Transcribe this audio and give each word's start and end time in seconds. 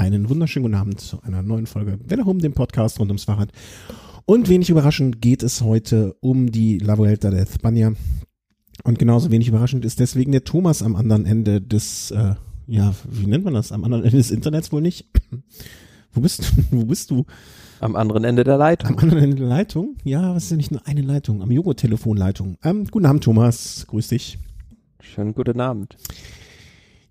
Einen 0.00 0.30
wunderschönen 0.30 0.62
guten 0.62 0.76
Abend 0.76 0.98
zu 0.98 1.20
einer 1.20 1.42
neuen 1.42 1.66
Folge 1.66 1.98
Welle 2.06 2.24
Home, 2.24 2.40
dem 2.40 2.54
Podcast 2.54 2.98
rund 2.98 3.10
ums 3.10 3.24
Fahrrad. 3.24 3.52
Und 4.24 4.48
wenig 4.48 4.70
überraschend 4.70 5.20
geht 5.20 5.42
es 5.42 5.60
heute 5.60 6.16
um 6.20 6.50
die 6.50 6.78
La 6.78 6.96
Vuelta 6.96 7.28
de 7.30 7.38
España. 7.38 7.94
Und 8.82 8.98
genauso 8.98 9.30
wenig 9.30 9.48
überraschend 9.48 9.84
ist 9.84 10.00
deswegen 10.00 10.32
der 10.32 10.44
Thomas 10.44 10.82
am 10.82 10.96
anderen 10.96 11.26
Ende 11.26 11.60
des, 11.60 12.12
äh, 12.12 12.34
ja, 12.66 12.94
wie 13.10 13.26
nennt 13.26 13.44
man 13.44 13.52
das? 13.52 13.72
Am 13.72 13.84
anderen 13.84 14.02
Ende 14.02 14.16
des 14.16 14.30
Internets 14.30 14.72
wohl 14.72 14.80
nicht. 14.80 15.06
Wo 16.14 16.22
bist 16.22 16.40
du? 16.40 16.44
Wo 16.70 16.86
bist 16.86 17.10
du? 17.10 17.26
Am 17.80 17.94
anderen 17.94 18.24
Ende 18.24 18.42
der 18.42 18.56
Leitung. 18.56 18.92
Am 18.92 18.98
anderen 19.00 19.22
Ende 19.22 19.36
der 19.36 19.48
Leitung? 19.48 19.96
Ja, 20.04 20.34
was 20.34 20.44
ist 20.44 20.50
ja 20.50 20.56
nicht 20.56 20.70
nur 20.70 20.86
eine 20.86 21.02
Leitung? 21.02 21.42
Am 21.42 21.50
Jogo-Telefonleitung. 21.50 22.56
Ähm, 22.64 22.86
guten 22.90 23.04
Abend, 23.04 23.22
Thomas. 23.22 23.84
Grüß 23.86 24.08
dich. 24.08 24.38
Schönen 25.00 25.34
guten 25.34 25.60
Abend. 25.60 25.98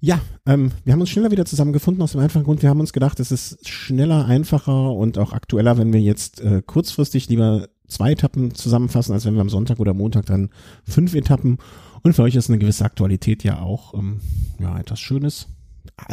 Ja, 0.02 0.22
ähm, 0.46 0.72
wir 0.86 0.94
haben 0.94 1.02
uns 1.02 1.10
schneller 1.10 1.32
wieder 1.32 1.46
zusammengefunden 1.46 2.02
aus 2.02 2.14
dem 2.14 2.22
einfachen 2.22 2.44
Grund, 2.44 2.62
wir 2.62 2.70
haben 2.70 2.80
uns 2.80 2.94
gedacht, 2.94 3.20
es 3.20 3.32
ist 3.32 3.68
schneller, 3.68 4.26
einfacher 4.26 4.94
und 4.94 5.18
auch 5.18 5.34
aktueller, 5.34 5.78
wenn 5.78 5.92
wir 5.92 6.00
jetzt 6.00 6.40
äh, 6.40 6.62
kurzfristig 6.66 7.28
lieber 7.28 7.68
zwei 7.90 8.14
Etappen 8.14 8.54
zusammenfassen, 8.54 9.12
als 9.12 9.26
wenn 9.26 9.34
wir 9.34 9.42
am 9.42 9.50
Sonntag 9.50 9.80
oder 9.80 9.94
Montag 9.94 10.28
dann 10.28 10.50
fünf 10.86 11.16
Etappen. 11.16 11.58
Und 12.02 12.14
für 12.14 12.24
euch 12.24 12.36
ist 12.36 12.50
eine 12.50 12.60
gewisse 12.60 12.86
Aktualität 12.86 13.44
ja 13.44 13.60
auch 13.62 13.94
ähm, 13.94 14.22
ja 14.60 14.80
etwas 14.80 15.02
Schönes. 15.02 15.48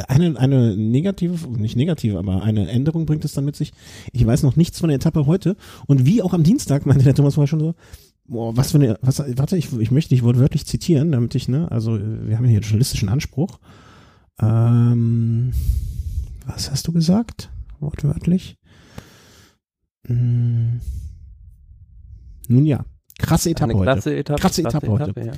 Eine, 0.09 0.37
eine 0.37 0.77
negative, 0.77 1.49
nicht 1.49 1.77
negative, 1.77 2.19
aber 2.19 2.43
eine 2.43 2.69
Änderung 2.69 3.07
bringt 3.07 3.25
es 3.25 3.35
dann 3.35 3.45
mit 3.45 3.55
sich. 3.55 3.73
Ich 4.13 4.27
weiß 4.27 4.43
noch 4.43 4.57
nichts 4.57 4.81
von 4.81 4.89
der 4.89 4.97
Etappe 4.97 5.27
heute. 5.27 5.57
Und 5.87 6.07
wie 6.07 6.23
auch 6.23 6.33
am 6.33 6.43
Dienstag, 6.43 6.87
meinte 6.87 7.05
der 7.05 7.15
Thomas 7.15 7.35
vorher 7.35 7.47
schon 7.47 7.61
so, 7.61 7.75
boah, 8.29 8.57
was 8.57 8.73
für 8.73 8.79
eine, 8.79 8.99
was, 9.03 9.19
warte, 9.19 9.57
ich, 9.57 9.73
ich 9.73 9.91
möchte 9.91 10.15
dich 10.15 10.23
wortwörtlich 10.23 10.67
zitieren, 10.67 11.13
damit 11.13 11.35
ich, 11.35 11.49
ne, 11.49 11.71
also 11.71 11.99
wir 11.99 12.37
haben 12.37 12.45
ja 12.45 12.51
hier 12.51 12.59
einen 12.59 12.63
journalistischen 12.63 13.09
Anspruch. 13.09 13.59
Ähm, 14.41 15.53
was 16.47 16.71
hast 16.71 16.87
du 16.87 16.93
gesagt? 16.93 17.51
Wortwörtlich? 17.81 18.59
Hm. 20.07 20.81
Nun 22.49 22.65
ja, 22.65 22.85
krasse 23.19 23.51
Etappe 23.51 23.71
Eine 23.71 23.81
heute. 23.81 23.93
klasse 23.93 24.17
Etappe. 24.17 24.41
Krasse 24.41 24.63
klasse 24.63 24.77
Etappe 24.79 24.93
heute. 24.93 25.21
ja. 25.21 25.33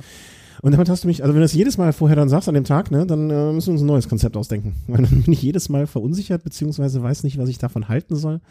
Und 0.61 0.73
damit 0.73 0.89
hast 0.89 1.05
du 1.05 1.07
mich, 1.07 1.23
also 1.23 1.33
wenn 1.33 1.39
du 1.39 1.45
das 1.45 1.53
jedes 1.53 1.77
Mal 1.77 1.93
vorher 1.93 2.17
dann 2.17 2.27
sagst 2.27 2.49
an 2.49 2.53
dem 2.53 2.65
Tag, 2.65 2.91
ne, 2.91 3.05
dann 3.05 3.29
äh, 3.29 3.53
müssen 3.53 3.67
wir 3.67 3.73
uns 3.73 3.81
ein 3.81 3.87
neues 3.87 4.09
Konzept 4.09 4.35
ausdenken. 4.35 4.75
Weil 4.87 5.03
dann 5.03 5.23
bin 5.23 5.33
ich 5.33 5.41
jedes 5.41 5.69
Mal 5.69 5.87
verunsichert, 5.87 6.43
beziehungsweise 6.43 7.01
weiß 7.01 7.23
nicht, 7.23 7.37
was 7.37 7.49
ich 7.49 7.57
davon 7.57 7.87
halten 7.87 8.15
soll. 8.15 8.41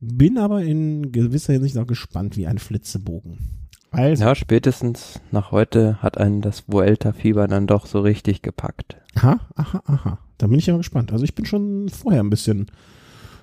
Bin 0.00 0.38
aber 0.38 0.62
in 0.62 1.12
gewisser 1.12 1.52
Hinsicht 1.52 1.76
auch 1.76 1.86
gespannt 1.86 2.36
wie 2.36 2.46
ein 2.46 2.58
Flitzebogen. 2.58 3.59
Also, 3.90 4.24
Ja, 4.24 4.34
spätestens 4.34 5.20
nach 5.32 5.50
heute 5.50 6.00
hat 6.02 6.18
einen 6.18 6.40
das 6.42 6.64
Vuelta-Fieber 6.68 7.48
dann 7.48 7.66
doch 7.66 7.86
so 7.86 8.00
richtig 8.00 8.42
gepackt. 8.42 8.96
aha, 9.14 9.40
aha, 9.56 9.82
aha. 9.86 10.18
Da 10.38 10.46
bin 10.46 10.58
ich 10.58 10.70
aber 10.70 10.78
gespannt. 10.78 11.12
Also 11.12 11.24
ich 11.24 11.34
bin 11.34 11.44
schon 11.44 11.88
vorher 11.88 12.22
ein 12.22 12.30
bisschen 12.30 12.70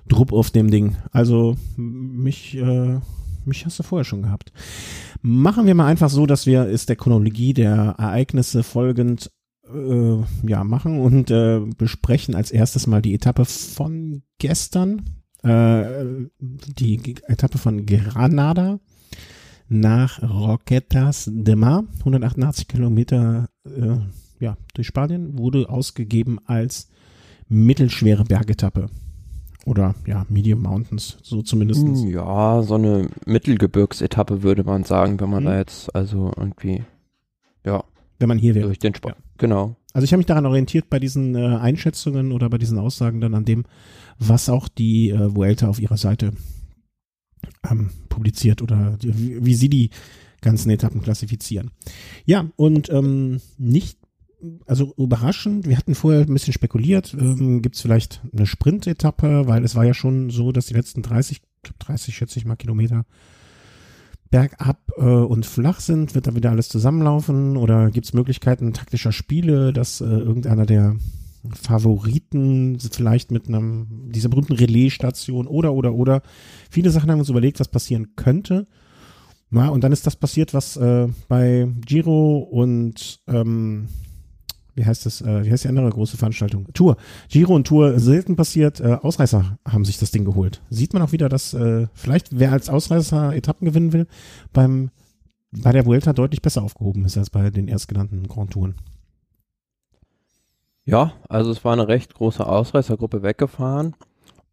drupp 0.08 0.32
auf 0.34 0.50
dem 0.52 0.72
Ding. 0.72 0.96
Also 1.12 1.56
mich, 1.76 2.56
äh, 2.58 3.00
mich 3.46 3.66
hast 3.66 3.78
du 3.80 3.84
vorher 3.84 4.06
schon 4.06 4.24
gehabt. 4.24 4.52
Machen 5.22 5.66
wir 5.66 5.76
mal 5.76 5.88
einfach 5.88 6.10
so, 6.10 6.26
dass 6.26 6.46
wir 6.46 6.62
es 6.68 6.86
der 6.86 6.96
Chronologie 6.96 7.54
der 7.54 7.96
Ereignisse 7.98 8.64
folgend 8.64 9.32
äh, 9.72 10.18
ja 10.48 10.64
machen 10.64 11.00
und 11.00 11.30
äh, 11.30 11.60
besprechen 11.78 12.36
als 12.36 12.52
erstes 12.52 12.88
mal 12.88 13.02
die 13.02 13.14
Etappe 13.14 13.46
von 13.46 14.24
gestern, 14.40 15.02
äh, 15.44 15.84
die 16.40 17.16
Etappe 17.28 17.58
von 17.58 17.86
Granada 17.86 18.80
nach 19.70 20.22
Roquetas 20.22 21.30
de 21.34 21.56
Mar, 21.56 21.84
188 22.00 22.68
Kilometer 22.68 23.50
äh, 23.66 23.98
ja, 24.40 24.58
durch 24.74 24.88
Spanien, 24.88 25.38
wurde 25.38 25.70
ausgegeben 25.70 26.40
als 26.46 26.90
mittelschwere 27.50 28.24
Bergetappe. 28.24 28.88
Oder 29.66 29.96
ja, 30.06 30.26
Medium 30.30 30.62
Mountains, 30.62 31.18
so 31.24 31.42
zumindest. 31.42 31.82
Hm, 31.84 32.08
Ja, 32.10 32.62
so 32.64 32.76
eine 32.76 33.10
Mittelgebirgsetappe 33.26 34.42
würde 34.44 34.64
man 34.64 34.84
sagen, 34.86 35.20
wenn 35.20 35.30
man 35.30 35.44
Mhm. 35.44 35.48
da 35.48 35.58
jetzt 35.58 35.94
also 35.94 36.32
irgendwie, 36.38 36.84
ja, 37.66 37.84
Wenn 38.20 38.30
man 38.30 38.38
hier 38.38 38.56
wäre. 38.56 38.68
durch 38.68 38.80
den 38.80 38.96
Sport. 38.96 39.16
Genau. 39.38 39.76
Also 39.94 40.06
ich 40.06 40.14
habe 40.14 40.20
mich 40.20 40.26
daran 40.28 40.46
orientiert 40.46 40.90
bei 40.90 41.00
diesen 41.00 41.36
äh, 41.36 41.58
Einschätzungen 41.58 42.32
oder 42.32 42.50
bei 42.50 42.58
diesen 42.58 42.78
Aussagen 42.80 43.20
dann 43.20 43.34
an 43.34 43.44
dem, 43.46 43.66
was 44.20 44.48
auch 44.48 44.68
die 44.70 45.10
äh, 45.10 45.36
Vuelta 45.36 45.68
auf 45.68 45.80
ihrer 45.82 45.98
Seite 45.98 46.32
ähm, 47.70 47.90
publiziert 48.10 48.62
oder 48.62 48.98
die, 49.02 49.46
wie, 49.46 49.56
sie 49.56 49.70
die 49.70 49.90
ganzen 50.42 50.70
Etappen 50.70 51.02
klassifizieren. 51.02 51.72
Ja, 52.26 52.50
und 52.56 52.90
ähm, 52.90 53.42
nicht, 53.58 53.98
also 54.66 54.94
überraschend, 54.98 55.68
wir 55.68 55.78
hatten 55.78 55.96
vorher 55.96 56.22
ein 56.22 56.34
bisschen 56.34 56.54
spekuliert, 56.54 57.16
ähm, 57.20 57.62
gibt 57.62 57.76
es 57.76 57.82
vielleicht 57.82 58.22
eine 58.32 58.46
Sprint-Etappe, 58.46 59.48
weil 59.48 59.64
es 59.64 59.76
war 59.76 59.86
ja 59.86 59.94
schon 59.94 60.30
so, 60.30 60.52
dass 60.52 60.68
die 60.68 60.76
letzten 60.76 61.02
30, 61.02 61.42
30 61.80 62.16
schätze 62.16 62.40
ich 62.40 62.46
mal 62.46 62.56
Kilometer 62.56 63.06
bergab 64.30 64.92
äh, 64.98 65.02
und 65.02 65.46
flach 65.46 65.80
sind, 65.80 66.16
wird 66.16 66.28
da 66.28 66.36
wieder 66.36 66.52
alles 66.52 66.70
zusammenlaufen 66.70 67.58
oder 67.58 67.92
gibt 67.92 68.06
es 68.06 68.14
Möglichkeiten 68.14 68.74
taktischer 68.74 69.12
Spiele, 69.12 69.74
dass 69.74 70.02
äh, 70.02 70.06
irgendeiner 70.06 70.66
der 70.66 70.96
Favoriten 71.54 72.80
vielleicht 72.80 73.32
mit 73.32 73.48
einem 73.48 74.12
dieser 74.12 74.30
berühmten 74.30 74.54
Relaisstation 74.54 75.48
oder 75.48 75.74
oder 75.74 75.94
oder 75.94 76.22
viele 76.70 76.90
Sachen 76.90 77.12
haben 77.12 77.20
uns 77.20 77.30
überlegt, 77.30 77.60
was 77.60 77.68
passieren 77.68 78.16
könnte. 78.16 78.68
Ja, 79.52 79.70
und 79.70 79.84
dann 79.84 79.94
ist 79.94 80.06
das 80.06 80.16
passiert, 80.16 80.54
was 80.54 80.76
äh, 80.76 81.08
bei 81.30 81.68
Giro 81.86 82.40
und 82.40 83.22
ähm, 83.28 83.88
wie 84.76 84.86
heißt 84.86 85.06
das, 85.06 85.22
äh, 85.22 85.44
wie 85.44 85.52
heißt 85.52 85.64
die 85.64 85.70
andere 85.70 85.90
große 85.90 86.18
Veranstaltung? 86.18 86.68
Tour. 86.74 86.98
Giro 87.30 87.56
und 87.56 87.66
Tour 87.66 88.00
selten 88.00 88.36
passiert. 88.36 88.80
Äh, 88.80 88.98
Ausreißer 89.02 89.58
haben 89.68 89.86
sich 89.86 89.98
das 89.98 90.12
Ding 90.12 90.26
geholt. 90.26 90.62
Sieht 90.70 90.94
man 90.94 91.02
auch 91.02 91.14
wieder, 91.14 91.30
dass 91.30 91.54
äh, 91.54 91.88
vielleicht 91.94 92.38
wer 92.38 92.52
als 92.52 92.70
Ausreißer 92.70 93.36
Etappen 93.36 93.66
gewinnen 93.66 93.94
will, 93.94 94.08
beim 94.54 94.92
bei 95.52 95.72
der 95.72 95.86
Vuelta 95.86 96.14
deutlich 96.14 96.42
besser 96.42 96.62
aufgehoben 96.62 97.06
ist 97.06 97.18
als 97.18 97.30
bei 97.30 97.50
den 97.50 97.68
erstgenannten 97.68 98.28
Grand 98.28 98.52
Touren. 98.52 98.76
Ja, 100.88 101.12
also 101.28 101.52
es 101.52 101.66
war 101.66 101.74
eine 101.74 101.90
recht 101.90 102.14
große 102.14 102.48
Ausreißergruppe 102.48 103.22
weggefahren 103.22 103.94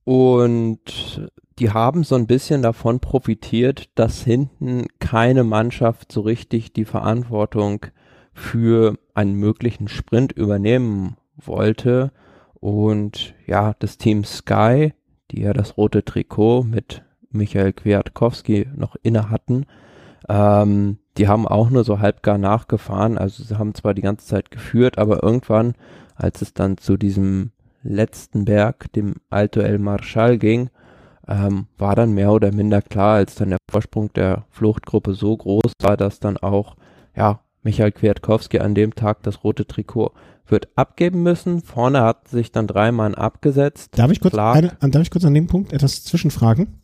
und 0.03 1.31
die 1.61 1.71
haben 1.71 2.03
so 2.03 2.17
ein 2.17 2.27
bisschen 2.27 2.61
davon 2.61 2.99
profitiert, 2.99 3.89
dass 3.95 4.23
hinten 4.23 4.87
keine 4.99 5.45
Mannschaft 5.45 6.11
so 6.11 6.23
richtig 6.23 6.73
die 6.73 6.85
Verantwortung 6.85 7.87
für 8.33 8.99
einen 9.15 9.35
möglichen 9.35 9.87
Sprint 9.87 10.33
übernehmen 10.33 11.17
wollte. 11.37 12.11
Und 12.55 13.37
ja, 13.47 13.75
das 13.79 13.97
Team 13.97 14.25
Sky, 14.25 14.93
die 15.31 15.43
ja 15.43 15.53
das 15.53 15.77
rote 15.77 16.05
Trikot 16.05 16.65
mit 16.65 17.05
Michael 17.31 17.73
Kwiatkowski 17.73 18.67
noch 18.75 18.97
inne 19.05 19.31
hatten, 19.31 19.67
ähm, 20.29 20.99
die 21.17 21.29
haben 21.29 21.47
auch 21.47 21.71
nur 21.71 21.85
so 21.85 22.01
halbgar 22.01 22.39
nachgefahren, 22.39 23.19
also 23.19 23.43
sie 23.43 23.59
haben 23.59 23.75
zwar 23.75 23.95
die 23.95 24.03
ganze 24.03 24.27
Zeit 24.27 24.51
geführt, 24.51 24.99
aber 24.99 25.23
irgendwann 25.23 25.75
als 26.17 26.43
es 26.43 26.55
dann 26.55 26.79
zu 26.79 26.97
diesem 26.97 27.51
letzten 27.83 28.45
Berg, 28.45 28.93
dem 28.93 29.17
Alto 29.31 29.61
El 29.61 29.79
Marchal 29.79 30.39
ging, 30.39 30.71
ähm, 31.27 31.67
war 31.79 31.97
dann 31.97 32.13
mehr 32.13 32.33
oder 32.33 32.53
minder 32.53 32.83
klar, 32.83 33.17
als 33.17 33.35
dann 33.35 33.51
der 33.51 33.59
Vorsprung 33.71 34.13
der 34.13 34.45
Fluchtgruppe 34.51 35.15
so 35.15 35.37
groß 35.37 35.73
war, 35.81 35.97
dass 35.97 36.21
dann 36.21 36.37
auch, 36.37 36.77
ja, 37.17 37.41
Michael 37.63 37.93
Kwiatkowski 37.93 38.59
an 38.59 38.75
dem 38.75 38.95
Tag 38.95 39.23
das 39.23 39.43
rote 39.43 39.67
Trikot 39.67 40.13
wird 40.47 40.69
abgeben 40.77 41.23
müssen. 41.23 41.63
Vorne 41.63 42.03
hat 42.03 42.29
sich 42.29 42.53
dann 42.53 42.67
drei 42.67 42.93
Mann 42.93 43.15
abgesetzt. 43.15 43.97
Darf 43.97 44.11
ich 44.11 44.21
kurz, 44.21 44.35
eine, 44.35 44.77
darf 44.81 45.03
ich 45.03 45.11
kurz 45.11 45.25
an 45.25 45.33
dem 45.33 45.47
Punkt 45.47 45.73
etwas 45.73 46.05
zwischenfragen? 46.05 46.81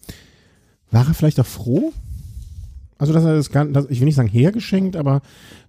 War 0.90 1.06
er 1.06 1.12
vielleicht 1.12 1.38
auch 1.38 1.46
froh? 1.46 1.92
Also, 3.00 3.14
dass 3.14 3.24
er 3.24 3.34
das 3.34 3.50
gar 3.50 3.64
dass, 3.64 3.88
ich 3.88 4.00
will 4.00 4.04
nicht 4.04 4.14
sagen 4.14 4.28
hergeschenkt, 4.28 4.94
aber 4.94 5.22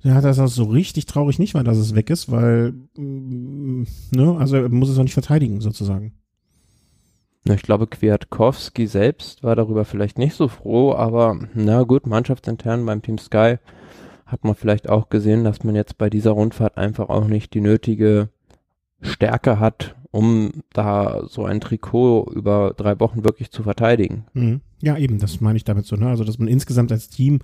er 0.03 0.15
hat 0.15 0.25
das 0.25 0.35
so 0.53 0.65
richtig 0.65 1.05
traurig 1.05 1.39
nicht, 1.39 1.53
weil 1.53 1.63
dass 1.63 1.77
es 1.77 1.95
weg 1.95 2.09
ist, 2.09 2.29
weil, 2.29 2.73
mm, 2.97 3.83
ne, 4.11 4.35
also 4.37 4.57
er 4.57 4.67
muss 4.67 4.89
es 4.89 4.99
auch 4.99 5.03
nicht 5.03 5.13
verteidigen, 5.13 5.61
sozusagen. 5.61 6.11
Na, 7.45 7.53
Ich 7.53 7.61
glaube, 7.61 7.87
Kwiatkowski 7.87 8.85
selbst 8.85 9.43
war 9.43 9.55
darüber 9.55 9.85
vielleicht 9.85 10.17
nicht 10.17 10.35
so 10.35 10.49
froh, 10.49 10.93
aber 10.93 11.39
na 11.53 11.83
gut, 11.83 12.05
mannschaftsintern 12.05 12.85
beim 12.85 13.01
Team 13.01 13.17
Sky 13.17 13.55
hat 14.25 14.43
man 14.43 14.55
vielleicht 14.55 14.89
auch 14.89 15.07
gesehen, 15.07 15.45
dass 15.45 15.63
man 15.63 15.75
jetzt 15.75 15.97
bei 15.97 16.09
dieser 16.09 16.31
Rundfahrt 16.31 16.77
einfach 16.77 17.07
auch 17.07 17.27
nicht 17.27 17.53
die 17.53 17.61
nötige 17.61 18.27
Stärke 18.99 19.57
hat, 19.57 19.95
um 20.11 20.51
da 20.73 21.23
so 21.27 21.45
ein 21.45 21.61
Trikot 21.61 22.29
über 22.33 22.73
drei 22.75 22.99
Wochen 22.99 23.23
wirklich 23.23 23.51
zu 23.51 23.63
verteidigen. 23.63 24.25
Mhm. 24.33 24.61
Ja, 24.81 24.97
eben, 24.97 25.19
das 25.19 25.41
meine 25.41 25.57
ich 25.57 25.63
damit 25.63 25.85
so, 25.85 25.95
ne? 25.95 26.07
Also, 26.07 26.23
dass 26.23 26.37
man 26.39 26.47
insgesamt 26.47 26.91
als 26.91 27.09
Team 27.09 27.39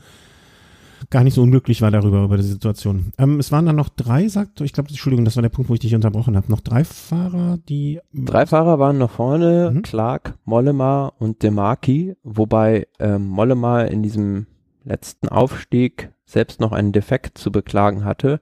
gar 1.11 1.23
nicht 1.23 1.35
so 1.35 1.43
unglücklich 1.43 1.81
war 1.83 1.91
darüber, 1.91 2.23
über 2.23 2.37
die 2.37 2.43
Situation. 2.43 3.13
Ähm, 3.19 3.39
es 3.39 3.51
waren 3.51 3.67
dann 3.67 3.75
noch 3.75 3.89
drei, 3.89 4.27
sagt, 4.27 4.61
ich 4.61 4.73
glaube, 4.73 4.89
Entschuldigung, 4.89 5.25
das 5.25 5.35
war 5.35 5.43
der 5.43 5.49
Punkt, 5.49 5.69
wo 5.69 5.75
ich 5.75 5.79
dich 5.79 5.93
unterbrochen 5.93 6.35
habe. 6.35 6.51
Noch 6.51 6.59
drei 6.61 6.83
Fahrer, 6.83 7.59
die. 7.69 7.99
Drei 8.13 8.45
Fahrer 8.47 8.79
waren 8.79 8.97
noch 8.97 9.11
vorne, 9.11 9.71
Mhm. 9.73 9.81
Clark, 9.83 10.33
Mollema 10.45 11.13
und 11.19 11.43
Demarki, 11.43 12.15
wobei 12.23 12.87
ähm, 12.99 13.27
Mollema 13.27 13.83
in 13.83 14.01
diesem 14.01 14.47
letzten 14.87 15.29
Aufstieg 15.29 16.09
selbst 16.25 16.59
noch 16.59 16.71
einen 16.71 16.91
Defekt 16.91 17.37
zu 17.37 17.51
beklagen 17.51 18.03
hatte. 18.03 18.41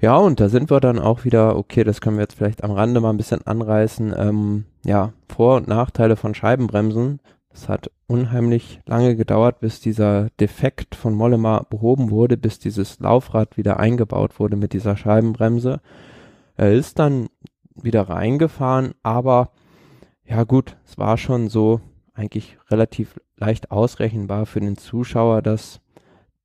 Ja, 0.00 0.16
und 0.16 0.40
da 0.40 0.48
sind 0.48 0.70
wir 0.70 0.80
dann 0.80 0.98
auch 0.98 1.24
wieder, 1.24 1.56
okay, 1.56 1.84
das 1.84 2.00
können 2.00 2.16
wir 2.16 2.22
jetzt 2.22 2.36
vielleicht 2.36 2.64
am 2.64 2.72
Rande 2.72 3.00
mal 3.00 3.10
ein 3.10 3.16
bisschen 3.16 3.46
anreißen, 3.46 4.12
ähm, 4.16 4.64
ja, 4.84 5.12
Vor- 5.28 5.56
und 5.56 5.68
Nachteile 5.68 6.16
von 6.16 6.34
Scheibenbremsen. 6.34 7.20
Es 7.54 7.68
hat 7.68 7.90
unheimlich 8.08 8.80
lange 8.86 9.14
gedauert, 9.14 9.60
bis 9.60 9.80
dieser 9.80 10.30
Defekt 10.40 10.94
von 10.94 11.14
Mollema 11.14 11.64
behoben 11.68 12.10
wurde, 12.10 12.36
bis 12.36 12.58
dieses 12.58 12.98
Laufrad 12.98 13.56
wieder 13.56 13.78
eingebaut 13.78 14.40
wurde 14.40 14.56
mit 14.56 14.72
dieser 14.72 14.96
Scheibenbremse. 14.96 15.80
Er 16.56 16.72
ist 16.72 16.98
dann 16.98 17.28
wieder 17.74 18.08
reingefahren, 18.08 18.94
aber 19.02 19.50
ja 20.24 20.44
gut, 20.44 20.76
es 20.84 20.98
war 20.98 21.16
schon 21.18 21.48
so 21.48 21.80
eigentlich 22.14 22.58
relativ 22.70 23.20
leicht 23.42 23.72
ausrechenbar 23.72 24.46
für 24.46 24.60
den 24.60 24.76
Zuschauer, 24.76 25.42
dass 25.42 25.80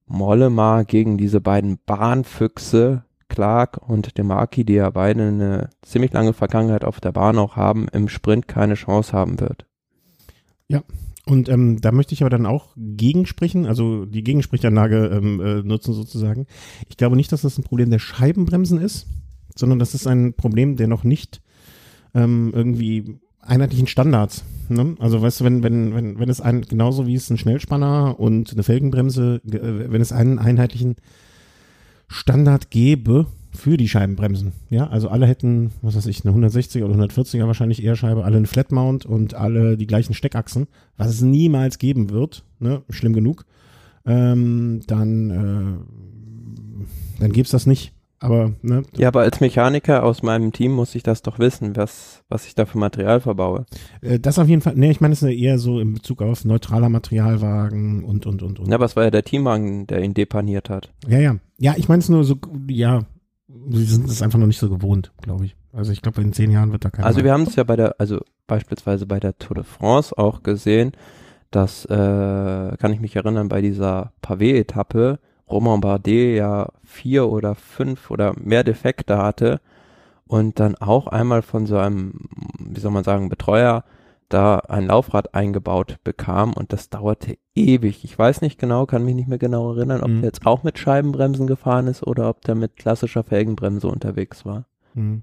Mollema 0.08 0.82
gegen 0.84 1.18
diese 1.18 1.42
beiden 1.42 1.78
Bahnfüchse 1.86 3.04
Clark 3.30 3.80
und 3.88 4.18
Demarki, 4.18 4.66
die 4.66 4.74
ja 4.74 4.90
beide 4.90 5.28
eine 5.28 5.70
ziemlich 5.84 6.12
lange 6.12 6.34
Vergangenheit 6.34 6.84
auf 6.84 7.00
der 7.00 7.12
Bahn 7.12 7.38
auch 7.38 7.56
haben, 7.56 7.88
im 7.90 8.08
Sprint 8.08 8.48
keine 8.48 8.74
Chance 8.74 9.14
haben 9.14 9.40
wird. 9.40 9.68
Ja, 10.70 10.82
und 11.26 11.50
ähm, 11.50 11.82
da 11.82 11.92
möchte 11.92 12.14
ich 12.14 12.22
aber 12.24 12.30
dann 12.32 12.46
auch 12.48 12.70
gegensprechen, 12.76 13.68
also 13.68 14.06
die 14.06 14.24
Gegensprechanlage 14.24 15.08
ähm, 15.08 15.42
äh, 15.42 15.62
nutzen 15.62 15.94
sozusagen. 15.94 16.48
Ich 16.90 16.98
glaube 16.98 17.16
nicht, 17.16 17.32
dass 17.32 17.44
das 17.44 17.58
ein 17.60 17.64
Problem 17.64 17.92
der 17.92 18.00
Scheibenbremsen 18.00 18.80
ist, 18.80 19.08
sondern 19.56 19.78
das 19.78 19.94
ist 19.94 20.08
ein 20.08 20.34
Problem, 20.34 20.78
der 20.78 20.88
noch 20.88 21.04
nicht 21.04 21.42
ähm, 22.16 22.52
irgendwie 22.56 23.20
einheitlichen 23.48 23.88
Standards. 23.88 24.44
Ne? 24.70 24.96
Also 25.00 25.22
weißt 25.22 25.40
du, 25.40 25.46
wenn, 25.46 25.64
wenn, 25.64 25.96
wenn, 25.96 26.20
wenn 26.20 26.30
es 26.30 26.42
ein, 26.42 26.62
genauso 26.62 27.08
wie 27.08 27.16
es 27.16 27.30
ein 27.30 27.38
Schnellspanner 27.38 28.20
und 28.20 28.52
eine 28.52 28.64
Felgenbremse, 28.64 29.42
äh, 29.46 29.92
wenn 29.92 30.02
es 30.02 30.12
einen 30.12 30.40
einheitlichen 30.40 30.96
Standard 32.08 32.70
gäbe 32.70 33.28
für 33.52 33.78
die 33.78 33.88
Scheibenbremsen, 33.88 34.52
ja, 34.70 34.88
also 34.88 35.10
alle 35.10 35.26
hätten, 35.26 35.72
was 35.82 35.96
weiß 35.96 36.06
ich, 36.06 36.26
eine 36.26 36.36
160er 36.36 36.84
oder 36.84 36.96
140er 36.96 37.48
wahrscheinlich 37.48 37.84
eher 37.84 37.96
Scheibe, 37.96 38.24
alle 38.24 38.38
eine 38.38 38.48
Flat 38.48 38.72
Mount 38.72 39.06
und 39.06 39.34
alle 39.34 39.78
die 39.78 39.88
gleichen 39.88 40.14
Steckachsen, 40.14 40.68
was 40.98 41.10
es 41.10 41.22
niemals 41.22 41.80
geben 41.80 42.10
wird, 42.10 42.44
ne, 42.60 42.84
schlimm 42.90 43.14
genug, 43.14 43.46
ähm, 44.06 44.82
dann, 44.88 45.30
äh, 45.30 47.20
dann 47.20 47.32
gibt's 47.32 47.52
das 47.52 47.66
nicht. 47.66 47.94
Aber, 48.20 48.54
ne? 48.62 48.84
Ja, 48.96 49.10
aber 49.10 49.22
als 49.22 49.40
Mechaniker 49.42 50.04
aus 50.04 50.24
meinem 50.24 50.52
Team 50.52 50.72
muss 50.72 50.96
ich 50.96 51.04
das 51.04 51.22
doch 51.22 51.38
wissen, 51.38 51.76
was, 51.76 52.24
was 52.30 52.48
ich 52.48 52.56
da 52.56 52.66
für 52.66 52.80
Material 52.80 53.20
verbaue. 53.20 53.66
Äh, 54.02 54.20
das 54.20 54.40
auf 54.40 54.48
jeden 54.48 54.62
Fall, 54.62 54.76
ne, 54.76 54.90
ich 54.90 55.02
meine, 55.02 55.14
es 55.14 55.22
ist 55.22 55.30
eher 55.30 55.60
so 55.60 55.80
in 55.80 55.94
Bezug 55.94 56.22
auf 56.22 56.44
neutraler 56.44 56.90
Materialwagen 56.90 58.04
und, 58.04 58.26
und, 58.26 58.42
und, 58.42 58.60
und. 58.60 58.68
Ja, 58.70 58.76
aber 58.76 58.86
es 58.86 58.96
war 58.96 59.04
ja 59.04 59.12
der 59.12 59.24
Teamwagen, 59.24 59.86
der 59.86 60.04
ihn 60.04 60.16
depaniert 60.16 60.70
hat. 60.70 60.92
Ja, 61.08 61.20
ja. 61.20 61.36
Ja, 61.60 61.76
ich 61.78 61.90
meine 61.90 62.00
es 62.00 62.10
nur 62.10 62.24
so, 62.24 62.38
ja, 62.70 63.04
sie 63.70 63.86
sind 63.86 64.10
es 64.10 64.22
einfach 64.22 64.40
noch 64.40 64.48
nicht 64.48 64.60
so 64.60 64.70
gewohnt, 64.70 65.12
glaube 65.22 65.46
ich. 65.46 65.56
Also 65.72 65.92
ich 65.92 66.02
glaube, 66.02 66.22
in 66.22 66.34
zehn 66.34 66.50
Jahren 66.50 66.72
wird 66.72 66.86
da 66.86 66.90
keiner. 66.90 67.06
Also 67.08 67.24
wir 67.24 67.32
haben 67.32 67.44
es 67.44 67.56
ja 67.56 67.64
bei 67.64 67.76
der, 67.76 67.96
also 68.00 68.20
beispielsweise 68.48 69.06
bei 69.06 69.20
der 69.20 69.38
Tour 69.38 69.56
de 69.56 69.64
France 69.64 70.18
auch 70.18 70.42
gesehen, 70.42 70.94
dass, 71.52 71.86
äh, 71.86 72.78
kann 72.78 72.94
ich 72.94 73.00
mich 73.00 73.16
erinnern, 73.16 73.48
bei 73.48 73.62
dieser 73.62 74.12
Pavé-Etappe, 74.22 75.20
Romain 75.50 75.82
Bardet 75.82 76.38
ja 76.38 76.70
vier 76.84 77.30
oder 77.30 77.56
fünf 77.56 78.12
oder 78.12 78.34
mehr 78.38 78.64
Defekte 78.64 79.18
hatte 79.18 79.62
und 80.26 80.60
dann 80.60 80.76
auch 80.76 81.08
einmal 81.08 81.42
von 81.42 81.66
so 81.66 81.78
einem, 81.78 82.28
wie 82.60 82.80
soll 82.80 82.92
man 82.92 83.04
sagen, 83.04 83.30
Betreuer 83.30 83.84
da 84.30 84.58
ein 84.58 84.88
Laufrad 84.88 85.34
eingebaut 85.34 86.00
bekam 86.04 86.52
und 86.54 86.74
das 86.74 86.90
dauerte 86.90 87.38
ewig. 87.56 88.04
Ich 88.04 88.20
weiß 88.20 88.42
nicht 88.42 88.60
genau, 88.60 88.86
kann 88.86 89.06
mich 89.06 89.16
nicht 89.16 89.30
mehr 89.30 89.38
genau 89.38 89.72
erinnern, 89.72 90.02
ob 90.02 90.10
mhm. 90.10 90.16
der 90.22 90.26
jetzt 90.26 90.46
auch 90.46 90.64
mit 90.64 90.78
Scheibenbremsen 90.78 91.48
gefahren 91.48 91.88
ist 91.88 92.04
oder 92.04 92.30
ob 92.30 92.42
der 92.42 92.56
mit 92.56 92.76
klassischer 92.76 93.24
Felgenbremse 93.24 93.88
unterwegs 93.88 94.46
war. 94.46 94.66
Mhm. 94.96 95.22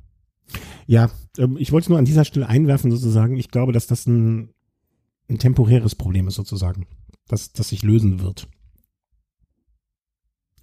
Ja, 0.86 1.10
ähm, 1.36 1.56
ich 1.58 1.70
wollte 1.70 1.84
es 1.84 1.88
nur 1.90 1.98
an 1.98 2.06
dieser 2.06 2.24
Stelle 2.24 2.48
einwerfen 2.48 2.90
sozusagen. 2.90 3.36
Ich 3.36 3.50
glaube, 3.50 3.72
dass 3.72 3.86
das 3.86 4.06
ein, 4.06 4.54
ein 5.28 5.38
temporäres 5.38 5.94
Problem 5.94 6.26
ist 6.28 6.34
sozusagen, 6.36 6.86
dass 7.28 7.52
das 7.52 7.68
sich 7.68 7.82
lösen 7.82 8.22
wird 8.22 8.48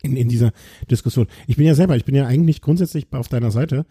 in, 0.04 0.16
in 0.16 0.30
dieser 0.30 0.52
Diskussion. 0.90 1.28
Ich 1.48 1.58
bin 1.58 1.66
ja 1.66 1.76
selber, 1.76 1.96
ich 1.96 2.06
bin 2.06 2.16
ja 2.16 2.26
eigentlich 2.26 2.62
grundsätzlich 2.62 3.08
auf 3.12 3.28
deiner 3.28 3.52
Seite. 3.52 3.86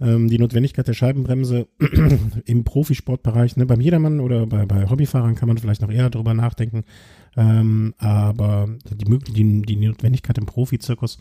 Ähm, 0.00 0.28
die 0.28 0.38
Notwendigkeit 0.38 0.88
der 0.88 0.94
Scheibenbremse 0.94 1.68
im 2.44 2.64
Profisportbereich, 2.64 3.56
ne, 3.56 3.66
beim 3.66 3.80
Jedermann 3.80 4.20
oder 4.20 4.46
bei, 4.46 4.66
bei 4.66 4.88
Hobbyfahrern 4.88 5.34
kann 5.34 5.48
man 5.48 5.58
vielleicht 5.58 5.82
noch 5.82 5.90
eher 5.90 6.10
darüber 6.10 6.34
nachdenken. 6.34 6.84
Ähm, 7.36 7.94
aber 7.98 8.68
die, 8.90 9.18
die, 9.32 9.62
die 9.62 9.76
Notwendigkeit 9.76 10.38
im 10.38 10.46
Profizirkus 10.46 11.18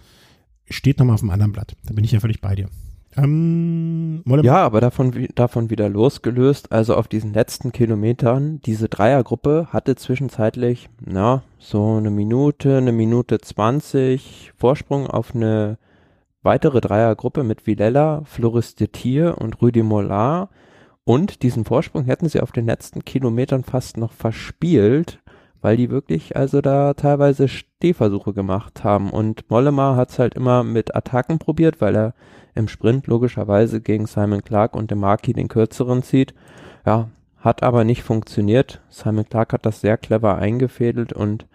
steht 0.69 0.99
nochmal 0.99 1.15
auf 1.15 1.21
einem 1.21 1.31
anderen 1.31 1.51
Blatt. 1.51 1.75
Da 1.85 1.93
bin 1.93 2.03
ich 2.03 2.11
ja 2.11 2.19
völlig 2.19 2.41
bei 2.41 2.55
dir. 2.55 2.69
Ähm, 3.17 4.23
ja, 4.41 4.57
aber 4.63 4.79
davon, 4.79 5.27
davon 5.35 5.69
wieder 5.69 5.89
losgelöst, 5.89 6.71
also 6.71 6.95
auf 6.95 7.07
diesen 7.07 7.33
letzten 7.33 7.71
Kilometern, 7.71 8.61
diese 8.65 8.87
Dreiergruppe 8.87 9.67
hatte 9.71 9.95
zwischenzeitlich, 9.95 10.89
na, 11.05 11.43
so 11.59 11.97
eine 11.97 12.09
Minute, 12.09 12.77
eine 12.77 12.93
Minute 12.93 13.39
zwanzig 13.39 14.53
Vorsprung 14.57 15.07
auf 15.07 15.35
eine 15.35 15.77
weitere 16.41 16.79
Dreiergruppe 16.79 17.43
mit 17.43 17.67
Villela, 17.67 18.23
Floris 18.25 18.75
de 18.75 18.87
Tier 18.87 19.37
und 19.39 19.61
Rüdi 19.61 19.83
Mollard. 19.83 20.49
Und 21.03 21.43
diesen 21.43 21.65
Vorsprung 21.65 22.05
hätten 22.05 22.29
sie 22.29 22.41
auf 22.41 22.51
den 22.51 22.65
letzten 22.65 23.03
Kilometern 23.03 23.63
fast 23.63 23.97
noch 23.97 24.13
verspielt, 24.13 25.19
weil 25.59 25.75
die 25.75 25.89
wirklich 25.89 26.35
also 26.35 26.61
da 26.61 26.93
teilweise 26.93 27.47
Stehversuche 27.47 28.33
gemacht 28.33 28.83
haben. 28.83 29.09
Und 29.09 29.49
Mollema 29.49 29.95
hat 29.95 30.11
es 30.11 30.19
halt 30.19 30.35
immer 30.35 30.63
mit 30.63 30.95
Attacken 30.95 31.39
probiert, 31.39 31.81
weil 31.81 31.95
er 31.95 32.13
im 32.55 32.67
Sprint 32.67 33.07
logischerweise 33.07 33.81
gegen 33.81 34.05
Simon 34.05 34.43
Clark 34.43 34.75
und 34.75 34.91
Demarki 34.91 35.33
den 35.33 35.47
kürzeren 35.47 36.03
zieht. 36.03 36.33
Ja, 36.85 37.09
hat 37.37 37.63
aber 37.63 37.83
nicht 37.83 38.03
funktioniert. 38.03 38.81
Simon 38.89 39.25
Clark 39.27 39.53
hat 39.53 39.65
das 39.65 39.81
sehr 39.81 39.97
clever 39.97 40.37
eingefädelt 40.37 41.13
und 41.13 41.47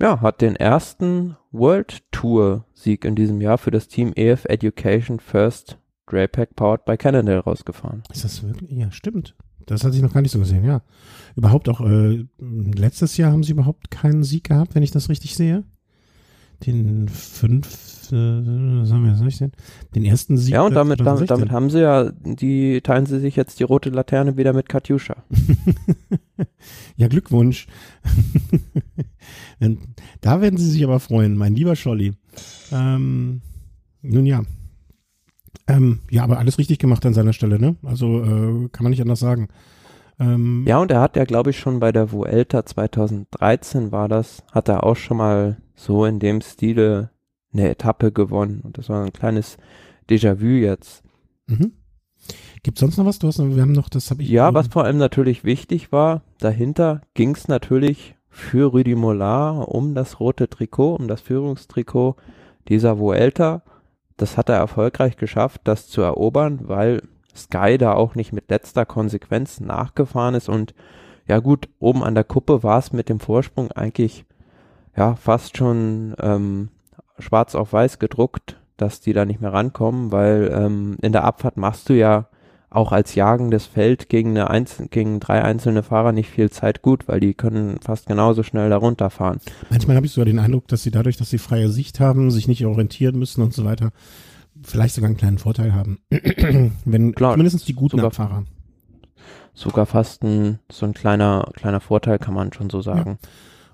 ja, 0.00 0.20
hat 0.20 0.40
den 0.40 0.56
ersten 0.56 1.36
World 1.52 2.02
Tour 2.10 2.64
Sieg 2.74 3.04
in 3.04 3.14
diesem 3.14 3.40
Jahr 3.40 3.58
für 3.58 3.70
das 3.70 3.88
Team 3.88 4.12
EF 4.14 4.44
Education 4.46 5.20
First 5.20 5.78
Draypack 6.06 6.56
powered 6.56 6.84
by 6.84 6.96
Cannondale 6.96 7.40
rausgefahren. 7.40 8.02
Ist 8.12 8.24
das 8.24 8.42
wirklich? 8.42 8.70
Ja, 8.70 8.90
stimmt. 8.90 9.34
Das 9.66 9.84
hatte 9.84 9.94
ich 9.94 10.02
noch 10.02 10.12
gar 10.12 10.22
nicht 10.22 10.32
so 10.32 10.40
gesehen, 10.40 10.64
ja. 10.64 10.82
Überhaupt 11.36 11.68
auch, 11.68 11.80
äh, 11.80 12.26
letztes 12.38 13.16
Jahr 13.16 13.30
haben 13.30 13.44
sie 13.44 13.52
überhaupt 13.52 13.90
keinen 13.90 14.24
Sieg 14.24 14.44
gehabt, 14.44 14.74
wenn 14.74 14.82
ich 14.82 14.90
das 14.90 15.08
richtig 15.08 15.36
sehe 15.36 15.64
den 16.66 17.08
fünf, 17.08 18.10
äh, 18.12 18.84
sagen 18.84 19.04
wir, 19.04 19.14
soll 19.16 19.28
denn? 19.28 19.52
Den 19.94 20.04
ersten 20.04 20.36
Sieg. 20.36 20.54
Ja, 20.54 20.62
und 20.62 20.74
damit, 20.74 21.00
damit, 21.00 21.30
damit 21.30 21.50
haben 21.50 21.70
sie 21.70 21.80
ja, 21.80 22.10
die 22.12 22.80
teilen 22.80 23.06
sie 23.06 23.20
sich 23.20 23.36
jetzt 23.36 23.60
die 23.60 23.64
rote 23.64 23.90
Laterne 23.90 24.36
wieder 24.36 24.52
mit 24.52 24.68
Katjuscha. 24.68 25.16
ja, 26.96 27.08
Glückwunsch. 27.08 27.66
da 30.20 30.40
werden 30.40 30.58
sie 30.58 30.70
sich 30.70 30.84
aber 30.84 31.00
freuen, 31.00 31.36
mein 31.36 31.54
lieber 31.54 31.76
Scholli. 31.76 32.12
Ähm, 32.70 33.42
nun 34.02 34.26
ja. 34.26 34.42
Ähm, 35.68 36.00
ja, 36.10 36.24
aber 36.24 36.38
alles 36.38 36.58
richtig 36.58 36.78
gemacht 36.78 37.06
an 37.06 37.14
seiner 37.14 37.32
Stelle, 37.32 37.58
ne? 37.58 37.76
Also 37.82 38.22
äh, 38.22 38.68
kann 38.70 38.82
man 38.82 38.90
nicht 38.90 39.02
anders 39.02 39.20
sagen. 39.20 39.48
Ähm, 40.18 40.64
ja, 40.66 40.78
und 40.78 40.90
er 40.90 41.00
hat 41.00 41.16
ja, 41.16 41.24
glaube 41.24 41.50
ich, 41.50 41.58
schon 41.58 41.80
bei 41.80 41.92
der 41.92 42.12
Vuelta 42.12 42.64
2013 42.64 43.92
war 43.92 44.08
das, 44.08 44.42
hat 44.52 44.68
er 44.68 44.84
auch 44.84 44.96
schon 44.96 45.16
mal 45.16 45.56
so 45.82 46.04
in 46.04 46.18
dem 46.18 46.40
Stile 46.40 47.10
eine 47.52 47.68
Etappe 47.68 48.12
gewonnen. 48.12 48.60
Und 48.62 48.78
das 48.78 48.88
war 48.88 49.04
ein 49.04 49.12
kleines 49.12 49.56
Déjà-vu 50.08 50.46
jetzt. 50.46 51.02
Mhm. 51.46 51.72
Gibt 52.62 52.78
sonst 52.78 52.96
noch 52.96 53.04
was? 53.04 53.18
Du 53.18 53.26
hast, 53.26 53.38
wir 53.38 53.62
haben 53.62 53.72
noch, 53.72 53.88
das 53.88 54.10
habe 54.10 54.22
ich. 54.22 54.28
Ja, 54.28 54.54
was 54.54 54.68
vor 54.68 54.84
allem 54.84 54.98
natürlich 54.98 55.44
wichtig 55.44 55.90
war, 55.90 56.22
dahinter 56.38 57.02
ging 57.14 57.34
es 57.34 57.48
natürlich 57.48 58.14
für 58.28 58.72
Rüdi 58.72 58.94
Mollard 58.94 59.68
um 59.68 59.94
das 59.94 60.20
rote 60.20 60.48
Trikot, 60.48 60.94
um 60.94 61.08
das 61.08 61.20
Führungstrikot 61.20 62.16
dieser 62.68 62.98
Vuelta. 62.98 63.62
Das 64.16 64.36
hat 64.36 64.48
er 64.48 64.56
erfolgreich 64.56 65.16
geschafft, 65.16 65.62
das 65.64 65.88
zu 65.88 66.00
erobern, 66.00 66.60
weil 66.62 67.02
Sky 67.34 67.76
da 67.76 67.94
auch 67.94 68.14
nicht 68.14 68.32
mit 68.32 68.48
letzter 68.50 68.86
Konsequenz 68.86 69.58
nachgefahren 69.58 70.34
ist 70.34 70.48
und 70.48 70.74
ja 71.26 71.38
gut, 71.38 71.68
oben 71.78 72.02
an 72.02 72.14
der 72.14 72.24
Kuppe 72.24 72.62
war 72.62 72.78
es 72.78 72.92
mit 72.92 73.08
dem 73.08 73.20
Vorsprung 73.20 73.70
eigentlich 73.72 74.24
ja 74.96 75.14
fast 75.14 75.56
schon 75.56 76.14
ähm, 76.20 76.68
schwarz 77.18 77.54
auf 77.54 77.72
weiß 77.72 77.98
gedruckt, 77.98 78.60
dass 78.76 79.00
die 79.00 79.12
da 79.12 79.24
nicht 79.24 79.40
mehr 79.40 79.52
rankommen, 79.52 80.12
weil 80.12 80.52
ähm, 80.54 80.96
in 81.02 81.12
der 81.12 81.24
Abfahrt 81.24 81.56
machst 81.56 81.88
du 81.88 81.94
ja 81.94 82.28
auch 82.72 82.92
als 82.92 83.14
jagendes 83.14 83.66
Feld 83.66 84.08
gegen, 84.08 84.30
eine 84.30 84.48
Einzel 84.48 84.88
gegen 84.88 85.20
drei 85.20 85.42
einzelne 85.42 85.82
Fahrer 85.82 86.12
nicht 86.12 86.30
viel 86.30 86.50
Zeit 86.50 86.80
gut, 86.80 87.06
weil 87.06 87.20
die 87.20 87.34
können 87.34 87.78
fast 87.82 88.06
genauso 88.06 88.42
schnell 88.42 88.70
da 88.70 88.78
runterfahren. 88.78 89.40
Manchmal 89.68 89.96
habe 89.96 90.06
ich 90.06 90.12
sogar 90.12 90.24
den 90.24 90.38
Eindruck, 90.38 90.68
dass 90.68 90.82
sie 90.82 90.90
dadurch, 90.90 91.18
dass 91.18 91.30
sie 91.30 91.38
freie 91.38 91.68
Sicht 91.68 92.00
haben, 92.00 92.30
sich 92.30 92.48
nicht 92.48 92.64
orientieren 92.64 93.18
müssen 93.18 93.42
und 93.42 93.52
so 93.52 93.64
weiter, 93.64 93.90
vielleicht 94.62 94.94
sogar 94.94 95.08
einen 95.08 95.18
kleinen 95.18 95.38
Vorteil 95.38 95.74
haben. 95.74 95.98
Wenn 96.84 97.14
Klar, 97.14 97.32
zumindest 97.32 97.68
die 97.68 97.74
guten 97.74 97.98
sogar, 97.98 98.06
Abfahrer. 98.06 98.44
Sogar 99.52 99.84
fast 99.84 100.22
ein, 100.22 100.58
so 100.70 100.86
ein 100.86 100.94
kleiner, 100.94 101.50
kleiner 101.54 101.80
Vorteil 101.80 102.18
kann 102.18 102.32
man 102.32 102.54
schon 102.54 102.70
so 102.70 102.80
sagen. 102.80 103.18
Ja. 103.22 103.28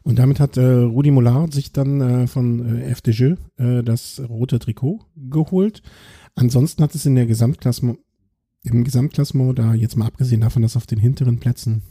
Und 0.09 0.19
damit 0.19 0.41
hat 0.41 0.57
äh, 0.57 0.65
Rudi 0.65 1.11
Mollard 1.11 1.53
sich 1.53 1.71
dann 1.71 2.01
äh, 2.01 2.27
von 2.27 2.81
äh, 2.81 2.95
FDJ 2.95 3.35
äh, 3.59 3.83
das 3.83 4.23
rote 4.27 4.59
Trikot 4.59 5.01
geholt. 5.15 5.83
Ansonsten 6.35 6.83
hat 6.83 6.95
es 6.95 7.05
in 7.05 7.15
der 7.15 7.27
Gesamtklassement, 7.27 7.99
im 8.63 8.85
Gesamtklassement, 8.85 9.59
da 9.59 9.75
jetzt 9.75 9.99
mal 9.99 10.07
abgesehen 10.07 10.41
davon, 10.41 10.63
dass 10.63 10.79
auf 10.79 10.87
den 10.87 10.99
hinteren 10.99 11.41
Plätzen 11.41 11.83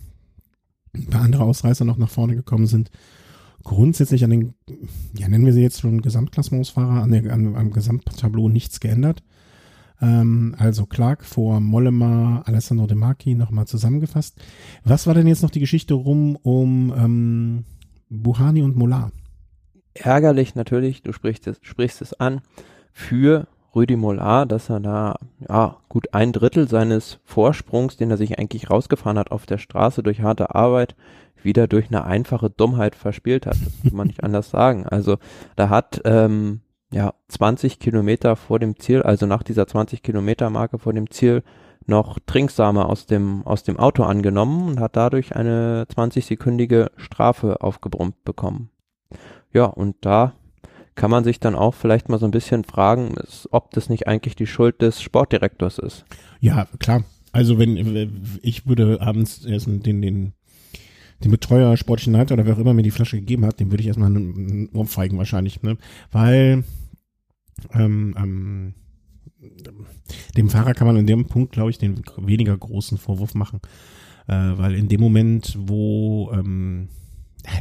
ein 0.95 1.05
paar 1.05 1.21
andere 1.21 1.43
Ausreißer 1.43 1.85
noch 1.85 1.99
nach 1.99 2.09
vorne 2.09 2.35
gekommen 2.35 2.65
sind, 2.65 2.89
grundsätzlich 3.63 4.23
an 4.23 4.31
den, 4.31 4.53
ja, 5.15 5.27
nennen 5.27 5.45
wir 5.45 5.53
sie 5.53 5.61
jetzt 5.61 5.81
schon 5.81 6.01
Gesamtklassementsfahrer, 6.01 7.03
an 7.03 7.11
der, 7.11 7.31
an, 7.31 7.55
am 7.55 7.69
Gesamttableau 7.69 8.49
nichts 8.49 8.79
geändert. 8.79 9.21
Ähm, 10.01 10.55
also 10.57 10.87
Clark 10.87 11.23
vor 11.23 11.59
Mollema, 11.59 12.41
Alessandro 12.47 12.87
De 12.87 12.97
Marchi 12.97 13.35
nochmal 13.35 13.67
zusammengefasst. 13.67 14.41
Was 14.83 15.05
war 15.05 15.13
denn 15.13 15.27
jetzt 15.27 15.43
noch 15.43 15.51
die 15.51 15.59
Geschichte 15.59 15.93
rum 15.93 16.35
um 16.35 16.91
ähm, 16.97 17.63
Buhani 18.09 18.63
und 18.63 18.75
Molar? 18.75 19.11
Ärgerlich 19.93 20.55
natürlich, 20.55 21.01
du 21.01 21.11
sprichst 21.11 21.47
es, 21.47 21.59
sprichst 21.61 22.01
es 22.01 22.13
an, 22.13 22.41
für 22.93 23.47
Rüdi 23.75 23.95
Molar, 23.95 24.45
dass 24.45 24.69
er 24.69 24.79
da 24.79 25.15
ja 25.47 25.77
gut 25.89 26.13
ein 26.13 26.33
Drittel 26.33 26.67
seines 26.67 27.19
Vorsprungs, 27.25 27.97
den 27.97 28.09
er 28.09 28.17
sich 28.17 28.39
eigentlich 28.39 28.69
rausgefahren 28.69 29.19
hat 29.19 29.31
auf 29.31 29.45
der 29.45 29.57
Straße 29.57 30.03
durch 30.03 30.21
harte 30.21 30.55
Arbeit, 30.55 30.95
wieder 31.43 31.67
durch 31.67 31.87
eine 31.87 32.03
einfache 32.03 32.49
Dummheit 32.49 32.95
verspielt 32.95 33.45
hat. 33.45 33.57
Das 33.63 33.81
kann 33.83 33.95
man 33.95 34.07
nicht 34.07 34.23
anders 34.23 34.49
sagen. 34.49 34.87
Also 34.87 35.17
da 35.55 35.69
hat 35.69 36.01
ähm, 36.05 36.61
ja 36.91 37.13
20 37.27 37.79
Kilometer 37.79 38.35
vor 38.35 38.59
dem 38.59 38.79
Ziel, 38.79 39.03
also 39.03 39.25
nach 39.25 39.43
dieser 39.43 39.67
20 39.67 40.01
Kilometer 40.01 40.49
Marke 40.49 40.79
vor 40.79 40.93
dem 40.93 41.09
Ziel, 41.11 41.43
noch 41.87 42.19
Trinksame 42.25 42.85
aus 42.85 43.05
dem, 43.05 43.45
aus 43.45 43.63
dem 43.63 43.77
Auto 43.77 44.03
angenommen 44.03 44.69
und 44.69 44.79
hat 44.79 44.95
dadurch 44.95 45.35
eine 45.35 45.85
20-sekündige 45.93 46.91
Strafe 46.97 47.61
aufgebrummt 47.61 48.23
bekommen. 48.23 48.69
Ja, 49.53 49.65
und 49.65 49.95
da 50.01 50.33
kann 50.95 51.11
man 51.11 51.23
sich 51.23 51.39
dann 51.39 51.55
auch 51.55 51.73
vielleicht 51.73 52.09
mal 52.09 52.19
so 52.19 52.25
ein 52.25 52.31
bisschen 52.31 52.63
fragen, 52.63 53.15
ob 53.51 53.71
das 53.71 53.89
nicht 53.89 54.07
eigentlich 54.07 54.35
die 54.35 54.47
Schuld 54.47 54.81
des 54.81 55.01
Sportdirektors 55.01 55.79
ist. 55.79 56.05
Ja, 56.39 56.67
klar. 56.79 57.03
Also 57.31 57.59
wenn 57.59 58.39
ich 58.41 58.67
würde 58.67 58.99
abends 59.01 59.45
essen 59.45 59.83
den, 59.83 60.01
den 60.01 60.33
den 61.23 61.31
Betreuer, 61.31 61.75
sportlichen 61.77 62.13
Leiter 62.13 62.33
oder 62.33 62.45
wer 62.45 62.55
auch 62.55 62.59
immer 62.59 62.73
mir 62.73 62.83
die 62.83 62.91
Flasche 62.91 63.17
gegeben 63.17 63.45
hat, 63.45 63.59
dem 63.59 63.71
würde 63.71 63.81
ich 63.81 63.87
erstmal 63.87 64.15
umfeigen 64.73 65.17
wahrscheinlich, 65.17 65.63
ne? 65.63 65.77
Weil 66.11 66.63
ähm, 67.73 68.15
ähm, 68.17 68.73
dem 70.35 70.49
Fahrer 70.49 70.73
kann 70.73 70.87
man 70.87 70.97
in 70.97 71.07
dem 71.07 71.25
Punkt, 71.25 71.51
glaube 71.51 71.69
ich, 71.69 71.77
den 71.77 72.01
weniger 72.17 72.57
großen 72.57 72.97
Vorwurf 72.97 73.35
machen. 73.35 73.59
Äh, 74.27 74.57
weil 74.57 74.75
in 74.75 74.87
dem 74.87 74.99
Moment, 74.99 75.57
wo 75.59 76.31
ähm, 76.33 76.89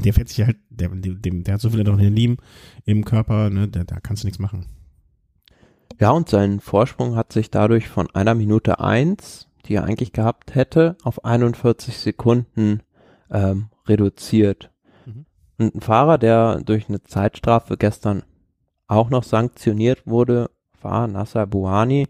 der 0.05 0.15
fährt 0.15 0.29
sich 0.29 0.45
halt, 0.45 0.57
der, 0.71 0.89
dem, 0.89 1.45
der 1.45 1.55
hat 1.55 1.61
so 1.61 1.71
viele 1.71 1.83
Adrenalin 1.83 2.39
im 2.85 3.05
Körper, 3.05 3.51
ne, 3.51 3.69
da, 3.69 3.85
da 3.85 4.01
kannst 4.01 4.23
du 4.23 4.27
nichts 4.27 4.39
machen. 4.39 4.67
Ja, 6.01 6.11
und 6.11 6.29
sein 6.29 6.61
Vorsprung 6.61 7.15
hat 7.17 7.33
sich 7.33 7.51
dadurch 7.51 7.89
von 7.89 8.11
einer 8.15 8.35
Minute 8.35 8.81
eins, 8.81 9.49
die 9.65 9.75
er 9.75 9.85
eigentlich 9.85 10.13
gehabt 10.13 10.55
hätte, 10.55 10.97
auf 11.03 11.25
41 11.25 11.97
Sekunden 11.97 12.83
ähm, 13.31 13.69
reduziert. 13.87 14.71
Mhm. 15.07 15.27
Und 15.59 15.75
ein 15.77 15.81
Fahrer, 15.81 16.19
der 16.19 16.61
durch 16.61 16.89
eine 16.89 17.03
Zeitstrafe 17.03 17.77
gestern 17.77 18.25
auch 18.89 19.11
noch 19.11 19.25
sanktioniert 19.25 20.07
wurde, 20.07 20.51
war 20.83 21.07
Nasser 21.09 21.47
Buhani, 21.47 22.07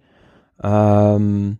ähm, 0.62 1.58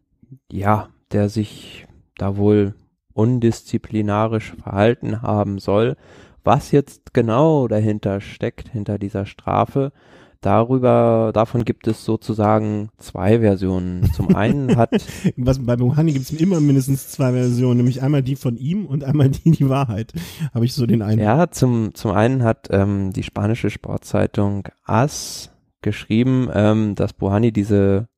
ja, 0.51 0.89
der 1.13 1.29
sich 1.29 1.87
da 2.17 2.37
wohl 2.37 2.75
undisziplinarisch 3.13 4.55
verhalten 4.55 5.23
haben 5.23 5.59
soll. 5.59 5.97
Was 6.45 6.71
jetzt 6.71 7.13
genau 7.13 7.67
dahinter 7.67 8.21
steckt, 8.21 8.69
hinter 8.69 8.99
dieser 8.99 9.27
Strafe, 9.27 9.93
darüber, 10.41 11.33
davon 11.35 11.65
gibt 11.65 11.89
es 11.89 12.05
sozusagen 12.05 12.91
zwei 12.99 13.41
Versionen. 13.41 14.11
Zum 14.13 14.35
einen 14.35 14.77
hat. 14.77 14.91
Was, 15.37 15.65
bei 15.65 15.77
Buhani 15.77 16.13
gibt 16.13 16.31
es 16.31 16.33
immer 16.33 16.61
mindestens 16.61 17.09
zwei 17.09 17.33
Versionen, 17.33 17.79
nämlich 17.79 18.03
einmal 18.03 18.23
die 18.23 18.37
von 18.37 18.57
ihm 18.57 18.87
und 18.87 19.03
einmal 19.03 19.31
die, 19.31 19.51
die 19.51 19.69
Wahrheit. 19.69 20.13
Habe 20.55 20.65
ich 20.65 20.73
so 20.73 20.87
den 20.87 21.03
einen. 21.03 21.21
Ja, 21.21 21.51
zum, 21.51 21.95
zum 21.95 22.13
einen 22.13 22.45
hat 22.45 22.69
ähm, 22.71 23.13
die 23.13 23.25
spanische 23.25 23.71
Sportzeitung 23.71 24.69
AS 24.85 25.51
geschrieben, 25.87 26.49
ähm, 26.53 26.97
dass 26.97 27.13
Buhani 27.13 27.53
diese 27.53 28.09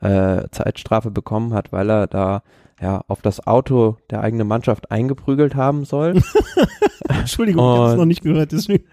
äh, 0.00 0.42
Zeitstrafe 0.50 1.10
bekommen 1.10 1.54
hat, 1.54 1.72
weil 1.72 1.90
er 1.90 2.06
da 2.06 2.42
ja, 2.80 3.02
auf 3.08 3.22
das 3.22 3.46
Auto 3.46 3.96
der 4.10 4.20
eigenen 4.20 4.46
Mannschaft 4.46 4.90
eingeprügelt 4.90 5.54
haben 5.54 5.86
soll. 5.86 6.20
Entschuldigung, 7.08 7.64
ich 7.64 7.78
habe 7.78 7.90
es 7.92 7.96
noch 7.96 8.04
nicht 8.04 8.22
gehört. 8.22 8.52
Deswegen. 8.52 8.84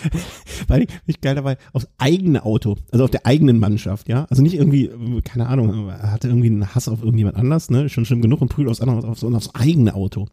Weil 0.68 0.86
ich 1.06 1.20
geil 1.20 1.34
dabei, 1.34 1.56
aufs 1.72 1.88
eigene 1.98 2.44
Auto, 2.44 2.76
also 2.90 3.04
auf 3.04 3.10
der 3.10 3.24
eigenen 3.24 3.58
Mannschaft, 3.58 4.08
ja. 4.08 4.26
Also 4.28 4.42
nicht 4.42 4.54
irgendwie, 4.54 4.90
keine 5.22 5.46
Ahnung, 5.46 5.88
er 5.88 6.12
hatte 6.12 6.28
irgendwie 6.28 6.48
einen 6.48 6.74
Hass 6.74 6.88
auf 6.88 7.02
irgendjemand 7.02 7.36
anders, 7.36 7.70
ne? 7.70 7.88
Schon 7.88 8.04
schlimm 8.04 8.20
genug 8.20 8.42
und 8.42 8.48
prügelt 8.48 8.70
aufs 8.70 8.80
andere, 8.80 9.08
aufs, 9.08 9.24
aufs 9.24 9.54
eigene 9.54 9.94
Auto. 9.94 10.26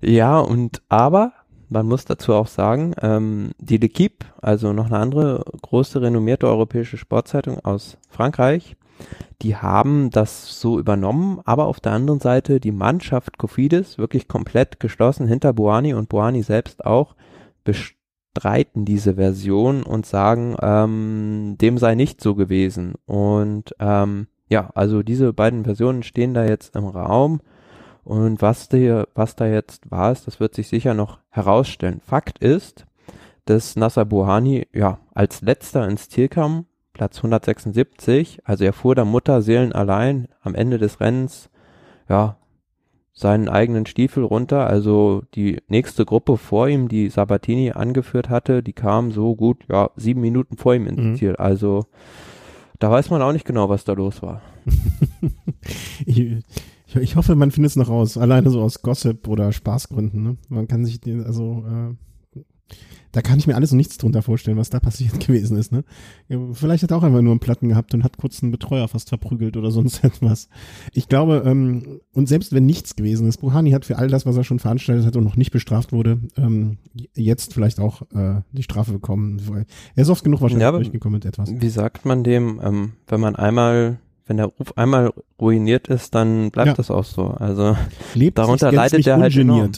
Ja, 0.00 0.38
und 0.38 0.82
aber 0.88 1.32
man 1.70 1.86
muss 1.86 2.04
dazu 2.04 2.34
auch 2.34 2.48
sagen, 2.48 2.94
ähm, 3.00 3.52
die 3.58 3.78
L'Equipe, 3.78 4.26
also 4.42 4.72
noch 4.72 4.86
eine 4.86 4.98
andere 4.98 5.44
große 5.62 6.02
renommierte 6.02 6.46
europäische 6.46 6.98
Sportzeitung 6.98 7.64
aus 7.64 7.96
Frankreich, 8.08 8.76
die 9.40 9.56
haben 9.56 10.10
das 10.10 10.60
so 10.60 10.78
übernommen, 10.78 11.40
aber 11.44 11.66
auf 11.66 11.80
der 11.80 11.92
anderen 11.92 12.20
Seite 12.20 12.60
die 12.60 12.72
Mannschaft 12.72 13.38
Kofidis 13.38 13.96
wirklich 13.96 14.28
komplett 14.28 14.80
geschlossen 14.80 15.26
hinter 15.26 15.54
Buani 15.54 15.94
und 15.94 16.10
Buani 16.10 16.42
selbst 16.42 16.84
auch 16.84 17.14
bestreiten 17.64 18.84
diese 18.84 19.14
Version 19.14 19.82
und 19.82 20.04
sagen, 20.04 20.56
ähm, 20.60 21.56
dem 21.58 21.78
sei 21.78 21.94
nicht 21.94 22.20
so 22.20 22.34
gewesen. 22.34 22.94
Und 23.06 23.74
ähm, 23.78 24.26
ja, 24.48 24.70
also 24.74 25.02
diese 25.02 25.32
beiden 25.32 25.64
Versionen 25.64 26.02
stehen 26.02 26.34
da 26.34 26.44
jetzt 26.44 26.76
im 26.76 26.84
Raum. 26.84 27.40
Und 28.04 28.42
was, 28.42 28.68
die, 28.68 29.04
was 29.14 29.36
da 29.36 29.46
jetzt 29.46 29.90
war, 29.90 30.12
ist, 30.12 30.26
das 30.26 30.40
wird 30.40 30.54
sich 30.54 30.68
sicher 30.68 30.94
noch 30.94 31.18
herausstellen. 31.28 32.00
Fakt 32.04 32.38
ist, 32.38 32.86
dass 33.44 33.76
Nasser 33.76 34.04
Buhani 34.04 34.66
ja 34.72 34.98
als 35.14 35.42
letzter 35.42 35.86
ins 35.88 36.08
Ziel 36.08 36.28
kam 36.28 36.66
Platz 36.92 37.18
176. 37.18 38.40
Also 38.44 38.64
er 38.64 38.72
fuhr 38.72 38.94
da 38.94 39.04
Mutterseelen 39.04 39.72
allein 39.72 40.28
am 40.42 40.54
Ende 40.54 40.78
des 40.78 41.00
Rennens, 41.00 41.50
ja, 42.08 42.36
seinen 43.12 43.48
eigenen 43.48 43.86
Stiefel 43.86 44.24
runter. 44.24 44.66
Also 44.66 45.22
die 45.34 45.62
nächste 45.68 46.04
Gruppe 46.04 46.36
vor 46.36 46.68
ihm, 46.68 46.88
die 46.88 47.08
Sabatini 47.08 47.72
angeführt 47.72 48.28
hatte, 48.28 48.62
die 48.62 48.72
kam 48.72 49.12
so 49.12 49.34
gut, 49.34 49.64
ja, 49.70 49.90
sieben 49.96 50.20
Minuten 50.20 50.56
vor 50.56 50.74
ihm 50.74 50.86
ins 50.86 51.00
mhm. 51.00 51.16
Ziel. 51.16 51.36
Also 51.36 51.86
da 52.78 52.90
weiß 52.90 53.10
man 53.10 53.22
auch 53.22 53.32
nicht 53.32 53.46
genau, 53.46 53.68
was 53.68 53.84
da 53.84 53.92
los 53.92 54.22
war. 54.22 54.40
ich, 56.06 56.38
ich, 56.90 56.96
ich, 56.96 57.16
hoffe, 57.16 57.36
man 57.36 57.50
findet 57.50 57.70
es 57.70 57.76
noch 57.76 57.88
raus. 57.88 58.16
Alleine 58.16 58.50
so 58.50 58.60
aus 58.60 58.82
Gossip 58.82 59.28
oder 59.28 59.52
Spaßgründen. 59.52 60.22
Ne? 60.22 60.36
Man 60.48 60.66
kann 60.66 60.84
sich, 60.84 61.00
also 61.24 61.64
äh, 61.66 61.94
da 63.12 63.22
kann 63.22 63.38
ich 63.38 63.46
mir 63.46 63.56
alles 63.56 63.72
und 63.72 63.78
nichts 63.78 63.98
drunter 63.98 64.22
vorstellen, 64.22 64.56
was 64.56 64.70
da 64.70 64.80
passiert 64.80 65.18
gewesen 65.26 65.56
ist. 65.56 65.72
Ne? 65.72 65.84
Vielleicht 66.52 66.82
hat 66.82 66.90
er 66.90 66.96
auch 66.96 67.02
einfach 67.02 67.22
nur 67.22 67.32
einen 67.32 67.40
Platten 67.40 67.68
gehabt 67.68 67.94
und 67.94 68.04
hat 68.04 68.18
kurz 68.18 68.42
einen 68.42 68.52
Betreuer 68.52 68.88
fast 68.88 69.08
verprügelt 69.08 69.56
oder 69.56 69.70
sonst 69.70 70.04
etwas. 70.04 70.48
Ich 70.92 71.08
glaube, 71.08 71.42
ähm, 71.46 72.00
und 72.12 72.28
selbst 72.28 72.52
wenn 72.52 72.66
nichts 72.66 72.96
gewesen 72.96 73.28
ist, 73.28 73.38
Buhani 73.38 73.70
hat 73.72 73.84
für 73.84 73.98
all 73.98 74.08
das, 74.08 74.26
was 74.26 74.36
er 74.36 74.44
schon 74.44 74.58
veranstaltet 74.58 75.06
hat 75.06 75.16
und 75.16 75.24
noch 75.24 75.36
nicht 75.36 75.50
bestraft 75.50 75.92
wurde, 75.92 76.20
ähm, 76.36 76.78
jetzt 77.14 77.54
vielleicht 77.54 77.80
auch 77.80 78.02
äh, 78.12 78.42
die 78.52 78.62
Strafe 78.62 78.92
bekommen. 78.92 79.40
Er 79.94 80.02
ist 80.02 80.10
oft 80.10 80.24
genug 80.24 80.40
wahrscheinlich 80.40 80.62
ja, 80.62 80.72
durchgekommen 80.72 81.14
mit 81.14 81.24
etwas. 81.24 81.52
Wie 81.52 81.68
sagt 81.68 82.04
man 82.04 82.24
dem, 82.24 82.60
ähm, 82.62 82.92
wenn 83.08 83.20
man 83.20 83.36
einmal 83.36 83.98
wenn 84.30 84.36
der 84.36 84.46
Ruf 84.46 84.72
einmal 84.76 85.12
ruiniert 85.40 85.88
ist, 85.88 86.14
dann 86.14 86.52
bleibt 86.52 86.68
ja. 86.68 86.74
das 86.74 86.90
auch 86.90 87.04
so. 87.04 87.26
Also 87.26 87.76
Lebt 88.14 88.38
darunter 88.38 88.70
leidet 88.70 89.04
er 89.04 89.18
halt 89.18 89.36
enorm. 89.36 89.72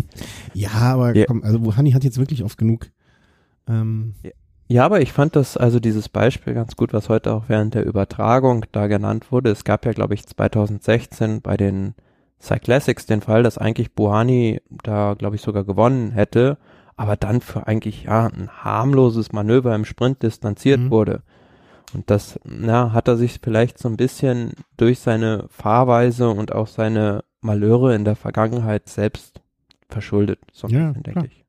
ja, 0.54 0.70
aber 0.72 1.16
ja. 1.16 1.24
komm, 1.24 1.42
also 1.42 1.64
Wuhani 1.64 1.92
hat 1.92 2.04
jetzt 2.04 2.18
wirklich 2.18 2.44
oft 2.44 2.58
genug. 2.58 2.90
Ähm, 3.66 4.14
ja. 4.22 4.30
ja, 4.68 4.84
aber 4.84 5.00
ich 5.00 5.14
fand 5.14 5.36
das, 5.36 5.56
also 5.56 5.80
dieses 5.80 6.10
Beispiel 6.10 6.52
ganz 6.52 6.76
gut, 6.76 6.92
was 6.92 7.08
heute 7.08 7.32
auch 7.32 7.44
während 7.48 7.72
der 7.72 7.86
Übertragung 7.86 8.66
da 8.72 8.88
genannt 8.88 9.32
wurde. 9.32 9.50
Es 9.50 9.64
gab 9.64 9.86
ja, 9.86 9.92
glaube 9.92 10.12
ich, 10.12 10.26
2016 10.26 11.40
bei 11.40 11.56
den 11.56 11.94
Cyclassics 12.42 13.06
den 13.06 13.22
Fall, 13.22 13.42
dass 13.42 13.56
eigentlich 13.56 13.94
Buhani 13.94 14.60
da, 14.82 15.14
glaube 15.14 15.36
ich, 15.36 15.42
sogar 15.42 15.64
gewonnen 15.64 16.10
hätte, 16.10 16.58
aber 16.94 17.16
dann 17.16 17.40
für 17.40 17.66
eigentlich 17.66 18.04
ja 18.04 18.26
ein 18.26 18.50
harmloses 18.50 19.32
Manöver 19.32 19.74
im 19.74 19.86
Sprint 19.86 20.22
distanziert 20.22 20.80
mhm. 20.80 20.90
wurde. 20.90 21.22
Und 21.94 22.10
das, 22.10 22.38
na, 22.44 22.92
hat 22.92 23.08
er 23.08 23.16
sich 23.16 23.38
vielleicht 23.42 23.78
so 23.78 23.88
ein 23.88 23.96
bisschen 23.96 24.52
durch 24.76 24.98
seine 24.98 25.46
Fahrweise 25.48 26.28
und 26.28 26.52
auch 26.52 26.66
seine 26.66 27.24
Malheure 27.40 27.94
in 27.94 28.04
der 28.04 28.16
Vergangenheit 28.16 28.88
selbst 28.88 29.40
verschuldet, 29.88 30.40
so 30.52 30.66
ja, 30.68 30.92
denke 30.92 31.12
klar. 31.12 31.24
ich. 31.26 31.44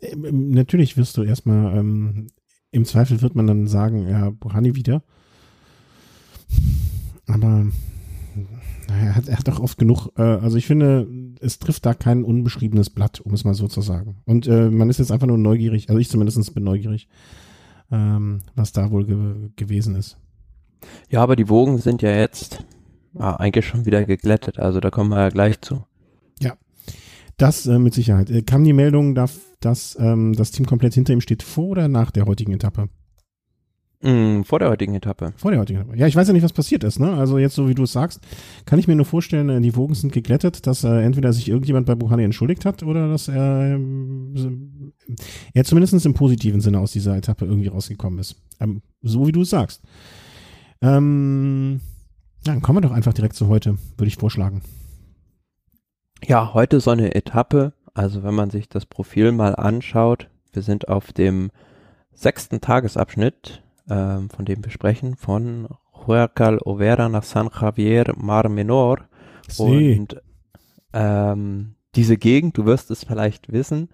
Ähm, 0.00 0.24
ähm, 0.24 0.50
natürlich 0.50 0.96
wirst 0.96 1.16
du 1.16 1.22
erstmal, 1.22 1.76
ähm, 1.76 2.28
im 2.70 2.84
Zweifel 2.84 3.20
wird 3.22 3.34
man 3.34 3.46
dann 3.46 3.66
sagen, 3.66 4.08
ja, 4.08 4.30
Buhani 4.30 4.74
wieder. 4.76 5.02
Aber 7.26 7.66
er 8.88 9.16
hat, 9.16 9.28
er 9.28 9.38
hat 9.38 9.48
auch 9.48 9.60
oft 9.60 9.78
genug, 9.78 10.08
äh, 10.16 10.22
also 10.22 10.56
ich 10.56 10.66
finde, 10.66 11.08
es 11.40 11.58
trifft 11.58 11.86
da 11.86 11.94
kein 11.94 12.24
unbeschriebenes 12.24 12.90
Blatt, 12.90 13.20
um 13.20 13.32
es 13.32 13.44
mal 13.44 13.54
so 13.54 13.68
zu 13.68 13.80
sagen. 13.80 14.16
Und 14.26 14.46
äh, 14.46 14.70
man 14.70 14.90
ist 14.90 14.98
jetzt 14.98 15.12
einfach 15.12 15.26
nur 15.26 15.38
neugierig, 15.38 15.88
also 15.88 15.98
ich 15.98 16.08
zumindest 16.08 16.54
bin 16.54 16.64
neugierig, 16.64 17.08
ähm, 17.92 18.40
was 18.56 18.72
da 18.72 18.90
wohl 18.90 19.04
ge 19.04 19.50
gewesen 19.54 19.94
ist. 19.94 20.18
Ja, 21.08 21.22
aber 21.22 21.36
die 21.36 21.48
Wogen 21.48 21.78
sind 21.78 22.02
ja 22.02 22.10
jetzt 22.10 22.64
ah, 23.16 23.34
eigentlich 23.36 23.66
schon 23.66 23.86
wieder 23.86 24.04
geglättet, 24.04 24.58
also 24.58 24.80
da 24.80 24.90
kommen 24.90 25.10
wir 25.10 25.20
ja 25.20 25.28
gleich 25.28 25.60
zu. 25.60 25.84
Ja, 26.40 26.54
das 27.36 27.66
äh, 27.66 27.78
mit 27.78 27.94
Sicherheit. 27.94 28.30
Äh, 28.30 28.42
kam 28.42 28.64
die 28.64 28.72
Meldung, 28.72 29.14
dass, 29.14 29.40
dass 29.60 29.96
ähm, 30.00 30.32
das 30.32 30.50
Team 30.50 30.66
komplett 30.66 30.94
hinter 30.94 31.12
ihm 31.12 31.20
steht, 31.20 31.42
vor 31.42 31.68
oder 31.68 31.86
nach 31.86 32.10
der 32.10 32.26
heutigen 32.26 32.52
Etappe? 32.52 32.88
Mm, 34.02 34.42
vor 34.42 34.58
der 34.58 34.68
heutigen 34.68 34.94
Etappe. 34.94 35.32
Vor 35.36 35.52
der 35.52 35.60
heutigen 35.60 35.80
Etappe. 35.80 35.96
Ja, 35.96 36.08
ich 36.08 36.16
weiß 36.16 36.26
ja 36.26 36.32
nicht, 36.32 36.42
was 36.42 36.52
passiert 36.52 36.82
ist. 36.82 36.98
Ne? 36.98 37.12
Also 37.14 37.38
jetzt, 37.38 37.54
so 37.54 37.68
wie 37.68 37.74
du 37.74 37.84
es 37.84 37.92
sagst, 37.92 38.20
kann 38.66 38.80
ich 38.80 38.88
mir 38.88 38.96
nur 38.96 39.06
vorstellen, 39.06 39.48
äh, 39.48 39.60
die 39.60 39.76
Wogen 39.76 39.94
sind 39.94 40.12
geglättet, 40.12 40.66
dass 40.66 40.82
äh, 40.82 41.02
entweder 41.02 41.32
sich 41.32 41.48
irgendjemand 41.48 41.86
bei 41.86 41.94
Buchani 41.94 42.24
entschuldigt 42.24 42.64
hat 42.64 42.82
oder 42.82 43.08
dass 43.08 43.28
er, 43.28 43.76
äh, 43.76 43.78
er 45.54 45.64
zumindest 45.64 46.04
im 46.04 46.14
positiven 46.14 46.60
Sinne 46.60 46.80
aus 46.80 46.90
dieser 46.90 47.16
Etappe 47.16 47.44
irgendwie 47.44 47.68
rausgekommen 47.68 48.18
ist. 48.18 48.42
Ähm, 48.58 48.82
so 49.02 49.26
wie 49.28 49.32
du 49.32 49.42
es 49.42 49.50
sagst. 49.50 49.82
Ähm, 50.80 51.80
dann 52.42 52.60
kommen 52.60 52.78
wir 52.78 52.88
doch 52.88 52.94
einfach 52.94 53.12
direkt 53.12 53.36
zu 53.36 53.46
heute, 53.46 53.76
würde 53.96 54.08
ich 54.08 54.16
vorschlagen. 54.16 54.62
Ja, 56.26 56.54
heute 56.54 56.80
so 56.80 56.90
eine 56.90 57.14
Etappe. 57.14 57.72
Also 57.94 58.24
wenn 58.24 58.34
man 58.34 58.50
sich 58.50 58.68
das 58.68 58.84
Profil 58.84 59.30
mal 59.30 59.54
anschaut, 59.54 60.28
wir 60.52 60.62
sind 60.62 60.88
auf 60.88 61.12
dem 61.12 61.50
sechsten 62.12 62.60
Tagesabschnitt 62.60 63.62
ähm, 63.88 64.30
von 64.30 64.44
dem 64.44 64.64
wir 64.64 64.70
sprechen, 64.70 65.16
von 65.16 65.68
Huercal 66.06 66.58
Overa 66.58 67.08
nach 67.08 67.22
San 67.22 67.50
Javier 67.52 68.12
Mar 68.16 68.48
Menor. 68.48 68.98
Sie. 69.48 69.98
Und 69.98 70.20
ähm, 70.92 71.74
diese 71.94 72.16
Gegend, 72.16 72.56
du 72.56 72.64
wirst 72.64 72.90
es 72.90 73.04
vielleicht 73.04 73.52
wissen, 73.52 73.88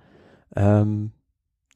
ähm, 0.57 1.13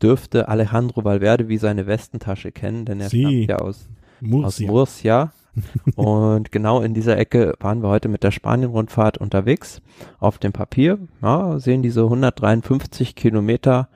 dürfte 0.02 0.48
Alejandro 0.48 1.04
Valverde 1.04 1.48
wie 1.48 1.58
seine 1.58 1.86
Westentasche 1.86 2.52
kennen, 2.52 2.84
denn 2.84 3.00
er 3.00 3.08
Sie. 3.08 3.20
stammt 3.20 3.48
ja 3.48 3.56
aus, 3.56 3.88
aus 4.20 4.60
Murcia. 4.60 4.66
Murcia. 4.66 5.32
und 5.96 6.50
genau 6.50 6.80
in 6.80 6.94
dieser 6.94 7.18
Ecke 7.18 7.54
waren 7.60 7.82
wir 7.82 7.88
heute 7.90 8.08
mit 8.08 8.22
der 8.22 8.30
Spanien-Rundfahrt 8.30 9.18
unterwegs. 9.18 9.82
Auf 10.18 10.38
dem 10.38 10.52
Papier 10.52 10.98
ja, 11.20 11.58
sehen 11.58 11.82
diese 11.82 12.02
153 12.04 13.14
Kilometer 13.14 13.88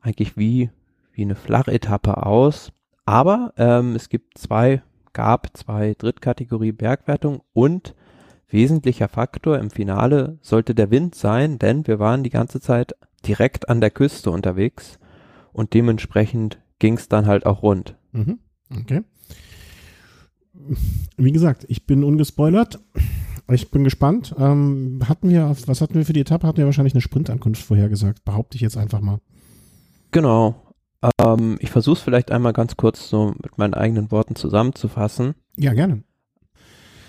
eigentlich 0.00 0.36
wie, 0.36 0.70
wie 1.12 1.22
eine 1.22 1.34
Flachetappe 1.34 2.26
aus. 2.26 2.72
Aber 3.04 3.52
ähm, 3.56 3.96
es 3.96 4.08
gibt 4.08 4.38
zwei, 4.38 4.82
gab 5.12 5.56
zwei 5.56 5.94
Drittkategorie 5.98 6.72
Bergwertung 6.72 7.42
und 7.52 7.94
wesentlicher 8.48 9.08
Faktor 9.08 9.58
im 9.58 9.70
Finale 9.70 10.38
sollte 10.42 10.74
der 10.74 10.90
Wind 10.90 11.14
sein, 11.14 11.58
denn 11.58 11.86
wir 11.86 11.98
waren 11.98 12.22
die 12.22 12.30
ganze 12.30 12.60
Zeit 12.60 12.94
direkt 13.26 13.68
an 13.68 13.80
der 13.80 13.90
Küste 13.90 14.30
unterwegs 14.30 14.98
und 15.52 15.74
dementsprechend 15.74 16.60
ging 16.78 16.94
es 16.94 17.08
dann 17.08 17.26
halt 17.26 17.46
auch 17.46 17.62
rund. 17.62 17.96
Mhm. 18.12 18.38
Okay. 18.70 19.02
Wie 21.16 21.32
gesagt, 21.32 21.64
ich 21.68 21.86
bin 21.86 22.04
ungespoilert. 22.04 22.80
Ich 23.50 23.70
bin 23.70 23.84
gespannt. 23.84 24.34
Ähm, 24.38 25.00
hatten 25.08 25.28
wir, 25.28 25.54
was 25.66 25.80
hatten 25.80 25.94
wir 25.94 26.06
für 26.06 26.12
die 26.12 26.20
Etappe? 26.20 26.46
Hatten 26.46 26.58
wir 26.58 26.66
wahrscheinlich 26.66 26.94
eine 26.94 27.00
Sprintankunft 27.00 27.62
vorhergesagt. 27.62 28.24
Behaupte 28.24 28.56
ich 28.56 28.60
jetzt 28.62 28.76
einfach 28.76 29.00
mal. 29.00 29.20
Genau. 30.10 30.71
Ähm, 31.02 31.56
ich 31.60 31.70
versuche 31.70 31.96
es 31.96 32.02
vielleicht 32.02 32.30
einmal 32.30 32.52
ganz 32.52 32.76
kurz 32.76 33.08
so 33.08 33.34
mit 33.42 33.58
meinen 33.58 33.74
eigenen 33.74 34.10
Worten 34.10 34.36
zusammenzufassen. 34.36 35.34
Ja, 35.56 35.72
gerne. 35.72 36.04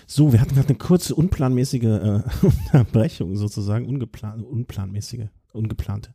So, 0.06 0.32
wir 0.32 0.40
hatten 0.40 0.54
gerade 0.54 0.68
eine 0.68 0.78
kurze, 0.78 1.14
unplanmäßige 1.14 1.82
äh, 1.82 2.22
Unterbrechung 2.42 3.36
sozusagen. 3.36 3.86
Ungeplan 3.86 4.42
unplanmäßige, 4.42 5.28
ungeplante. 5.52 6.14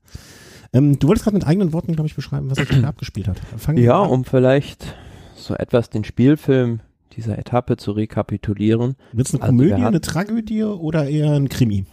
Ähm, 0.73 0.99
du 0.99 1.07
wolltest 1.07 1.23
gerade 1.23 1.37
mit 1.37 1.47
eigenen 1.47 1.73
Worten, 1.73 1.93
glaube 1.93 2.07
ich, 2.07 2.15
beschreiben, 2.15 2.49
was 2.49 2.57
sich 2.57 2.69
da 2.81 2.87
abgespielt 2.87 3.27
hat. 3.27 3.39
Fangen 3.57 3.81
Ja, 3.81 3.99
um 3.99 4.25
vielleicht 4.25 4.95
so 5.35 5.55
etwas 5.55 5.89
den 5.89 6.03
Spielfilm 6.03 6.81
dieser 7.13 7.39
Etappe 7.39 7.77
zu 7.77 7.91
rekapitulieren. 7.91 8.95
Wird 9.11 9.27
es 9.27 9.33
eine 9.33 9.43
also 9.43 9.55
Komödie, 9.55 9.73
eine 9.73 10.01
Tragödie 10.01 10.63
oder 10.63 11.07
eher 11.07 11.31
ein 11.31 11.49
Krimi? 11.49 11.85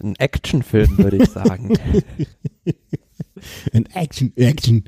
Ein 0.00 0.14
Actionfilm, 0.14 0.98
würde 0.98 1.16
ich 1.16 1.30
sagen. 1.30 1.74
Ein 3.72 3.86
Action, 3.94 4.32
Action. 4.36 4.84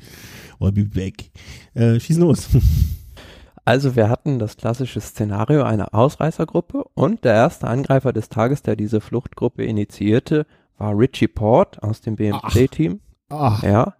I'll 0.61 0.73
be 0.73 0.85
back. 0.85 1.31
Äh, 1.75 1.99
schieß 1.99 2.19
los. 2.19 2.49
Also 3.65 3.95
wir 3.95 4.09
hatten 4.09 4.39
das 4.39 4.57
klassische 4.57 5.01
Szenario 5.01 5.63
einer 5.63 5.95
Ausreißergruppe 5.95 6.85
und 6.95 7.25
der 7.25 7.35
erste 7.35 7.69
Angreifer 7.69 8.13
des 8.13 8.29
Tages, 8.29 8.63
der 8.63 8.75
diese 8.75 9.01
Fluchtgruppe 9.01 9.65
initiierte, 9.65 10.47
war 10.79 10.99
Richie 10.99 11.29
Port 11.29 11.83
aus 11.83 12.01
dem 12.01 12.17
BMC-Team. 12.17 13.01
Ja. 13.63 13.95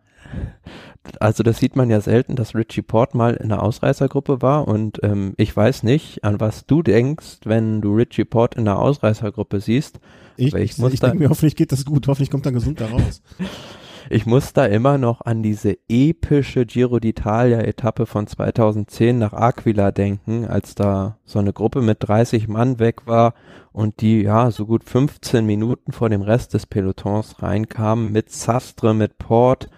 Also 1.19 1.43
das 1.43 1.59
sieht 1.59 1.77
man 1.77 1.91
ja 1.91 2.01
selten, 2.01 2.37
dass 2.37 2.55
Richie 2.55 2.83
Port 2.83 3.15
mal 3.15 3.35
in 3.35 3.53
einer 3.53 3.63
Ausreißergruppe 3.63 4.43
war 4.43 4.67
und 4.69 4.99
ähm, 5.03 5.35
ich 5.37 5.57
weiß 5.57 5.83
nicht, 5.83 6.25
an 6.25 6.41
was 6.41 6.67
du 6.67 6.83
denkst, 6.83 7.41
wenn 7.45 7.81
du 7.81 7.95
Richie 7.95 8.25
Port 8.25 8.55
in 8.55 8.67
einer 8.67 8.79
Ausreißergruppe 8.79 9.61
siehst. 9.61 10.01
ich, 10.37 10.55
ich 10.55 10.79
ich, 10.79 11.01
denke 11.01 11.19
mir, 11.19 11.29
hoffentlich 11.29 11.57
geht 11.57 11.73
das 11.73 11.85
gut. 11.85 12.09
Hoffentlich 12.09 12.31
kommt 12.31 12.47
er 12.47 12.53
gesund 12.53 12.81
da 12.81 12.87
raus. 12.87 13.23
Ich 14.09 14.27
muss 14.27 14.53
da 14.53 14.67
immer 14.67 14.99
noch 14.99 15.21
an 15.21 15.43
diese 15.43 15.77
epische 15.89 16.65
Giro 16.65 16.97
d'Italia-Etappe 16.97 18.07
von 18.07 18.27
2010 18.27 19.19
nach 19.19 19.33
Aquila 19.33 19.91
denken, 19.93 20.47
als 20.47 20.75
da 20.75 21.19
so 21.25 21.39
eine 21.39 21.53
Gruppe 21.53 21.83
mit 21.83 21.99
30 22.01 22.49
Mann 22.49 22.79
weg 22.79 23.07
war 23.07 23.35
und 23.73 24.01
die 24.01 24.23
ja 24.23 24.51
so 24.51 24.67
gut 24.67 24.85
15 24.85 25.45
Minuten 25.45 25.93
vor 25.93 26.09
dem 26.09 26.23
Rest 26.23 26.55
des 26.55 26.67
Pelotons 26.67 27.43
reinkamen 27.43 28.11
mit 28.11 28.31
Sastre, 28.31 28.95
mit 28.95 29.19
Port 29.19 29.69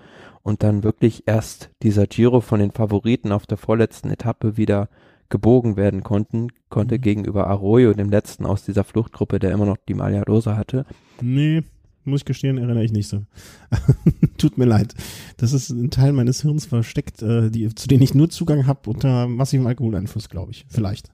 und 0.43 0.63
dann 0.63 0.83
wirklich 0.83 1.25
erst 1.27 1.71
dieser 1.83 2.07
Giro 2.07 2.41
von 2.41 2.61
den 2.61 2.71
Favoriten 2.73 3.33
auf 3.33 3.47
der 3.47 3.59
vorletzten 3.59 4.11
Etappe 4.11 4.57
wieder 4.57 4.89
gebogen 5.29 5.77
werden 5.77 6.03
konnten, 6.03 6.49
konnte 6.69 6.97
Mhm. 6.97 7.01
gegenüber 7.01 7.47
Arroyo, 7.47 7.95
dem 7.95 8.11
letzten 8.11 8.45
aus 8.45 8.65
dieser 8.65 8.85
Fluchtgruppe, 8.85 9.39
der 9.39 9.53
immer 9.53 9.65
noch 9.67 9.79
die 9.89 9.95
Maglia 9.95 10.23
Rosa 10.23 10.57
hatte. 10.57 10.85
Nee, 11.21 11.63
muss 12.05 12.21
ich 12.21 12.25
gestehen, 12.25 12.59
erinnere 12.59 12.85
ich 12.85 12.93
nicht 12.93 13.09
so. 13.09 13.23
Tut 14.38 14.59
mir 14.59 14.65
leid. 14.65 14.95
Das 15.37 15.53
ist 15.53 15.71
ein 15.71 15.91
Teil 15.91 16.12
meines 16.12 16.43
Hirns 16.43 16.67
versteckt, 16.67 17.23
äh, 17.23 17.51
die, 17.51 17.75
zu 17.75 17.88
denen 17.88 18.03
ich 18.03 18.15
nur 18.15 18.31
Zugang 18.31 18.67
habe 18.67 18.91
unter 18.91 19.29
massivem 19.29 19.67
Alkoholeinfluss, 19.67 20.29
glaube 20.29 20.53
ich. 20.53 20.67
Vielleicht. 20.69 21.11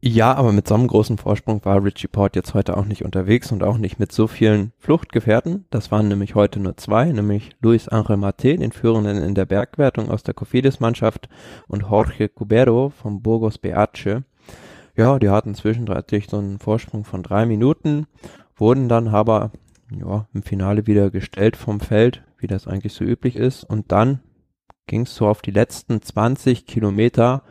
Ja, 0.00 0.34
aber 0.34 0.52
mit 0.52 0.68
so 0.68 0.76
einem 0.76 0.86
großen 0.86 1.18
Vorsprung 1.18 1.64
war 1.64 1.82
Richie 1.82 2.06
Port 2.06 2.36
jetzt 2.36 2.54
heute 2.54 2.76
auch 2.76 2.84
nicht 2.84 3.04
unterwegs 3.04 3.50
und 3.50 3.64
auch 3.64 3.78
nicht 3.78 3.98
mit 3.98 4.12
so 4.12 4.28
vielen 4.28 4.72
Fluchtgefährten. 4.78 5.64
Das 5.70 5.90
waren 5.90 6.06
nämlich 6.06 6.36
heute 6.36 6.60
nur 6.60 6.76
zwei, 6.76 7.06
nämlich 7.06 7.50
Luis 7.60 7.88
Angel 7.88 8.16
Mate, 8.16 8.56
den 8.56 8.70
Führenden 8.70 9.16
in 9.16 9.34
der 9.34 9.46
Bergwertung 9.46 10.08
aus 10.08 10.22
der 10.22 10.34
Cofidis-Mannschaft 10.34 11.28
und 11.66 11.82
Jorge 11.82 12.28
Cubero 12.28 12.90
vom 12.90 13.22
Burgos 13.22 13.58
Beace. 13.58 14.22
Ja, 14.96 15.18
die 15.18 15.30
hatten 15.30 15.56
zwischendurch 15.56 16.28
so 16.30 16.38
einen 16.38 16.60
Vorsprung 16.60 17.04
von 17.04 17.24
drei 17.24 17.44
Minuten, 17.44 18.06
wurden 18.56 18.88
dann 18.88 19.08
aber 19.08 19.50
ja, 19.90 20.26
im 20.32 20.42
Finale 20.42 20.86
wieder 20.86 21.10
gestellt 21.10 21.56
vom 21.56 21.80
Feld, 21.80 22.22
wie 22.38 22.46
das 22.46 22.66
eigentlich 22.66 22.92
so 22.92 23.04
üblich 23.04 23.36
ist. 23.36 23.64
Und 23.64 23.92
dann 23.92 24.20
ging 24.86 25.02
es 25.02 25.14
so 25.14 25.28
auf 25.28 25.42
die 25.42 25.50
letzten 25.50 26.02
20 26.02 26.66
Kilometer 26.66 27.42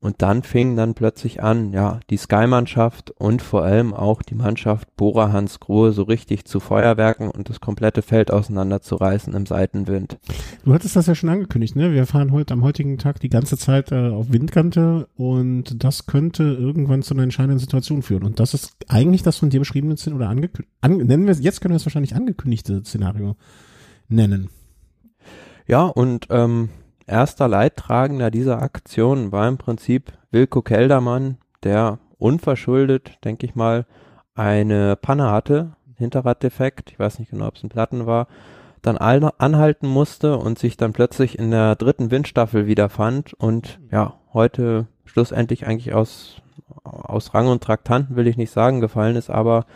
und 0.00 0.22
dann 0.22 0.42
fing 0.42 0.76
dann 0.76 0.94
plötzlich 0.94 1.42
an, 1.42 1.72
ja, 1.72 2.00
die 2.08 2.16
Sky-Mannschaft 2.16 3.10
und 3.10 3.42
vor 3.42 3.64
allem 3.64 3.92
auch 3.92 4.22
die 4.22 4.34
Mannschaft 4.34 4.96
Bora 4.96 5.30
Hans 5.30 5.60
Grohe 5.60 5.92
so 5.92 6.04
richtig 6.04 6.46
zu 6.46 6.58
Feuerwerken 6.58 7.30
und 7.30 7.50
das 7.50 7.60
komplette 7.60 8.00
Feld 8.00 8.30
auseinanderzureißen 8.30 9.34
im 9.34 9.44
Seitenwind. 9.44 10.18
Du 10.64 10.72
hattest 10.72 10.96
das 10.96 11.06
ja 11.06 11.14
schon 11.14 11.28
angekündigt, 11.28 11.76
ne? 11.76 11.92
Wir 11.92 12.06
fahren 12.06 12.32
heute 12.32 12.54
am 12.54 12.62
heutigen 12.62 12.96
Tag 12.96 13.20
die 13.20 13.28
ganze 13.28 13.58
Zeit 13.58 13.92
äh, 13.92 14.08
auf 14.08 14.32
Windkante 14.32 15.06
und 15.16 15.84
das 15.84 16.06
könnte 16.06 16.44
irgendwann 16.44 17.02
zu 17.02 17.12
einer 17.12 17.22
entscheidenden 17.22 17.58
Situation 17.58 18.00
führen. 18.02 18.24
Und 18.24 18.40
das 18.40 18.54
ist 18.54 18.76
eigentlich 18.88 19.22
das 19.22 19.36
von 19.36 19.50
dir 19.50 19.60
beschriebene 19.60 19.98
Szenario 19.98 20.22
oder 20.22 20.30
angekündigt. 20.30 20.74
An, 20.80 20.96
nennen 20.96 21.26
wir 21.26 21.32
es, 21.32 21.42
jetzt 21.42 21.60
können 21.60 21.72
wir 21.72 21.76
es 21.76 21.84
wahrscheinlich 21.84 22.14
angekündigte 22.14 22.82
Szenario 22.84 23.36
nennen. 24.08 24.48
Ja, 25.66 25.84
und 25.84 26.26
ähm, 26.30 26.70
erster 27.10 27.48
Leidtragender 27.48 28.30
dieser 28.30 28.62
Aktion 28.62 29.32
war 29.32 29.48
im 29.48 29.58
Prinzip 29.58 30.12
Wilko 30.30 30.62
Keldermann, 30.62 31.38
der 31.62 31.98
unverschuldet, 32.18 33.18
denke 33.24 33.46
ich 33.46 33.54
mal, 33.54 33.86
eine 34.34 34.96
Panne 34.96 35.30
hatte, 35.30 35.72
Hinterraddefekt, 35.96 36.92
ich 36.92 36.98
weiß 36.98 37.18
nicht 37.18 37.30
genau, 37.30 37.48
ob 37.48 37.56
es 37.56 37.62
ein 37.62 37.68
Platten 37.68 38.06
war, 38.06 38.26
dann 38.80 38.96
al- 38.96 39.32
anhalten 39.36 39.86
musste 39.86 40.38
und 40.38 40.58
sich 40.58 40.76
dann 40.76 40.92
plötzlich 40.92 41.38
in 41.38 41.50
der 41.50 41.76
dritten 41.76 42.10
Windstaffel 42.10 42.66
wiederfand 42.66 43.34
und 43.34 43.78
ja, 43.90 44.14
heute 44.32 44.86
schlussendlich 45.04 45.66
eigentlich 45.66 45.92
aus, 45.92 46.40
aus 46.84 47.34
Rang 47.34 47.48
und 47.48 47.62
Traktanten 47.62 48.16
will 48.16 48.26
ich 48.26 48.38
nicht 48.38 48.52
sagen, 48.52 48.80
gefallen 48.80 49.16
ist, 49.16 49.28
aber 49.28 49.66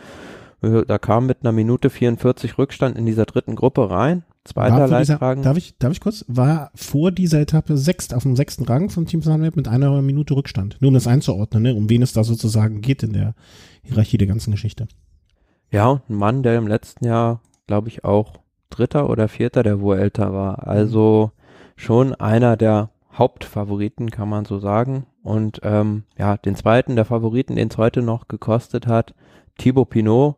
äh, 0.63 0.83
da 0.87 0.97
kam 0.97 1.27
mit 1.27 1.39
einer 1.41 1.51
Minute 1.51 1.89
44 1.91 2.57
Rückstand 2.57 2.97
in 2.97 3.05
dieser 3.05 3.25
dritten 3.25 3.55
Gruppe 3.55 3.89
rein. 3.89 4.23
Zweiter 4.45 4.77
War 4.77 4.87
für 4.87 4.99
dieser, 4.99 5.35
darf 5.37 5.57
ich, 5.57 5.75
darf 5.79 5.91
ich 5.91 5.99
kurz? 5.99 6.23
War 6.27 6.71
vor 6.75 7.11
dieser 7.11 7.41
Etappe 7.41 7.77
sechst, 7.77 8.13
auf 8.13 8.23
dem 8.23 8.35
sechsten 8.35 8.63
Rang 8.65 8.89
von 8.89 9.07
Team 9.07 9.23
Sunweb 9.23 9.55
mit 9.55 9.67
einer 9.67 10.01
Minute 10.03 10.35
Rückstand. 10.35 10.77
Nur 10.79 10.89
um 10.89 10.93
das 10.93 11.07
einzuordnen, 11.07 11.63
ne? 11.63 11.73
um 11.73 11.89
wen 11.89 12.03
es 12.03 12.13
da 12.13 12.23
sozusagen 12.23 12.81
geht 12.81 13.01
in 13.01 13.13
der 13.13 13.33
Hierarchie 13.81 14.19
der 14.19 14.27
ganzen 14.27 14.51
Geschichte. 14.51 14.87
Ja, 15.71 15.89
und 15.89 16.09
ein 16.09 16.15
Mann, 16.15 16.43
der 16.43 16.57
im 16.57 16.67
letzten 16.67 17.05
Jahr, 17.05 17.41
glaube 17.65 17.87
ich, 17.87 18.03
auch 18.03 18.33
Dritter 18.69 19.09
oder 19.09 19.27
Vierter 19.27 19.63
der 19.63 19.81
Vuelta 19.81 20.31
war. 20.31 20.67
Also 20.67 21.31
schon 21.75 22.13
einer 22.13 22.55
der 22.55 22.91
Hauptfavoriten, 23.13 24.11
kann 24.11 24.29
man 24.29 24.45
so 24.45 24.59
sagen. 24.59 25.07
Und 25.23 25.61
ähm, 25.63 26.03
ja, 26.19 26.37
den 26.37 26.55
zweiten 26.55 26.95
der 26.95 27.05
Favoriten, 27.05 27.55
den 27.55 27.69
es 27.69 27.77
heute 27.77 28.03
noch 28.03 28.27
gekostet 28.27 28.85
hat, 28.85 29.15
Thibaut 29.57 29.89
Pinot, 29.89 30.35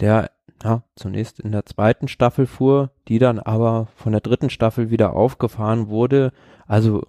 der 0.00 0.30
ja, 0.62 0.82
zunächst 0.96 1.40
in 1.40 1.52
der 1.52 1.66
zweiten 1.66 2.08
Staffel 2.08 2.46
fuhr, 2.46 2.90
die 3.08 3.18
dann 3.18 3.38
aber 3.38 3.88
von 3.96 4.12
der 4.12 4.20
dritten 4.20 4.50
Staffel 4.50 4.90
wieder 4.90 5.14
aufgefahren 5.14 5.88
wurde. 5.88 6.32
Also 6.66 7.02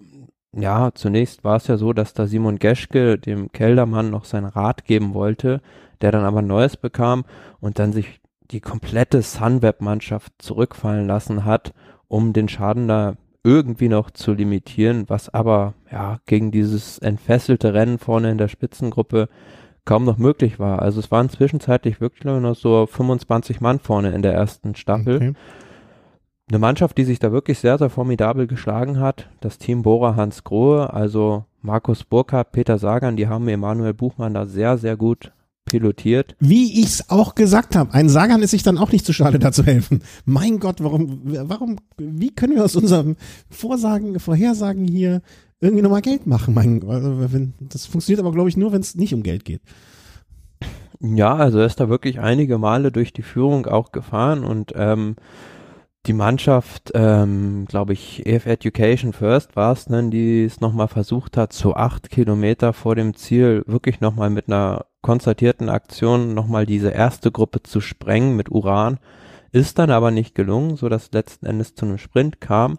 ja, 0.54 0.90
zunächst 0.94 1.44
war 1.44 1.56
es 1.56 1.66
ja 1.66 1.76
so, 1.76 1.92
dass 1.92 2.14
da 2.14 2.26
Simon 2.26 2.58
Geschke 2.58 3.18
dem 3.18 3.52
Keldermann 3.52 4.10
noch 4.10 4.24
sein 4.24 4.44
Rat 4.44 4.84
geben 4.84 5.14
wollte, 5.14 5.60
der 6.00 6.12
dann 6.12 6.24
aber 6.24 6.42
Neues 6.42 6.76
bekam 6.76 7.24
und 7.60 7.78
dann 7.78 7.92
sich 7.92 8.20
die 8.50 8.60
komplette 8.60 9.22
Sunweb-Mannschaft 9.22 10.32
zurückfallen 10.38 11.06
lassen 11.06 11.44
hat, 11.44 11.72
um 12.08 12.32
den 12.34 12.48
Schaden 12.48 12.86
da 12.86 13.14
irgendwie 13.44 13.88
noch 13.88 14.10
zu 14.10 14.34
limitieren, 14.34 15.08
was 15.08 15.32
aber 15.32 15.74
ja 15.90 16.20
gegen 16.26 16.50
dieses 16.52 16.98
entfesselte 16.98 17.74
Rennen 17.74 17.98
vorne 17.98 18.30
in 18.30 18.38
der 18.38 18.48
Spitzengruppe 18.48 19.28
kaum 19.84 20.04
noch 20.04 20.18
möglich 20.18 20.58
war. 20.58 20.80
Also 20.80 21.00
es 21.00 21.10
waren 21.10 21.28
zwischenzeitlich 21.28 22.00
wirklich 22.00 22.24
nur 22.24 22.40
noch 22.40 22.56
so 22.56 22.86
25 22.86 23.60
Mann 23.60 23.78
vorne 23.78 24.12
in 24.12 24.22
der 24.22 24.34
ersten 24.34 24.74
Staffel. 24.74 25.16
Okay. 25.16 25.32
Eine 26.48 26.58
Mannschaft, 26.58 26.98
die 26.98 27.04
sich 27.04 27.18
da 27.18 27.32
wirklich 27.32 27.58
sehr, 27.58 27.78
sehr 27.78 27.88
formidabel 27.90 28.46
geschlagen 28.46 29.00
hat. 29.00 29.30
Das 29.40 29.58
Team 29.58 29.82
Bora 29.82 30.16
Hans 30.16 30.44
Grohe, 30.44 30.92
also 30.92 31.44
Markus 31.62 32.04
Burkhardt, 32.04 32.52
Peter 32.52 32.78
Sagan, 32.78 33.16
die 33.16 33.28
haben 33.28 33.48
Emanuel 33.48 33.94
Buchmann 33.94 34.34
da 34.34 34.46
sehr, 34.46 34.76
sehr 34.76 34.96
gut 34.96 35.32
pilotiert. 35.64 36.36
Wie 36.40 36.80
ich 36.80 36.86
es 36.86 37.10
auch 37.10 37.34
gesagt 37.34 37.76
habe, 37.76 37.94
ein 37.94 38.08
Sagan 38.08 38.42
ist 38.42 38.50
sich 38.50 38.62
dann 38.62 38.78
auch 38.78 38.92
nicht 38.92 39.06
zu 39.06 39.12
schade, 39.12 39.38
da 39.38 39.52
zu 39.52 39.64
helfen. 39.64 40.02
Mein 40.24 40.58
Gott, 40.58 40.82
warum, 40.82 41.20
warum, 41.24 41.76
wie 41.96 42.34
können 42.34 42.56
wir 42.56 42.64
aus 42.64 42.76
unserem 42.76 43.16
Vorsagen, 43.48 44.18
Vorhersagen 44.18 44.84
hier 44.84 45.22
irgendwie 45.62 45.82
nochmal 45.82 46.02
Geld 46.02 46.26
machen? 46.26 46.54
Mein, 46.54 46.82
also, 46.86 47.26
das 47.60 47.86
funktioniert 47.86 48.20
aber, 48.20 48.32
glaube 48.32 48.48
ich, 48.48 48.56
nur, 48.56 48.72
wenn 48.72 48.80
es 48.80 48.94
nicht 48.94 49.14
um 49.14 49.22
Geld 49.22 49.44
geht. 49.44 49.62
Ja, 51.00 51.34
also 51.34 51.58
er 51.58 51.66
ist 51.66 51.80
da 51.80 51.88
wirklich 51.88 52.20
einige 52.20 52.58
Male 52.58 52.92
durch 52.92 53.12
die 53.12 53.22
Führung 53.22 53.66
auch 53.66 53.90
gefahren 53.90 54.44
und 54.44 54.72
ähm, 54.76 55.16
die 56.06 56.12
Mannschaft, 56.12 56.90
ähm, 56.94 57.64
glaube 57.66 57.92
ich, 57.92 58.26
EF 58.26 58.46
Education 58.46 59.12
First 59.12 59.54
war 59.54 59.72
es, 59.72 59.88
ne, 59.88 60.10
die 60.10 60.44
es 60.44 60.60
nochmal 60.60 60.88
versucht 60.88 61.36
hat, 61.36 61.52
so 61.52 61.74
acht 61.74 62.10
Kilometer 62.10 62.72
vor 62.72 62.96
dem 62.96 63.14
Ziel 63.14 63.62
wirklich 63.66 64.00
nochmal 64.00 64.30
mit 64.30 64.48
einer 64.48 64.86
konzertierten 65.00 65.68
Aktion 65.68 66.34
nochmal 66.34 66.66
diese 66.66 66.90
erste 66.90 67.30
Gruppe 67.30 67.62
zu 67.62 67.80
sprengen 67.80 68.36
mit 68.36 68.50
Uran. 68.50 68.98
Ist 69.52 69.78
dann 69.78 69.90
aber 69.90 70.10
nicht 70.10 70.34
gelungen, 70.34 70.76
so 70.76 70.88
dass 70.88 71.12
letzten 71.12 71.46
Endes 71.46 71.74
zu 71.74 71.84
einem 71.84 71.98
Sprint 71.98 72.40
kam. 72.40 72.78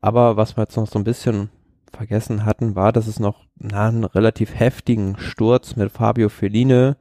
Aber 0.00 0.36
was 0.36 0.56
wir 0.56 0.62
jetzt 0.62 0.76
noch 0.76 0.86
so 0.86 0.98
ein 0.98 1.04
bisschen 1.04 1.50
vergessen 1.96 2.44
hatten, 2.44 2.74
war, 2.74 2.92
dass 2.92 3.06
es 3.06 3.20
noch 3.20 3.46
na, 3.56 3.88
einen 3.88 4.04
relativ 4.04 4.58
heftigen 4.58 5.16
Sturz 5.18 5.76
mit 5.76 5.90
Fabio 5.90 6.28
Feline 6.28 6.96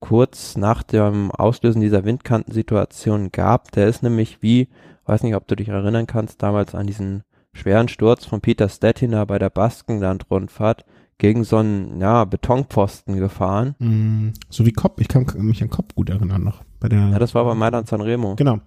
kurz 0.00 0.56
nach 0.56 0.82
dem 0.82 1.30
Auslösen 1.30 1.80
dieser 1.80 2.04
Windkantensituation 2.04 3.32
gab. 3.32 3.72
Der 3.72 3.88
ist 3.88 4.02
nämlich 4.02 4.42
wie, 4.42 4.68
weiß 5.04 5.22
nicht, 5.22 5.34
ob 5.34 5.46
du 5.48 5.56
dich 5.56 5.68
erinnern 5.68 6.06
kannst, 6.06 6.42
damals 6.42 6.74
an 6.74 6.86
diesen 6.86 7.22
schweren 7.52 7.88
Sturz 7.88 8.24
von 8.24 8.40
Peter 8.40 8.68
Stettiner 8.68 9.26
bei 9.26 9.38
der 9.38 9.50
Baskenland-Rundfahrt 9.50 10.84
gegen 11.18 11.44
so 11.44 11.56
einen 11.56 12.00
ja, 12.00 12.24
Betonpfosten 12.24 13.16
gefahren. 13.16 13.74
Mm, 13.78 14.28
so 14.50 14.66
wie 14.66 14.72
Kopp, 14.72 15.00
ich 15.00 15.08
kann 15.08 15.26
mich 15.38 15.62
an 15.62 15.70
Kopp 15.70 15.94
gut 15.94 16.10
erinnern 16.10 16.44
noch. 16.44 16.62
Bei 16.78 16.88
der 16.88 17.08
ja, 17.08 17.18
das 17.18 17.34
war 17.34 17.44
bei 17.44 17.54
Mailand 17.54 17.88
Sanremo. 17.88 18.36
Genau. 18.36 18.60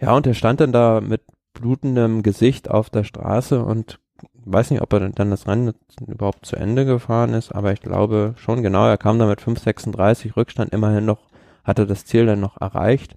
Ja, 0.00 0.12
und 0.16 0.26
er 0.26 0.34
stand 0.34 0.60
dann 0.60 0.72
da 0.72 1.00
mit 1.00 1.22
blutendem 1.54 2.22
Gesicht 2.22 2.68
auf 2.68 2.90
der 2.90 3.04
Straße 3.04 3.64
und 3.64 4.00
weiß 4.44 4.70
nicht, 4.70 4.82
ob 4.82 4.92
er 4.92 5.08
dann 5.10 5.30
das 5.30 5.46
Rennen 5.46 5.72
überhaupt 6.06 6.46
zu 6.46 6.56
Ende 6.56 6.84
gefahren 6.84 7.34
ist, 7.34 7.52
aber 7.52 7.72
ich 7.72 7.80
glaube 7.80 8.34
schon 8.36 8.62
genau, 8.62 8.86
er 8.86 8.98
kam 8.98 9.18
da 9.18 9.26
mit 9.26 9.40
5,36 9.40 10.36
Rückstand 10.36 10.72
immerhin 10.72 11.04
noch, 11.04 11.28
hatte 11.64 11.86
das 11.86 12.04
Ziel 12.04 12.26
dann 12.26 12.40
noch 12.40 12.60
erreicht. 12.60 13.16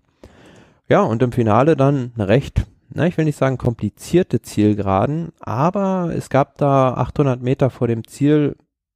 Ja, 0.89 1.01
und 1.01 1.21
im 1.21 1.31
Finale 1.31 1.75
dann 1.75 2.11
eine 2.15 2.27
recht, 2.27 2.65
na, 2.89 3.05
ich 3.05 3.17
will 3.17 3.25
nicht 3.25 3.37
sagen 3.37 3.57
komplizierte 3.57 4.41
Zielgeraden, 4.41 5.33
aber 5.41 6.13
es 6.15 6.29
gab 6.29 6.57
da 6.57 6.93
800 6.93 7.41
Meter 7.41 7.69
vor 7.69 7.87
dem 7.87 8.07
Ziel 8.07 8.55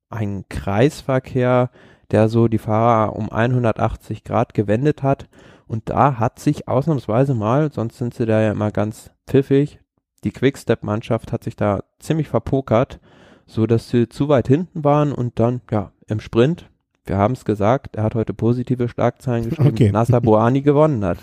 einen 0.09 0.47
Kreisverkehr, 0.47 1.69
der 2.11 2.29
so 2.29 2.47
die 2.47 2.57
Fahrer 2.57 3.15
um 3.15 3.29
180 3.29 4.23
Grad 4.23 4.53
gewendet 4.53 5.03
hat. 5.03 5.27
Und 5.67 5.89
da 5.89 6.19
hat 6.19 6.39
sich 6.39 6.67
ausnahmsweise 6.67 7.33
mal, 7.33 7.71
sonst 7.71 7.97
sind 7.97 8.13
sie 8.13 8.25
da 8.25 8.41
ja 8.41 8.51
immer 8.51 8.71
ganz 8.71 9.11
pfiffig, 9.27 9.80
die 10.23 10.31
Quickstep-Mannschaft 10.31 11.31
hat 11.31 11.43
sich 11.43 11.55
da 11.55 11.83
ziemlich 11.99 12.27
verpokert, 12.27 12.99
so 13.45 13.65
dass 13.65 13.89
sie 13.89 14.07
zu 14.07 14.29
weit 14.29 14.47
hinten 14.47 14.83
waren 14.83 15.11
und 15.11 15.39
dann, 15.39 15.61
ja, 15.71 15.91
im 16.07 16.19
Sprint, 16.19 16.69
wir 17.05 17.17
haben 17.17 17.33
es 17.33 17.45
gesagt, 17.45 17.95
er 17.95 18.03
hat 18.03 18.15
heute 18.15 18.33
positive 18.33 18.87
Schlagzeilen 18.87 19.49
geschrieben, 19.49 19.69
okay. 19.69 19.91
Nasser 19.91 20.21
Boani 20.21 20.61
gewonnen 20.61 21.03
hat. 21.03 21.17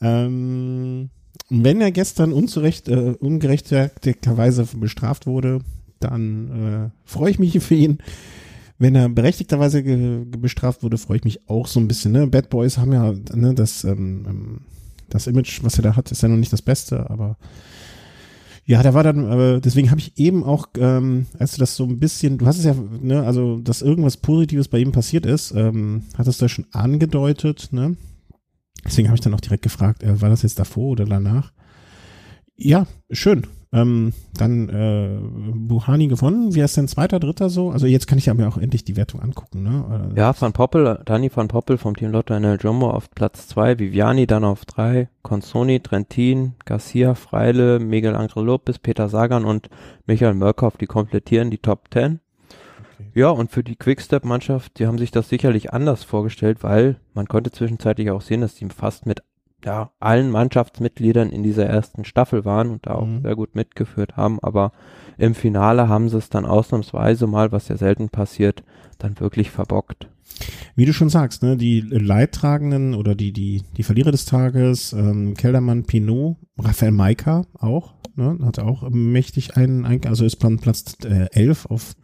Ähm, 0.00 1.10
wenn 1.48 1.80
er 1.80 1.90
gestern 1.90 2.32
unzurecht, 2.32 2.88
äh, 2.88 3.16
ungerechtfertigterweise 3.18 4.66
bestraft 4.76 5.26
wurde, 5.26 5.60
dann 5.98 6.90
äh, 6.90 6.90
freue 7.04 7.30
ich 7.30 7.38
mich 7.38 7.60
für 7.62 7.74
ihn. 7.74 7.98
Wenn 8.78 8.94
er 8.94 9.10
berechtigterweise 9.10 9.82
bestraft 10.24 10.82
wurde, 10.82 10.96
freue 10.96 11.18
ich 11.18 11.24
mich 11.24 11.48
auch 11.50 11.66
so 11.66 11.80
ein 11.80 11.88
bisschen. 11.88 12.12
Ne? 12.12 12.26
Bad 12.28 12.48
Boys 12.48 12.78
haben 12.78 12.92
ja 12.92 13.12
ne, 13.34 13.52
das, 13.52 13.84
ähm, 13.84 14.24
ähm, 14.26 14.60
das 15.10 15.26
Image, 15.26 15.62
was 15.62 15.76
er 15.76 15.82
da 15.82 15.96
hat, 15.96 16.10
ist 16.10 16.22
ja 16.22 16.28
noch 16.28 16.38
nicht 16.38 16.52
das 16.52 16.62
Beste, 16.62 17.10
aber 17.10 17.36
ja, 18.70 18.84
da 18.84 18.94
war 18.94 19.02
dann, 19.02 19.28
äh, 19.28 19.60
deswegen 19.60 19.90
habe 19.90 19.98
ich 20.00 20.16
eben 20.16 20.44
auch, 20.44 20.68
ähm, 20.78 21.26
als 21.36 21.54
du 21.54 21.58
das 21.58 21.74
so 21.74 21.82
ein 21.82 21.98
bisschen, 21.98 22.38
du 22.38 22.46
hast 22.46 22.56
es 22.56 22.64
ja, 22.64 22.76
ne, 23.02 23.24
also, 23.24 23.58
dass 23.58 23.82
irgendwas 23.82 24.16
Positives 24.16 24.68
bei 24.68 24.78
ihm 24.78 24.92
passiert 24.92 25.26
ist, 25.26 25.50
ähm, 25.56 26.04
hattest 26.16 26.40
du 26.40 26.44
ja 26.44 26.48
schon 26.48 26.66
angedeutet, 26.70 27.70
ne? 27.72 27.96
Deswegen 28.84 29.08
habe 29.08 29.16
ich 29.16 29.22
dann 29.22 29.34
auch 29.34 29.40
direkt 29.40 29.64
gefragt, 29.64 30.04
äh, 30.04 30.20
war 30.22 30.28
das 30.28 30.42
jetzt 30.42 30.60
davor 30.60 30.90
oder 30.90 31.04
danach? 31.04 31.52
Ja, 32.54 32.86
schön. 33.10 33.44
Ähm, 33.72 34.12
dann 34.34 34.68
äh, 34.68 35.20
Buhani 35.54 36.08
gewonnen. 36.08 36.54
Wie 36.54 36.60
ist 36.60 36.76
denn 36.76 36.88
zweiter, 36.88 37.20
dritter 37.20 37.48
so? 37.48 37.70
Also 37.70 37.86
jetzt 37.86 38.08
kann 38.08 38.18
ich 38.18 38.26
ja 38.26 38.34
mir 38.34 38.48
auch 38.48 38.58
endlich 38.58 38.84
die 38.84 38.96
Wertung 38.96 39.22
angucken. 39.22 39.62
Ne? 39.62 40.12
Ja, 40.16 40.34
Van 40.38 40.52
Poppel, 40.52 41.00
Dani 41.04 41.30
Van 41.32 41.46
Poppel 41.46 41.78
vom 41.78 41.94
Team 41.94 42.10
Lotto 42.10 42.38
NL 42.38 42.58
Jumbo 42.60 42.90
auf 42.90 43.10
Platz 43.12 43.46
zwei, 43.46 43.78
Viviani 43.78 44.26
dann 44.26 44.42
auf 44.42 44.64
drei, 44.64 45.08
Consoni, 45.22 45.78
Trentin, 45.78 46.54
Garcia, 46.64 47.14
Freile, 47.14 47.78
Miguel 47.78 48.16
Angel 48.16 48.44
Lopez, 48.44 48.80
Peter 48.80 49.08
Sagan 49.08 49.44
und 49.44 49.70
Michael 50.04 50.34
Mörkhoff, 50.34 50.76
die 50.76 50.86
komplettieren 50.86 51.50
die 51.50 51.58
Top 51.58 51.90
Ten. 51.90 52.18
Ja, 53.14 53.30
und 53.30 53.50
für 53.50 53.64
die 53.64 53.76
Quickstep-Mannschaft, 53.76 54.78
die 54.78 54.86
haben 54.86 54.98
sich 54.98 55.10
das 55.10 55.28
sicherlich 55.28 55.72
anders 55.72 56.04
vorgestellt, 56.04 56.62
weil 56.62 56.96
man 57.14 57.26
konnte 57.26 57.50
zwischenzeitlich 57.50 58.10
auch 58.10 58.20
sehen, 58.20 58.40
dass 58.40 58.54
die 58.54 58.68
fast 58.68 59.06
mit 59.06 59.22
ja, 59.64 59.90
allen 60.00 60.30
Mannschaftsmitgliedern 60.30 61.30
in 61.30 61.42
dieser 61.42 61.66
ersten 61.66 62.04
Staffel 62.04 62.44
waren 62.44 62.70
und 62.70 62.86
da 62.86 62.94
auch 62.94 63.06
mhm. 63.06 63.22
sehr 63.22 63.36
gut 63.36 63.54
mitgeführt 63.54 64.16
haben, 64.16 64.38
aber 64.40 64.72
im 65.18 65.34
Finale 65.34 65.88
haben 65.88 66.08
sie 66.08 66.18
es 66.18 66.30
dann 66.30 66.46
ausnahmsweise 66.46 67.26
mal, 67.26 67.52
was 67.52 67.68
ja 67.68 67.76
selten 67.76 68.08
passiert, 68.08 68.62
dann 68.98 69.18
wirklich 69.20 69.50
verbockt. 69.50 70.08
Wie 70.74 70.86
du 70.86 70.92
schon 70.92 71.10
sagst, 71.10 71.42
ne, 71.42 71.56
die 71.56 71.80
Leidtragenden 71.80 72.94
oder 72.94 73.14
die, 73.14 73.32
die, 73.32 73.62
die 73.76 73.82
Verlierer 73.82 74.12
des 74.12 74.24
Tages, 74.24 74.92
ähm, 74.92 75.34
Keldermann, 75.34 75.84
Pinot, 75.84 76.36
Raphael 76.58 76.92
Maika 76.92 77.44
auch, 77.58 77.94
ne, 78.16 78.38
hat 78.42 78.58
auch 78.58 78.88
mächtig 78.90 79.56
einen, 79.56 79.84
also 80.06 80.24
ist 80.24 80.40
von 80.40 80.58
Platz 80.58 80.96
äh, 81.04 81.26
11 81.32 81.66
auf, 81.66 81.94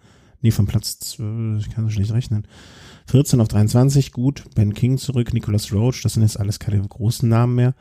nee, 0.46 0.52
von 0.52 0.66
Platz, 0.66 1.16
äh, 1.18 1.56
ich 1.58 1.70
kann 1.70 1.84
so 1.84 1.90
schlecht 1.90 2.12
rechnen, 2.12 2.46
14 3.08 3.40
auf 3.40 3.48
23, 3.48 4.12
gut. 4.12 4.44
Ben 4.54 4.74
King 4.74 4.98
zurück, 4.98 5.32
Nicholas 5.32 5.72
Roach, 5.72 6.02
das 6.02 6.14
sind 6.14 6.22
jetzt 6.22 6.38
alles 6.38 6.58
keine 6.58 6.80
großen 6.80 7.28
Namen 7.28 7.54
mehr. 7.54 7.74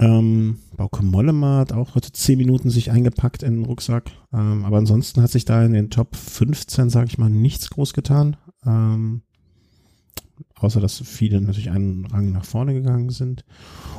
Ähm, 0.00 0.58
Bauke 0.76 1.04
Mollema 1.04 1.58
hat 1.58 1.72
auch 1.72 1.94
heute 1.94 2.10
10 2.10 2.38
Minuten 2.38 2.70
sich 2.70 2.90
eingepackt 2.90 3.42
in 3.42 3.54
den 3.54 3.64
Rucksack. 3.66 4.10
Ähm, 4.32 4.64
aber 4.64 4.78
ansonsten 4.78 5.22
hat 5.22 5.30
sich 5.30 5.44
da 5.44 5.64
in 5.64 5.72
den 5.72 5.90
Top 5.90 6.16
15, 6.16 6.90
sage 6.90 7.06
ich 7.06 7.18
mal, 7.18 7.28
nichts 7.28 7.70
groß 7.70 7.92
getan. 7.92 8.36
Ähm, 8.64 9.22
außer 10.54 10.80
dass 10.80 11.00
viele 11.00 11.40
natürlich 11.40 11.70
einen 11.70 12.06
Rang 12.06 12.32
nach 12.32 12.44
vorne 12.44 12.74
gegangen 12.74 13.10
sind. 13.10 13.44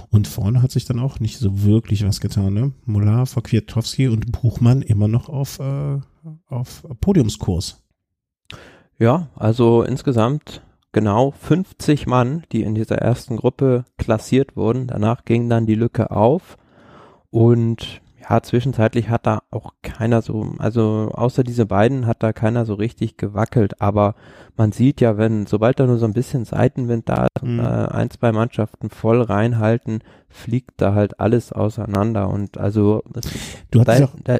Und 0.09 0.27
vorne 0.27 0.61
hat 0.61 0.71
sich 0.71 0.85
dann 0.85 0.99
auch 0.99 1.19
nicht 1.19 1.37
so 1.37 1.63
wirklich 1.63 2.05
was 2.05 2.19
getan. 2.21 2.53
Ne? 2.53 2.71
Molar, 2.85 3.25
Kwiatowski 3.25 4.07
und 4.07 4.31
Buchmann 4.31 4.81
immer 4.81 5.07
noch 5.07 5.29
auf, 5.29 5.59
äh, 5.59 5.99
auf 6.47 6.85
Podiumskurs. 6.99 7.81
Ja, 8.99 9.29
also 9.35 9.83
insgesamt 9.83 10.61
genau 10.91 11.31
50 11.31 12.07
Mann, 12.07 12.43
die 12.51 12.61
in 12.61 12.75
dieser 12.75 12.97
ersten 12.97 13.37
Gruppe 13.37 13.85
klassiert 13.97 14.55
wurden. 14.55 14.87
Danach 14.87 15.25
ging 15.25 15.49
dann 15.49 15.65
die 15.65 15.75
Lücke 15.75 16.11
auf 16.11 16.57
und 17.29 18.01
ja, 18.29 18.41
zwischenzeitlich 18.41 19.09
hat 19.09 19.25
da 19.25 19.41
auch 19.51 19.73
keiner 19.81 20.21
so, 20.21 20.53
also 20.57 21.11
außer 21.13 21.43
diese 21.43 21.65
beiden 21.65 22.05
hat 22.05 22.23
da 22.23 22.33
keiner 22.33 22.65
so 22.65 22.75
richtig 22.75 23.17
gewackelt, 23.17 23.81
aber 23.81 24.15
man 24.57 24.71
sieht 24.71 25.01
ja, 25.01 25.17
wenn, 25.17 25.45
sobald 25.45 25.79
da 25.79 25.87
nur 25.87 25.97
so 25.97 26.05
ein 26.05 26.13
bisschen 26.13 26.45
Seitenwind 26.45 27.09
da 27.09 27.27
ist 27.35 27.43
mhm. 27.43 27.59
äh, 27.59 27.63
ein, 27.63 28.09
zwei 28.09 28.31
Mannschaften 28.31 28.89
voll 28.89 29.21
reinhalten, 29.21 29.99
fliegt 30.29 30.73
da 30.77 30.93
halt 30.93 31.19
alles 31.19 31.51
auseinander 31.51 32.29
und 32.29 32.57
also 32.57 33.03
du 33.71 33.81
hattest 33.81 34.01
da, 34.01 34.05
auch, 34.05 34.15
da, 34.23 34.37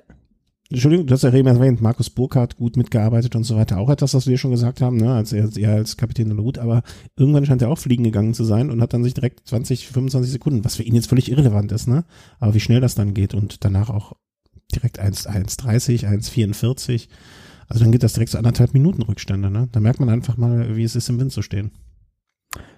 Entschuldigung, 0.72 1.06
du 1.06 1.14
hast 1.14 1.24
ja 1.24 1.34
eben 1.34 1.50
erwähnt, 1.50 1.82
Markus 1.82 2.10
Burkhardt 2.10 2.56
gut 2.56 2.78
mitgearbeitet 2.78 3.36
und 3.36 3.44
so 3.44 3.58
weiter. 3.58 3.78
Auch 3.78 3.90
etwas, 3.90 4.14
was 4.14 4.26
wir 4.26 4.38
schon 4.38 4.52
gesagt 4.52 4.80
haben, 4.80 4.96
ne, 4.96 5.14
als 5.14 5.34
er, 5.34 5.50
er 5.58 5.74
als 5.74 5.98
Kapitän 5.98 6.30
der 6.30 6.38
Hut, 6.38 6.58
aber 6.58 6.82
irgendwann 7.18 7.46
scheint 7.46 7.62
er 7.62 7.70
auch 7.70 7.78
fliegen 7.78 8.06
gegangen 8.06 8.34
zu 8.34 8.46
sein 8.46 8.72
und 8.72 8.82
hat 8.82 8.94
dann 8.94 9.04
sich 9.04 9.14
direkt 9.14 9.46
20, 9.48 9.88
25 9.88 10.32
Sekunden, 10.32 10.64
was 10.64 10.78
für 10.78 10.84
ihn 10.84 10.96
jetzt 10.96 11.08
völlig 11.08 11.30
irrelevant 11.30 11.74
ist, 11.74 11.88
ne? 11.88 12.06
Aber 12.40 12.54
wie 12.54 12.62
schnell 12.62 12.80
das 12.80 12.96
dann 12.96 13.14
geht 13.14 13.34
und 13.34 13.66
danach 13.66 13.90
auch 13.90 14.14
direkt 14.74 15.02
1,30, 15.02 16.06
1,44. 16.08 17.10
Also 17.68 17.84
dann 17.84 17.92
geht 17.92 18.04
das 18.04 18.14
direkt 18.14 18.32
zu 18.32 18.38
anderthalb 18.38 18.74
Minuten 18.74 19.02
Rückstände, 19.02 19.52
ne? 19.52 19.68
Da 19.74 19.82
merkt 19.82 20.00
man 20.00 20.10
einfach 20.10 20.38
mal, 20.38 20.78
wie 20.78 20.84
es 20.84 20.96
ist, 20.96 21.10
im 21.10 21.20
Wind 21.20 21.34
zu 21.34 21.42
stehen. 21.42 21.72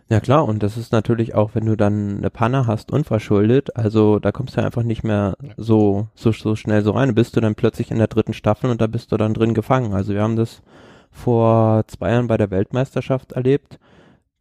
Ja 0.10 0.20
klar, 0.20 0.46
und 0.46 0.62
das 0.62 0.78
ist 0.78 0.92
natürlich 0.92 1.34
auch, 1.34 1.56
wenn 1.56 1.66
du 1.66 1.76
dann 1.76 2.18
eine 2.18 2.30
Panne 2.30 2.68
hast, 2.68 2.92
unverschuldet, 2.92 3.76
also 3.76 4.20
da 4.20 4.32
kommst 4.32 4.58
du 4.58 4.64
einfach 4.64 4.84
nicht 4.84 5.04
mehr 5.04 5.36
so, 5.58 6.08
so, 6.14 6.32
so 6.32 6.56
schnell 6.56 6.84
so 6.84 6.92
rein. 6.92 7.16
Bist 7.16 7.36
du 7.36 7.42
dann 7.42 7.56
plötzlich 7.56 7.90
in 7.90 7.98
der 7.98 8.08
dritten 8.08 8.34
Staffel 8.34 8.70
und 8.70 8.82
da 8.82 8.88
bist 8.88 9.12
du 9.12 9.18
dann 9.18 9.34
drin 9.34 9.54
gefangen. 9.54 9.94
Also 9.94 10.14
wir 10.14 10.22
haben 10.22 10.36
das 10.36 10.62
vor 11.10 11.84
zwei 11.88 12.12
Jahren 12.12 12.28
bei 12.28 12.38
der 12.38 12.52
Weltmeisterschaft 12.52 13.32
erlebt. 13.32 13.80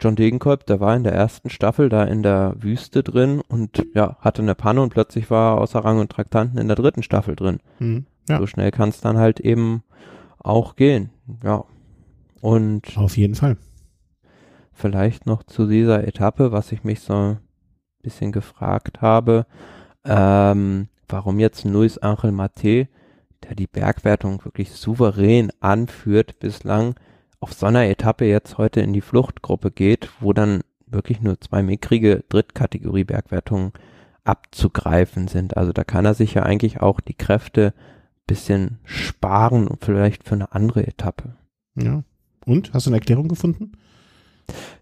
John 0.00 0.16
Degenkolb, 0.16 0.66
der 0.66 0.80
war 0.80 0.96
in 0.96 1.04
der 1.04 1.12
ersten 1.12 1.48
Staffel 1.48 1.88
da 1.88 2.02
in 2.04 2.24
der 2.24 2.54
Wüste 2.58 3.04
drin 3.04 3.40
und 3.46 3.86
ja, 3.94 4.16
hatte 4.20 4.42
eine 4.42 4.56
Panne 4.56 4.82
und 4.82 4.90
plötzlich 4.90 5.30
war 5.30 5.54
er 5.54 5.60
außer 5.60 5.78
Rang 5.78 6.00
und 6.00 6.10
Traktanten 6.10 6.58
in 6.58 6.66
der 6.66 6.76
dritten 6.76 7.04
Staffel 7.04 7.36
drin. 7.36 7.60
Mhm, 7.78 8.06
ja. 8.28 8.38
So 8.38 8.46
schnell 8.46 8.72
kann 8.72 8.88
es 8.88 9.00
dann 9.00 9.16
halt 9.16 9.38
eben 9.38 9.84
auch 10.40 10.74
gehen. 10.74 11.10
Ja. 11.44 11.64
Und 12.40 12.98
auf 12.98 13.16
jeden 13.16 13.36
Fall. 13.36 13.56
Vielleicht 14.72 15.26
noch 15.26 15.42
zu 15.42 15.66
dieser 15.66 16.06
Etappe, 16.06 16.52
was 16.52 16.72
ich 16.72 16.84
mich 16.84 17.00
so 17.00 17.14
ein 17.14 17.38
bisschen 18.02 18.32
gefragt 18.32 19.00
habe, 19.00 19.46
ähm, 20.04 20.88
warum 21.08 21.38
jetzt 21.38 21.64
Luis 21.64 21.98
Angel 21.98 22.32
Mate, 22.32 22.88
der 23.44 23.54
die 23.54 23.66
Bergwertung 23.66 24.44
wirklich 24.44 24.72
souverän 24.72 25.50
anführt, 25.60 26.38
bislang 26.40 26.94
auf 27.40 27.52
so 27.52 27.66
einer 27.66 27.86
Etappe 27.86 28.24
jetzt 28.24 28.58
heute 28.58 28.80
in 28.80 28.92
die 28.92 29.00
Fluchtgruppe 29.00 29.70
geht, 29.70 30.08
wo 30.20 30.32
dann 30.32 30.60
wirklich 30.86 31.20
nur 31.20 31.40
zwei 31.40 31.62
mickrige 31.62 32.24
Drittkategorie 32.28 33.04
Bergwertungen 33.04 33.72
abzugreifen 34.24 35.28
sind. 35.28 35.56
Also 35.56 35.72
da 35.72 35.84
kann 35.84 36.04
er 36.04 36.14
sich 36.14 36.34
ja 36.34 36.44
eigentlich 36.44 36.80
auch 36.80 37.00
die 37.00 37.14
Kräfte 37.14 37.74
bisschen 38.26 38.78
sparen 38.84 39.66
und 39.66 39.84
vielleicht 39.84 40.24
für 40.24 40.34
eine 40.34 40.52
andere 40.52 40.86
Etappe. 40.86 41.34
Ja. 41.74 42.04
Und? 42.46 42.72
Hast 42.72 42.86
du 42.86 42.90
eine 42.90 42.96
Erklärung 42.96 43.28
gefunden? 43.28 43.72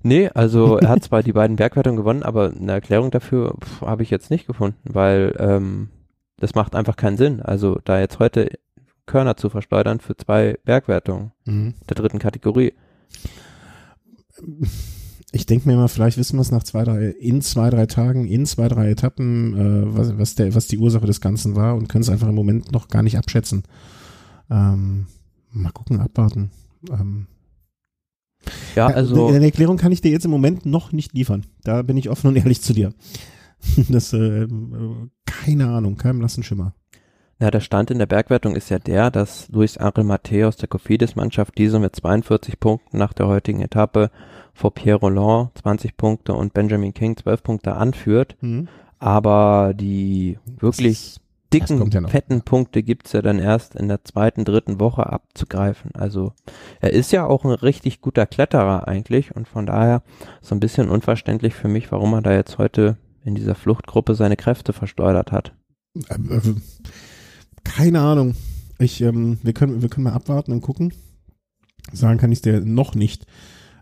Nee, 0.02 0.28
also 0.28 0.78
er 0.78 0.88
hat 0.88 1.04
zwar 1.04 1.22
die 1.22 1.32
beiden 1.32 1.56
Bergwertungen 1.56 1.96
gewonnen, 1.96 2.22
aber 2.22 2.52
eine 2.52 2.72
Erklärung 2.72 3.10
dafür 3.10 3.56
habe 3.80 4.02
ich 4.02 4.10
jetzt 4.10 4.30
nicht 4.30 4.46
gefunden, 4.46 4.78
weil 4.84 5.34
ähm, 5.38 5.90
das 6.38 6.54
macht 6.54 6.74
einfach 6.74 6.96
keinen 6.96 7.16
Sinn. 7.16 7.40
Also 7.40 7.78
da 7.84 8.00
jetzt 8.00 8.18
heute 8.18 8.50
Körner 9.06 9.36
zu 9.36 9.50
verschleudern 9.50 10.00
für 10.00 10.16
zwei 10.16 10.58
Bergwertungen 10.64 11.32
mhm. 11.44 11.74
der 11.88 11.96
dritten 11.96 12.18
Kategorie. 12.18 12.72
Ich 15.32 15.46
denke 15.46 15.68
mir 15.68 15.76
mal, 15.76 15.88
vielleicht 15.88 16.16
wissen 16.18 16.36
wir 16.36 16.42
es 16.42 16.50
nach 16.50 16.62
zwei, 16.62 16.84
drei, 16.84 17.06
in 17.06 17.40
zwei, 17.42 17.70
drei 17.70 17.86
Tagen, 17.86 18.26
in 18.26 18.46
zwei, 18.46 18.68
drei 18.68 18.90
Etappen, 18.90 19.54
äh, 19.54 19.96
was, 19.96 20.18
was, 20.18 20.34
der, 20.34 20.54
was 20.54 20.66
die 20.66 20.78
Ursache 20.78 21.06
des 21.06 21.20
Ganzen 21.20 21.54
war 21.54 21.76
und 21.76 21.88
können 21.88 22.02
es 22.02 22.08
einfach 22.08 22.28
im 22.28 22.34
Moment 22.34 22.72
noch 22.72 22.88
gar 22.88 23.02
nicht 23.02 23.18
abschätzen. 23.18 23.62
Ähm, 24.50 25.06
mal 25.52 25.72
gucken, 25.72 26.00
abwarten. 26.00 26.50
Ähm, 26.90 27.26
ja, 28.74 28.86
also. 28.86 29.28
Eine 29.28 29.46
Erklärung 29.46 29.76
kann 29.76 29.92
ich 29.92 30.00
dir 30.00 30.10
jetzt 30.10 30.24
im 30.24 30.30
Moment 30.30 30.66
noch 30.66 30.92
nicht 30.92 31.12
liefern. 31.12 31.46
Da 31.64 31.82
bin 31.82 31.96
ich 31.96 32.10
offen 32.10 32.28
und 32.28 32.36
ehrlich 32.36 32.62
zu 32.62 32.72
dir. 32.72 32.92
Das, 33.90 34.14
äh, 34.14 34.48
keine 35.26 35.68
Ahnung, 35.68 35.98
kein 35.98 36.18
blassen 36.18 36.42
Schimmer. 36.42 36.72
Ja, 37.40 37.50
der 37.50 37.60
Stand 37.60 37.90
in 37.90 37.98
der 37.98 38.06
Bergwertung 38.06 38.54
ist 38.54 38.70
ja 38.70 38.78
der, 38.78 39.10
dass 39.10 39.48
Luis 39.48 39.76
Angel 39.76 40.04
Mateos 40.04 40.56
der 40.56 40.68
Cofidis-Mannschaft 40.68 41.58
diese 41.58 41.78
mit 41.78 41.96
42 41.96 42.60
Punkten 42.60 42.98
nach 42.98 43.12
der 43.12 43.28
heutigen 43.28 43.60
Etappe 43.60 44.10
vor 44.52 44.74
Pierre 44.74 45.00
Roland 45.00 45.50
20 45.58 45.96
Punkte 45.96 46.34
und 46.34 46.52
Benjamin 46.52 46.92
King 46.92 47.16
12 47.16 47.42
Punkte 47.42 47.74
anführt. 47.76 48.36
Mhm. 48.40 48.68
Aber 48.98 49.72
die 49.74 50.38
wirklich 50.58 51.20
dicken, 51.52 51.90
ja 51.90 52.06
fetten 52.08 52.42
Punkte 52.42 52.82
gibt's 52.82 53.12
ja 53.12 53.22
dann 53.22 53.38
erst 53.38 53.74
in 53.74 53.88
der 53.88 54.04
zweiten, 54.04 54.44
dritten 54.44 54.80
Woche 54.80 55.06
abzugreifen. 55.06 55.90
Also 55.94 56.32
er 56.80 56.92
ist 56.92 57.12
ja 57.12 57.26
auch 57.26 57.44
ein 57.44 57.50
richtig 57.50 58.00
guter 58.00 58.26
Kletterer 58.26 58.88
eigentlich 58.88 59.34
und 59.34 59.48
von 59.48 59.66
daher 59.66 60.02
so 60.40 60.54
ein 60.54 60.60
bisschen 60.60 60.88
unverständlich 60.88 61.54
für 61.54 61.68
mich, 61.68 61.90
warum 61.92 62.14
er 62.14 62.22
da 62.22 62.32
jetzt 62.32 62.58
heute 62.58 62.96
in 63.24 63.34
dieser 63.34 63.54
Fluchtgruppe 63.54 64.14
seine 64.14 64.36
Kräfte 64.36 64.72
versteuert 64.72 65.32
hat. 65.32 65.52
Ähm, 66.08 66.28
also, 66.30 66.54
keine 67.64 68.00
Ahnung. 68.00 68.34
Ich, 68.78 69.00
ähm, 69.02 69.38
wir 69.42 69.52
können, 69.52 69.82
wir 69.82 69.88
können 69.88 70.04
mal 70.04 70.14
abwarten 70.14 70.52
und 70.52 70.62
gucken. 70.62 70.94
Sagen 71.92 72.18
kann 72.18 72.32
ich 72.32 72.42
dir 72.42 72.60
noch 72.60 72.94
nicht. 72.94 73.26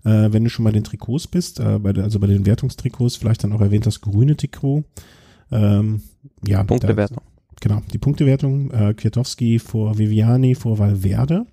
Äh, 0.05 0.33
wenn 0.33 0.45
du 0.45 0.51
schon 0.51 0.65
bei 0.65 0.73
den 0.73 0.85
Trikots 0.85 1.27
bist, 1.27 1.61
äh, 1.61 1.79
bei 1.79 1.93
der, 1.93 2.05
also 2.05 2.19
bei 2.19 2.27
den 2.27 2.47
Wertungstrikots, 2.47 3.17
vielleicht 3.17 3.45
dann 3.45 3.53
auch 3.53 3.61
erwähnt 3.61 3.87
das 3.87 4.01
grüne 4.01 4.37
Trikot. 4.37 4.85
Ähm, 5.51 6.03
ja, 6.47 6.63
Punktewertung. 6.65 7.23
Genau, 7.61 7.81
die 7.93 7.99
Punktewertung, 7.99 8.71
äh, 8.71 8.95
Kwiatowski 8.95 9.59
vor 9.59 9.99
Viviani 9.99 10.55
vor 10.55 10.79
Valverde. 10.79 11.47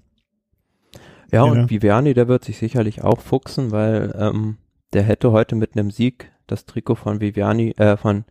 Ja, 1.32 1.44
und 1.44 1.58
ja. 1.58 1.70
Viviani, 1.70 2.14
der 2.14 2.28
wird 2.28 2.46
sich 2.46 2.58
sicherlich 2.58 3.04
auch 3.04 3.20
fuchsen, 3.20 3.72
weil 3.72 4.16
ähm, 4.18 4.58
der 4.94 5.04
hätte 5.04 5.32
heute 5.32 5.56
mit 5.56 5.76
einem 5.76 5.90
Sieg 5.92 6.32
das 6.48 6.66
Trikot 6.66 6.96
von 6.96 7.22
Viviani, 7.22 7.72
äh, 7.78 7.98
von 7.98 8.26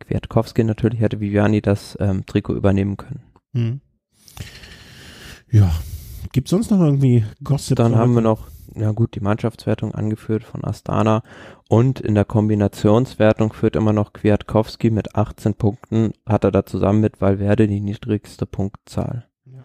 Kwiatkowski 0.00 0.64
natürlich 0.64 1.00
hätte 1.00 1.20
Viviani 1.20 1.60
das 1.60 1.96
ähm, 2.00 2.24
Trikot 2.24 2.54
übernehmen 2.54 2.96
können. 2.96 3.22
Mhm. 3.52 3.80
Ja, 5.50 5.70
gibt 6.32 6.48
sonst 6.48 6.70
noch 6.70 6.80
irgendwie 6.80 7.24
Gossip? 7.42 7.76
Dann 7.76 7.96
haben 7.96 8.14
wir 8.14 8.20
noch 8.20 8.48
ja 8.78 8.92
gut, 8.92 9.14
die 9.14 9.20
Mannschaftswertung 9.20 9.94
angeführt 9.94 10.44
von 10.44 10.64
Astana 10.64 11.22
und 11.68 12.00
in 12.00 12.14
der 12.14 12.24
Kombinationswertung 12.24 13.52
führt 13.52 13.76
immer 13.76 13.92
noch 13.92 14.12
Kwiatkowski 14.12 14.90
mit 14.90 15.14
18 15.14 15.54
Punkten, 15.54 16.12
hat 16.26 16.44
er 16.44 16.52
da 16.52 16.64
zusammen 16.64 17.00
mit 17.00 17.20
Valverde 17.20 17.66
die 17.66 17.80
niedrigste 17.80 18.46
Punktzahl. 18.46 19.26
Ja. 19.44 19.62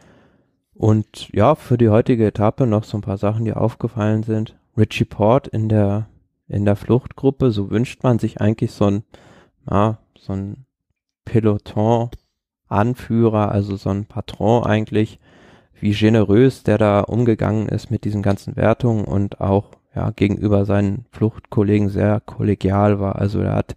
Und 0.74 1.30
ja, 1.30 1.56
für 1.56 1.78
die 1.78 1.90
heutige 1.90 2.28
Etappe 2.28 2.68
noch 2.68 2.84
so 2.84 2.98
ein 2.98 3.02
paar 3.02 3.18
Sachen, 3.18 3.46
die 3.46 3.54
aufgefallen 3.54 4.24
sind. 4.24 4.58
Richie 4.78 5.06
Port 5.06 5.48
in 5.48 5.70
der, 5.70 6.08
in 6.48 6.66
der 6.66 6.76
Fluchtgruppe, 6.76 7.52
so 7.52 7.70
wünscht 7.70 8.04
man 8.04 8.20
sich 8.20 8.42
eigentlich 8.42 8.72
so 8.72 8.86
ein, 8.86 9.04
ja, 9.70 10.00
so 10.18 10.34
ein 10.34 10.66
Peloton 11.26 12.10
Anführer, 12.74 13.52
also 13.52 13.76
so 13.76 13.90
ein 13.90 14.06
Patron 14.06 14.64
eigentlich, 14.64 15.20
wie 15.80 15.92
generös 15.92 16.64
der 16.64 16.78
da 16.78 17.02
umgegangen 17.02 17.68
ist 17.68 17.92
mit 17.92 18.04
diesen 18.06 18.22
ganzen 18.22 18.56
Wertungen 18.56 19.06
und 19.06 19.42
auch 19.42 19.72
ja, 19.96 20.12
gegenüber 20.12 20.66
seinen 20.66 21.06
Fluchtkollegen 21.12 21.90
sehr 21.90 22.22
kollegial 22.22 23.00
war. 23.00 23.18
Also 23.18 23.42
er 23.42 23.56
hat 23.56 23.76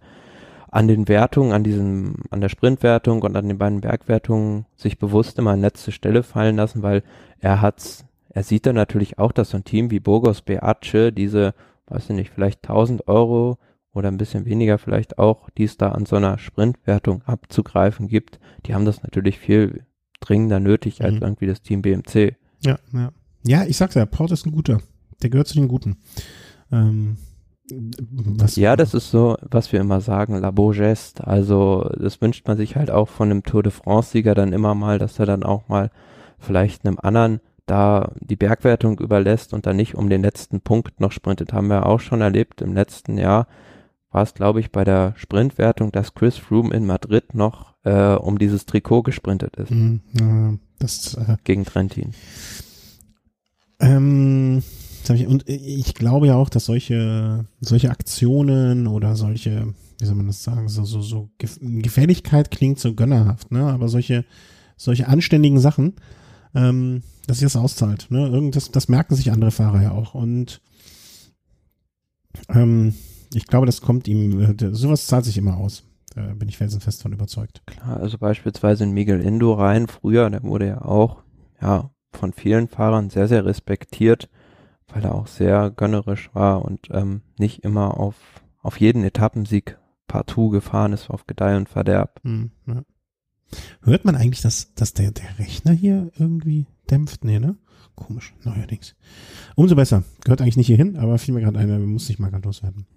an 0.69 0.87
den 0.87 1.07
Wertungen, 1.07 1.53
an 1.53 1.63
diesem, 1.63 2.15
an 2.29 2.41
der 2.41 2.49
Sprintwertung 2.49 3.21
und 3.21 3.35
an 3.35 3.47
den 3.47 3.57
beiden 3.57 3.81
Bergwertungen 3.81 4.65
sich 4.75 4.99
bewusst 4.99 5.39
immer 5.39 5.51
an 5.51 5.61
letzte 5.61 5.91
Stelle 5.91 6.23
fallen 6.23 6.57
lassen, 6.57 6.83
weil 6.83 7.03
er 7.39 7.61
hat's, 7.61 8.05
er 8.29 8.43
sieht 8.43 8.65
dann 8.65 8.75
natürlich 8.75 9.17
auch, 9.17 9.31
dass 9.31 9.51
so 9.51 9.57
ein 9.57 9.63
Team 9.63 9.91
wie 9.91 9.99
Burgos 9.99 10.41
Beace 10.41 11.13
diese, 11.13 11.53
weiß 11.87 12.09
ich 12.09 12.15
nicht, 12.15 12.31
vielleicht 12.31 12.67
1000 12.67 13.07
Euro 13.07 13.57
oder 13.93 14.09
ein 14.09 14.17
bisschen 14.17 14.45
weniger 14.45 14.77
vielleicht 14.77 15.17
auch, 15.17 15.49
die 15.51 15.63
es 15.63 15.77
da 15.77 15.91
an 15.91 16.05
so 16.05 16.17
einer 16.17 16.37
Sprintwertung 16.37 17.23
abzugreifen 17.25 18.07
gibt, 18.07 18.39
die 18.65 18.75
haben 18.75 18.85
das 18.85 19.01
natürlich 19.01 19.39
viel 19.39 19.85
dringender 20.19 20.59
nötig 20.59 21.03
als 21.03 21.15
mhm. 21.15 21.21
irgendwie 21.21 21.47
das 21.47 21.61
Team 21.61 21.81
BMC. 21.81 22.35
Ja, 22.63 22.79
ja. 22.93 23.11
Ja, 23.45 23.63
ich 23.63 23.77
sag's 23.77 23.95
ja, 23.95 24.05
Port 24.05 24.31
ist 24.31 24.45
ein 24.45 24.51
guter. 24.51 24.81
Der 25.21 25.29
gehört 25.29 25.47
zu 25.47 25.55
den 25.55 25.67
Guten. 25.67 25.97
Ähm, 26.71 27.17
ja, 28.55 28.75
das 28.75 28.93
ist 28.93 29.11
so, 29.11 29.37
was 29.41 29.71
wir 29.71 29.79
immer 29.79 30.01
sagen, 30.01 30.37
la 30.37 30.51
geste. 30.51 31.25
Also, 31.27 31.89
das 31.97 32.21
wünscht 32.21 32.47
man 32.47 32.57
sich 32.57 32.75
halt 32.75 32.91
auch 32.91 33.09
von 33.09 33.29
einem 33.29 33.43
Tour 33.43 33.63
de 33.63 33.71
France-Sieger 33.71 34.35
dann 34.35 34.53
immer 34.53 34.75
mal, 34.75 34.99
dass 34.99 35.19
er 35.19 35.25
dann 35.25 35.43
auch 35.43 35.67
mal 35.67 35.91
vielleicht 36.39 36.85
einem 36.85 36.97
anderen 37.01 37.41
da 37.65 38.11
die 38.21 38.37
Bergwertung 38.37 38.99
überlässt 38.99 39.53
und 39.53 39.65
dann 39.65 39.75
nicht 39.75 39.95
um 39.95 40.09
den 40.09 40.21
letzten 40.21 40.61
Punkt 40.61 41.01
noch 41.01 41.11
sprintet. 41.11 41.51
Haben 41.51 41.67
wir 41.67 41.85
auch 41.85 41.99
schon 41.99 42.21
erlebt. 42.21 42.61
Im 42.61 42.73
letzten 42.73 43.17
Jahr 43.17 43.47
war 44.11 44.23
es, 44.23 44.33
glaube 44.33 44.61
ich, 44.61 44.71
bei 44.71 44.85
der 44.85 45.13
Sprintwertung, 45.17 45.91
dass 45.91 46.13
Chris 46.13 46.37
Froome 46.37 46.73
in 46.73 46.85
Madrid 46.85 47.33
noch 47.33 47.75
äh, 47.87 48.15
um 48.15 48.37
dieses 48.37 48.65
Trikot 48.65 49.03
gesprintet 49.03 49.55
ist. 49.57 49.71
Mhm, 49.71 50.01
ja, 50.19 50.53
das, 50.79 51.15
äh, 51.15 51.37
Gegen 51.43 51.65
Trentin. 51.65 52.11
Ähm, 53.79 54.63
ich, 55.09 55.27
und 55.27 55.47
ich 55.47 55.93
glaube 55.93 56.27
ja 56.27 56.35
auch, 56.35 56.49
dass 56.49 56.65
solche, 56.65 57.45
solche 57.61 57.89
Aktionen 57.89 58.87
oder 58.87 59.15
solche 59.15 59.73
wie 59.99 60.05
soll 60.05 60.15
man 60.15 60.27
das 60.27 60.43
sagen, 60.43 60.69
so, 60.69 60.83
so, 60.83 61.01
so 61.01 61.29
Gefälligkeit 61.37 62.51
klingt 62.51 62.79
so 62.79 62.93
gönnerhaft, 62.93 63.51
ne? 63.51 63.65
Aber 63.65 63.89
solche, 63.89 64.25
solche 64.75 65.07
anständigen 65.07 65.59
Sachen, 65.59 65.95
ähm, 66.53 67.01
dass 67.25 67.39
sich 67.39 67.45
das 67.45 67.55
auszahlt, 67.55 68.07
ne? 68.09 68.27
Irgend, 68.27 68.55
das, 68.55 68.71
das 68.71 68.89
merken 68.89 69.15
sich 69.15 69.31
andere 69.31 69.51
Fahrer 69.51 69.81
ja 69.81 69.91
auch. 69.91 70.13
Und 70.13 70.61
ähm, 72.49 72.93
ich 73.33 73.47
glaube, 73.47 73.65
das 73.65 73.81
kommt 73.81 74.07
ihm, 74.07 74.39
äh, 74.39 74.55
sowas 74.71 75.07
zahlt 75.07 75.25
sich 75.25 75.37
immer 75.37 75.57
aus. 75.57 75.83
Da 76.17 76.33
bin 76.33 76.49
ich 76.49 76.57
felsenfest 76.57 77.03
von 77.03 77.13
überzeugt. 77.13 77.61
Klar, 77.67 77.97
also 77.97 78.17
beispielsweise 78.17 78.85
in 78.85 78.91
Miguel 78.91 79.21
Indo 79.21 79.53
rein, 79.53 79.85
früher, 79.85 80.27
der 80.31 80.41
wurde 80.41 80.67
ja 80.67 80.81
auch, 80.81 81.21
ja, 81.61 81.91
von 82.11 82.33
vielen 82.33 82.67
Fahrern 82.67 83.11
sehr, 83.11 83.27
sehr 83.27 83.45
respektiert, 83.45 84.27
weil 84.87 85.05
er 85.05 85.13
auch 85.13 85.27
sehr 85.27 85.69
gönnerisch 85.69 86.33
war 86.33 86.65
und 86.65 86.87
ähm, 86.89 87.21
nicht 87.37 87.63
immer 87.63 87.99
auf, 87.99 88.15
auf 88.63 88.79
jeden 88.79 89.03
Etappensieg 89.03 89.77
partout 90.07 90.49
gefahren 90.49 90.91
ist, 90.91 91.11
auf 91.11 91.27
Gedeih 91.27 91.55
und 91.55 91.69
Verderb. 91.69 92.19
Hm, 92.23 92.49
ja. 92.65 92.81
Hört 93.83 94.03
man 94.03 94.15
eigentlich, 94.15 94.41
dass, 94.41 94.73
dass 94.73 94.93
der, 94.93 95.11
der 95.11 95.37
Rechner 95.37 95.73
hier 95.73 96.09
irgendwie 96.17 96.65
dämpft? 96.89 97.25
Nee, 97.25 97.37
ne? 97.37 97.57
Komisch, 97.93 98.33
neuerdings. 98.43 98.95
Umso 99.55 99.75
besser. 99.75 100.03
Gehört 100.23 100.41
eigentlich 100.41 100.57
nicht 100.57 100.67
hier 100.67 100.77
hin, 100.77 100.97
aber 100.97 101.19
fiel 101.19 101.35
mir 101.35 101.41
gerade 101.41 101.59
ein, 101.59 101.85
muss 101.85 102.09
ich 102.09 102.17
mal 102.17 102.31
gerade 102.31 102.45
loswerden. 102.45 102.87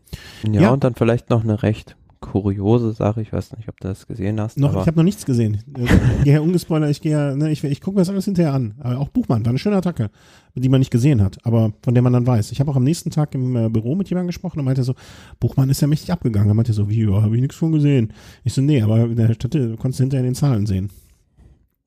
Ja, 0.51 0.63
ja, 0.63 0.71
und 0.71 0.85
dann 0.85 0.95
vielleicht 0.95 1.29
noch 1.29 1.45
eine 1.45 1.63
recht 1.63 1.97
kuriose 2.21 2.93
Sache. 2.93 3.23
Ich 3.23 3.33
weiß 3.33 3.57
nicht, 3.57 3.69
ob 3.69 3.81
du 3.81 3.89
das 3.89 4.07
gesehen 4.07 4.41
hast. 4.41 4.59
Noch, 4.59 4.73
ich 4.73 4.87
habe 4.87 4.97
noch 4.97 5.05
nichts 5.05 5.25
gesehen. 5.25 5.63
Ich 5.67 6.25
gehe 6.25 6.35
ja 6.35 6.41
ungespoilert, 6.41 6.91
ich 6.91 7.01
gehe 7.01 7.13
ja, 7.13 7.35
ne, 7.35 7.51
ich, 7.51 7.65
ich 7.65 7.81
gucke 7.81 7.97
mir 7.97 8.03
das 8.03 8.11
alles 8.11 8.27
hinterher 8.27 8.53
an. 8.53 8.75
Aber 8.79 8.99
auch 8.99 9.09
Buchmann, 9.09 9.45
war 9.45 9.51
eine 9.51 9.59
schöne 9.59 9.77
Attacke, 9.77 10.11
die 10.55 10.69
man 10.69 10.81
nicht 10.81 10.91
gesehen 10.91 11.23
hat, 11.23 11.39
aber 11.45 11.73
von 11.83 11.95
der 11.95 12.03
man 12.03 12.13
dann 12.13 12.27
weiß. 12.27 12.53
Ich 12.53 12.61
habe 12.61 12.71
auch 12.71 12.77
am 12.77 12.85
nächsten 12.85 13.11
Tag 13.11 13.35
im 13.35 13.57
äh, 13.57 13.69
Büro 13.69 13.95
mit 13.95 14.11
jemandem 14.11 14.29
gesprochen 14.29 14.59
und 14.59 14.67
meinte 14.67 14.85
so, 14.85 14.95
Buchmann 15.41 15.71
ist 15.71 15.81
ja 15.81 15.89
mächtig 15.89 16.13
abgegangen. 16.13 16.51
Er 16.51 16.55
meinte 16.55 16.73
so, 16.73 16.89
wie, 16.89 17.05
ja, 17.05 17.23
habe 17.23 17.35
ich 17.35 17.41
nichts 17.41 17.57
von 17.57 17.73
gesehen. 17.73 18.13
Ich 18.45 18.53
so, 18.53 18.61
nee, 18.61 18.83
aber 18.83 19.05
in 19.05 19.17
der 19.17 19.33
Stadt 19.35 19.53
konntest 19.53 20.01
du 20.01 20.05
hinterher 20.05 20.21
in 20.21 20.31
den 20.31 20.35
Zahlen 20.35 20.67
sehen. 20.67 20.91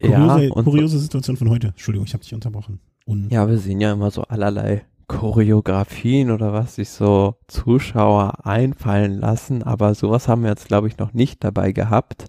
kuriose, 0.00 0.44
ja, 0.44 0.62
kuriose 0.62 0.98
Situation 0.98 1.36
von 1.36 1.48
heute. 1.50 1.68
Entschuldigung, 1.68 2.06
ich 2.06 2.12
habe 2.12 2.22
dich 2.22 2.34
unterbrochen. 2.34 2.80
Un 3.06 3.28
ja, 3.30 3.48
wir 3.48 3.58
sehen 3.58 3.80
ja 3.80 3.92
immer 3.92 4.10
so 4.10 4.22
allerlei 4.22 4.84
Choreografien 5.12 6.30
oder 6.30 6.52
was 6.52 6.76
sich 6.76 6.88
so 6.88 7.36
Zuschauer 7.46 8.46
einfallen 8.46 9.20
lassen, 9.20 9.62
aber 9.62 9.94
sowas 9.94 10.26
haben 10.26 10.42
wir 10.42 10.50
jetzt, 10.50 10.68
glaube 10.68 10.88
ich, 10.88 10.98
noch 10.98 11.12
nicht 11.12 11.44
dabei 11.44 11.72
gehabt, 11.72 12.26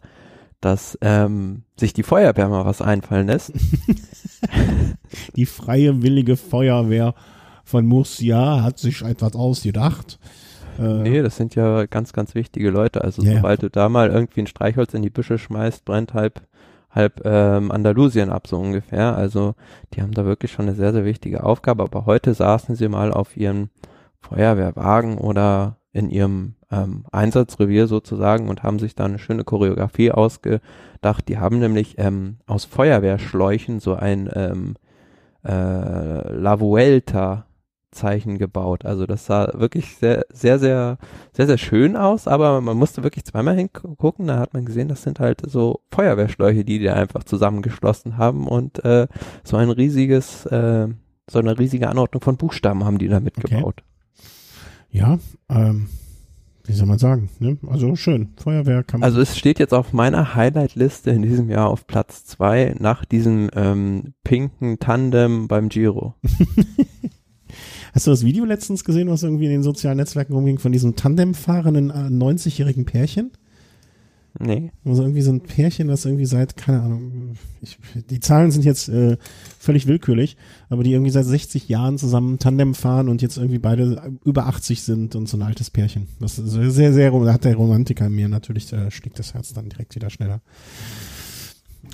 dass 0.59 0.97
ähm, 1.01 1.63
sich 1.79 1.93
die 1.93 2.03
Feuerwehr 2.03 2.49
mal 2.49 2.65
was 2.65 2.81
einfallen 2.81 3.27
lässt. 3.27 3.53
die 5.35 5.45
freie, 5.45 6.01
willige 6.01 6.35
Feuerwehr 6.35 7.15
von 7.63 7.85
Murcia 7.85 8.61
hat 8.63 8.79
sich 8.79 9.01
etwas 9.01 9.33
ausgedacht. 9.33 10.19
Äh, 10.79 11.03
nee, 11.03 11.21
das 11.21 11.37
sind 11.37 11.55
ja 11.55 11.85
ganz, 11.85 12.13
ganz 12.13 12.35
wichtige 12.35 12.69
Leute. 12.69 13.03
Also 13.03 13.23
yeah. 13.23 13.35
sobald 13.35 13.63
du 13.63 13.69
da 13.69 13.89
mal 13.89 14.09
irgendwie 14.09 14.41
ein 14.41 14.47
Streichholz 14.47 14.93
in 14.93 15.01
die 15.01 15.09
Büsche 15.09 15.37
schmeißt, 15.37 15.85
brennt 15.85 16.13
halb 16.13 16.41
halb 16.93 17.21
ähm, 17.25 17.71
Andalusien 17.71 18.29
ab, 18.29 18.47
so 18.47 18.57
ungefähr. 18.57 19.15
Also 19.15 19.55
die 19.93 20.01
haben 20.01 20.13
da 20.13 20.25
wirklich 20.25 20.51
schon 20.51 20.67
eine 20.67 20.75
sehr, 20.75 20.93
sehr 20.93 21.05
wichtige 21.05 21.43
Aufgabe. 21.43 21.83
Aber 21.83 22.05
heute 22.05 22.33
saßen 22.33 22.75
sie 22.75 22.87
mal 22.87 23.11
auf 23.11 23.35
ihrem 23.35 23.69
Feuerwehrwagen 24.21 25.17
oder 25.17 25.77
in 25.91 26.09
ihrem 26.09 26.55
ähm, 26.71 27.05
Einsatzrevier 27.11 27.87
sozusagen 27.87 28.49
und 28.49 28.63
haben 28.63 28.79
sich 28.79 28.95
da 28.95 29.05
eine 29.05 29.19
schöne 29.19 29.43
Choreografie 29.43 30.11
ausgedacht. 30.11 31.27
Die 31.27 31.37
haben 31.37 31.59
nämlich 31.59 31.95
ähm, 31.97 32.37
aus 32.47 32.65
Feuerwehrschläuchen 32.65 33.79
so 33.79 33.93
ein 33.93 34.29
ähm, 34.33 34.75
äh, 35.43 36.31
La 36.33 36.59
Vuelta 36.59 37.45
Zeichen 37.93 38.37
gebaut. 38.37 38.85
Also 38.85 39.05
das 39.05 39.25
sah 39.25 39.49
wirklich 39.53 39.95
sehr, 39.95 40.25
sehr, 40.31 40.59
sehr, 40.59 40.97
sehr, 41.31 41.47
sehr 41.47 41.57
schön 41.57 41.95
aus, 41.95 42.27
aber 42.27 42.59
man 42.61 42.77
musste 42.77 43.03
wirklich 43.03 43.25
zweimal 43.25 43.55
hingucken. 43.55 44.27
Da 44.27 44.39
hat 44.39 44.53
man 44.53 44.65
gesehen, 44.65 44.87
das 44.87 45.03
sind 45.03 45.19
halt 45.19 45.41
so 45.45 45.81
Feuerwehrschläuche, 45.91 46.65
die 46.65 46.79
die 46.79 46.89
einfach 46.89 47.23
zusammengeschlossen 47.23 48.17
haben 48.17 48.47
und 48.47 48.83
äh, 48.83 49.07
so 49.43 49.57
ein 49.57 49.69
riesiges, 49.69 50.45
äh, 50.47 50.87
so 51.29 51.39
eine 51.39 51.57
riesige 51.57 51.89
Anordnung 51.89 52.21
von 52.21 52.37
Buchstaben 52.37 52.83
haben 52.83 52.97
die 52.97 53.07
da 53.07 53.19
mitgebaut. 53.19 53.75
Okay. 53.77 53.93
Ja, 54.91 55.17
ähm, 55.49 55.87
wie 56.65 56.73
soll 56.73 56.87
man 56.87 56.97
sagen, 56.97 57.29
ne? 57.39 57.57
Also 57.67 57.95
schön, 57.95 58.29
Feuerwehr 58.37 58.83
kann 58.83 59.01
man. 59.01 59.07
Also 59.07 59.19
es 59.19 59.37
steht 59.37 59.59
jetzt 59.59 59.73
auf 59.73 59.91
meiner 59.91 60.35
Highlight-Liste 60.35 61.11
in 61.11 61.21
diesem 61.21 61.49
Jahr 61.49 61.67
auf 61.67 61.87
Platz 61.87 62.25
zwei 62.25 62.73
nach 62.79 63.03
diesem 63.03 63.49
ähm, 63.53 64.13
pinken 64.23 64.79
Tandem 64.79 65.47
beim 65.47 65.67
Giro. 65.67 66.15
Hast 67.93 68.07
du 68.07 68.11
das 68.11 68.23
Video 68.25 68.45
letztens 68.45 68.83
gesehen, 68.83 69.09
was 69.09 69.23
irgendwie 69.23 69.45
in 69.45 69.51
den 69.51 69.63
sozialen 69.63 69.97
Netzwerken 69.97 70.33
rumging, 70.33 70.59
von 70.59 70.71
diesem 70.71 70.95
Tandemfahrenden 70.95 71.91
90-jährigen 71.91 72.85
Pärchen? 72.85 73.31
Nee. 74.39 74.71
Also 74.83 75.03
irgendwie 75.03 75.21
so 75.21 75.31
ein 75.31 75.41
Pärchen, 75.41 75.87
das 75.87 76.05
irgendwie 76.05 76.25
seit, 76.25 76.57
keine 76.57 76.81
Ahnung, 76.81 77.35
ich, 77.61 77.77
die 78.09 78.19
Zahlen 78.19 78.49
sind 78.49 78.65
jetzt 78.65 78.89
äh, 78.89 79.17
völlig 79.59 79.85
willkürlich, 79.85 80.37
aber 80.69 80.83
die 80.83 80.91
irgendwie 80.91 81.11
seit 81.11 81.25
60 81.25 81.69
Jahren 81.69 81.99
zusammen 81.99 82.39
Tandem 82.39 82.73
fahren 82.73 83.09
und 83.09 83.21
jetzt 83.21 83.37
irgendwie 83.37 83.59
beide 83.59 84.11
über 84.25 84.47
80 84.47 84.81
sind 84.81 85.15
und 85.15 85.29
so 85.29 85.37
ein 85.37 85.43
altes 85.43 85.69
Pärchen. 85.69 86.07
Das 86.19 86.39
ist 86.39 86.49
sehr, 86.49 86.71
sehr, 86.71 86.93
sehr, 86.93 87.11
da 87.11 87.33
hat 87.33 87.45
der 87.45 87.55
Romantiker 87.55 88.07
in 88.07 88.15
mir 88.15 88.27
natürlich, 88.27 88.73
äh, 88.73 88.89
schlägt 88.89 89.19
das 89.19 89.35
Herz 89.35 89.53
dann 89.53 89.69
direkt 89.69 89.95
wieder 89.95 90.09
schneller. 90.09 90.41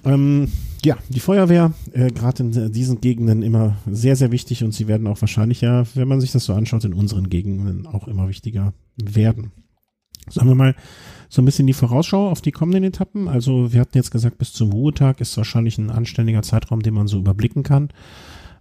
Ähm, 0.06 0.52
ja, 0.84 0.98
die 1.10 1.20
Feuerwehr, 1.20 1.74
äh, 1.92 2.12
gerade 2.12 2.44
in 2.44 2.72
diesen 2.72 3.02
Gegenden 3.02 3.42
immer 3.42 3.78
sehr, 3.90 4.16
sehr 4.16 4.32
wichtig 4.32 4.64
und 4.64 4.74
sie 4.74 4.88
werden 4.88 5.08
auch 5.08 5.22
wahrscheinlich 5.22 5.62
ja, 5.62 5.84
wenn 5.96 6.08
man 6.08 6.22
sich 6.22 6.32
das 6.32 6.46
so 6.46 6.54
anschaut, 6.54 6.86
in 6.86 6.94
unseren 6.94 7.30
Gegenden 7.30 7.86
auch 7.86 8.08
immer 8.08 8.30
wichtiger 8.30 8.74
werden. 8.96 9.52
Sagen 10.30 10.48
wir 10.48 10.56
mal 10.56 10.76
so 11.28 11.42
ein 11.42 11.46
bisschen 11.46 11.68
die 11.68 11.74
Vorausschau 11.74 12.30
auf 12.30 12.42
die 12.42 12.52
kommenden 12.52 12.84
Etappen. 12.84 13.28
Also 13.28 13.74
wir 13.74 13.82
hatten 13.82 13.98
jetzt 13.98 14.12
gesagt, 14.12 14.38
bis 14.38 14.54
zum 14.54 14.72
Ruhetag 14.72 15.22
ist 15.22 15.36
wahrscheinlich 15.38 15.78
ein 15.78 15.90
anständiger 15.90 16.44
Zeitraum, 16.44 16.82
den 16.82 16.94
man 16.94 17.08
so 17.08 17.18
überblicken 17.18 17.64
kann. 17.64 17.90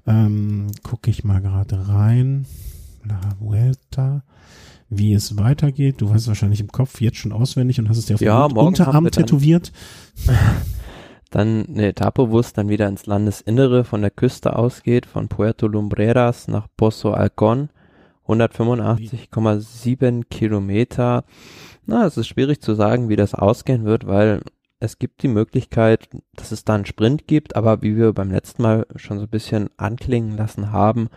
Ähm, 0.07 0.69
Gucke 0.83 1.11
ich 1.11 1.25
mal 1.25 1.41
gerade 1.41 1.89
rein. 1.89 2.47
La 3.05 3.21
Vuelta 3.39 4.23
wie 4.91 5.13
es 5.13 5.37
weitergeht. 5.37 6.01
Du 6.01 6.09
weißt 6.09 6.23
es 6.23 6.29
wahrscheinlich 6.29 6.61
im 6.61 6.69
Kopf 6.69 7.01
jetzt 7.01 7.19
schon 7.19 7.33
auswendig 7.33 7.79
und 7.79 7.89
hast 7.89 7.99
es 7.99 8.07
dir 8.07 8.15
auf 8.15 8.21
ja, 8.21 8.49
dem 8.49 8.57
Unterarm 8.57 9.11
tätowiert. 9.11 9.73
Dann 11.31 11.67
eine 11.69 11.89
Etappe, 11.89 12.31
wo 12.31 12.39
es 12.39 12.53
dann 12.53 12.69
wieder 12.69 12.89
ins 12.89 13.07
Landesinnere 13.07 13.85
von 13.85 14.01
der 14.01 14.11
Küste 14.11 14.57
ausgeht, 14.57 15.07
von 15.07 15.29
Puerto 15.29 15.67
Lumbreras 15.67 16.49
nach 16.49 16.69
Pozo 16.77 17.13
Alcon. 17.13 17.69
185,7 18.29 20.25
Kilometer. 20.29 21.25
Na, 21.87 22.07
es 22.07 22.17
ist 22.17 22.29
schwierig 22.29 22.61
zu 22.61 22.75
sagen, 22.75 23.09
wie 23.09 23.17
das 23.17 23.35
ausgehen 23.35 23.85
wird, 23.85 24.07
weil 24.07 24.43
es 24.81 24.99
gibt 24.99 25.23
die 25.23 25.29
Möglichkeit, 25.29 26.09
dass 26.37 26.53
es 26.53 26.65
da 26.65 26.75
einen 26.75 26.87
Sprint 26.87 27.27
gibt, 27.27 27.57
aber 27.57 27.83
wie 27.83 27.97
wir 27.97 28.13
beim 28.13 28.31
letzten 28.31 28.63
Mal 28.63 28.87
schon 28.97 29.19
so 29.19 29.25
ein 29.25 29.31
bisschen 29.31 29.71
anklingen 29.77 30.37
lassen 30.37 30.71
haben, 30.71 31.09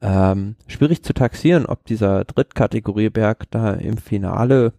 ähm, 0.00 0.56
schwierig 0.66 1.02
zu 1.02 1.12
taxieren, 1.12 1.66
ob 1.66 1.84
dieser 1.84 2.24
Drittkategorieberg 2.24 3.50
da 3.50 3.74
im 3.74 3.98
Finale 3.98 4.72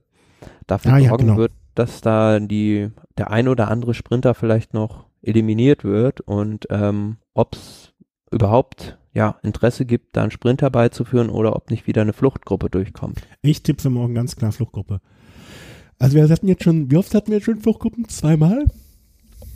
dafür 0.66 0.94
ah, 0.94 1.00
sorgen 1.00 1.06
ja, 1.10 1.16
genau. 1.18 1.38
wird, 1.38 1.52
dass 1.76 2.02
da 2.02 2.40
die, 2.40 2.90
der 3.18 3.32
ein 3.32 3.48
oder 3.48 3.70
andere 3.70 3.94
Sprinter 3.94 4.34
vielleicht 4.34 4.74
noch 4.74 5.06
eliminiert 5.22 5.84
wird 5.84 6.22
und 6.22 6.68
ähm, 6.70 7.18
ob 7.34 7.56
es 7.56 7.94
überhaupt 8.32 8.98
ja, 9.14 9.38
Interesse 9.44 9.86
gibt, 9.86 10.16
da 10.16 10.22
einen 10.22 10.32
Sprint 10.32 10.62
herbeizuführen 10.62 11.30
oder 11.30 11.56
ob 11.56 11.70
nicht 11.70 11.86
wieder 11.88 12.02
eine 12.02 12.14
Fluchtgruppe 12.14 12.70
durchkommt. 12.70 13.22
Ich 13.42 13.62
tippe 13.62 13.82
für 13.82 13.90
morgen 13.90 14.14
ganz 14.14 14.36
klar 14.36 14.52
Fluchtgruppe. 14.52 15.02
Also 16.00 16.16
wir 16.16 16.28
hatten 16.28 16.48
jetzt 16.48 16.64
schon, 16.64 16.90
wie 16.90 16.98
oft 16.98 17.14
hatten 17.14 17.28
wir 17.28 17.38
jetzt 17.38 17.46
schon 17.46 17.60
Fluchtgruppen? 17.60 18.08
Zweimal? 18.08 18.66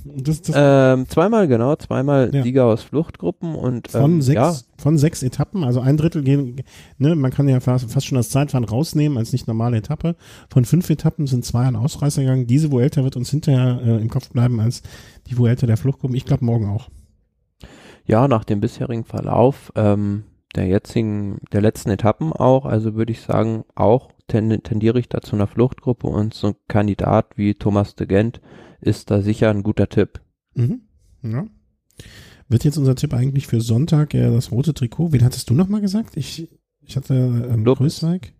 Das, 0.07 0.41
das 0.43 0.55
ähm, 0.55 1.09
zweimal, 1.09 1.47
genau, 1.47 1.75
zweimal 1.77 2.29
ja. 2.31 2.43
Sieger 2.43 2.65
aus 2.65 2.83
Fluchtgruppen 2.83 3.55
und 3.55 3.87
von 3.87 4.13
ähm, 4.13 4.21
sechs, 4.21 4.35
ja. 4.35 4.55
von 4.77 4.99
sechs 4.99 5.23
Etappen, 5.23 5.63
also 5.63 5.79
ein 5.79 5.97
Drittel 5.97 6.21
gehen, 6.21 6.61
ne, 6.99 7.15
man 7.15 7.31
kann 7.31 7.49
ja 7.49 7.59
fast, 7.59 7.91
fast 7.91 8.05
schon 8.05 8.17
das 8.17 8.29
Zeitfahren 8.29 8.65
rausnehmen 8.65 9.17
als 9.17 9.31
nicht 9.31 9.47
normale 9.47 9.77
Etappe. 9.77 10.15
Von 10.49 10.63
fünf 10.63 10.89
Etappen 10.91 11.25
sind 11.25 11.43
zwei 11.43 11.65
an 11.65 11.75
Ausreißer 11.75 12.21
gegangen. 12.21 12.45
Diese 12.45 12.71
Vuelta 12.71 13.03
wird 13.03 13.15
uns 13.15 13.31
hinterher 13.31 13.81
äh, 13.83 14.01
im 14.01 14.09
Kopf 14.09 14.29
bleiben 14.29 14.59
als 14.59 14.83
die 15.27 15.37
Vuelta 15.39 15.65
der 15.65 15.77
Fluchtgruppen. 15.77 16.15
Ich 16.15 16.25
glaube 16.25 16.45
morgen 16.45 16.69
auch. 16.69 16.89
Ja, 18.05 18.27
nach 18.27 18.43
dem 18.43 18.61
bisherigen 18.61 19.05
Verlauf 19.05 19.73
ähm, 19.75 20.25
der 20.55 20.67
jetzigen, 20.67 21.39
der 21.51 21.61
letzten 21.61 21.89
Etappen 21.89 22.31
auch, 22.31 22.65
also 22.65 22.93
würde 22.93 23.11
ich 23.11 23.21
sagen, 23.21 23.65
auch 23.73 24.11
tendiere 24.27 24.99
ich 24.99 25.09
da 25.09 25.21
zu 25.21 25.35
einer 25.35 25.47
Fluchtgruppe 25.47 26.07
und 26.07 26.33
so 26.33 26.47
ein 26.47 26.55
Kandidat 26.67 27.37
wie 27.37 27.53
Thomas 27.53 27.95
de 27.95 28.07
Gent 28.07 28.41
ist 28.81 29.11
da 29.11 29.21
sicher 29.21 29.49
ein 29.49 29.63
guter 29.63 29.89
Tipp. 29.89 30.21
Mhm. 30.53 30.81
Ja. 31.23 31.47
Wird 32.47 32.63
jetzt 32.63 32.77
unser 32.77 32.95
Tipp 32.95 33.13
eigentlich 33.13 33.47
für 33.47 33.61
Sonntag 33.61 34.13
ja, 34.13 34.29
das 34.29 34.51
rote 34.51 34.73
Trikot? 34.73 35.11
Wen 35.11 35.23
hattest 35.23 35.49
du 35.49 35.53
nochmal 35.53 35.81
gesagt? 35.81 36.15
Ich, 36.17 36.47
ich 36.81 36.95
hatte 36.95 37.13
ähm, 37.13 37.65
Lopez. 37.65 37.79
Grüßweig. 37.79 38.33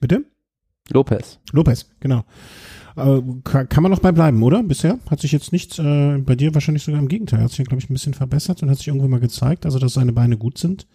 Bitte? 0.00 0.24
Lopez. 0.90 1.38
Lopez, 1.52 1.90
genau. 2.00 2.24
Äh, 2.96 3.20
kann, 3.44 3.68
kann, 3.68 3.82
man 3.82 3.90
noch 3.90 4.00
bei 4.00 4.12
bleiben, 4.12 4.42
oder? 4.42 4.62
Bisher 4.62 4.98
hat 5.10 5.20
sich 5.20 5.32
jetzt 5.32 5.52
nichts, 5.52 5.78
äh, 5.78 6.18
bei 6.18 6.36
dir 6.36 6.54
wahrscheinlich 6.54 6.84
sogar 6.84 7.00
im 7.00 7.08
Gegenteil, 7.08 7.40
hat 7.40 7.50
sich, 7.50 7.66
glaube 7.66 7.82
ich, 7.82 7.90
ein 7.90 7.94
bisschen 7.94 8.14
verbessert 8.14 8.62
und 8.62 8.70
hat 8.70 8.78
sich 8.78 8.88
irgendwo 8.88 9.08
mal 9.08 9.20
gezeigt, 9.20 9.66
also 9.66 9.78
dass 9.78 9.94
seine 9.94 10.12
Beine 10.12 10.36
gut 10.36 10.58
sind. 10.58 10.86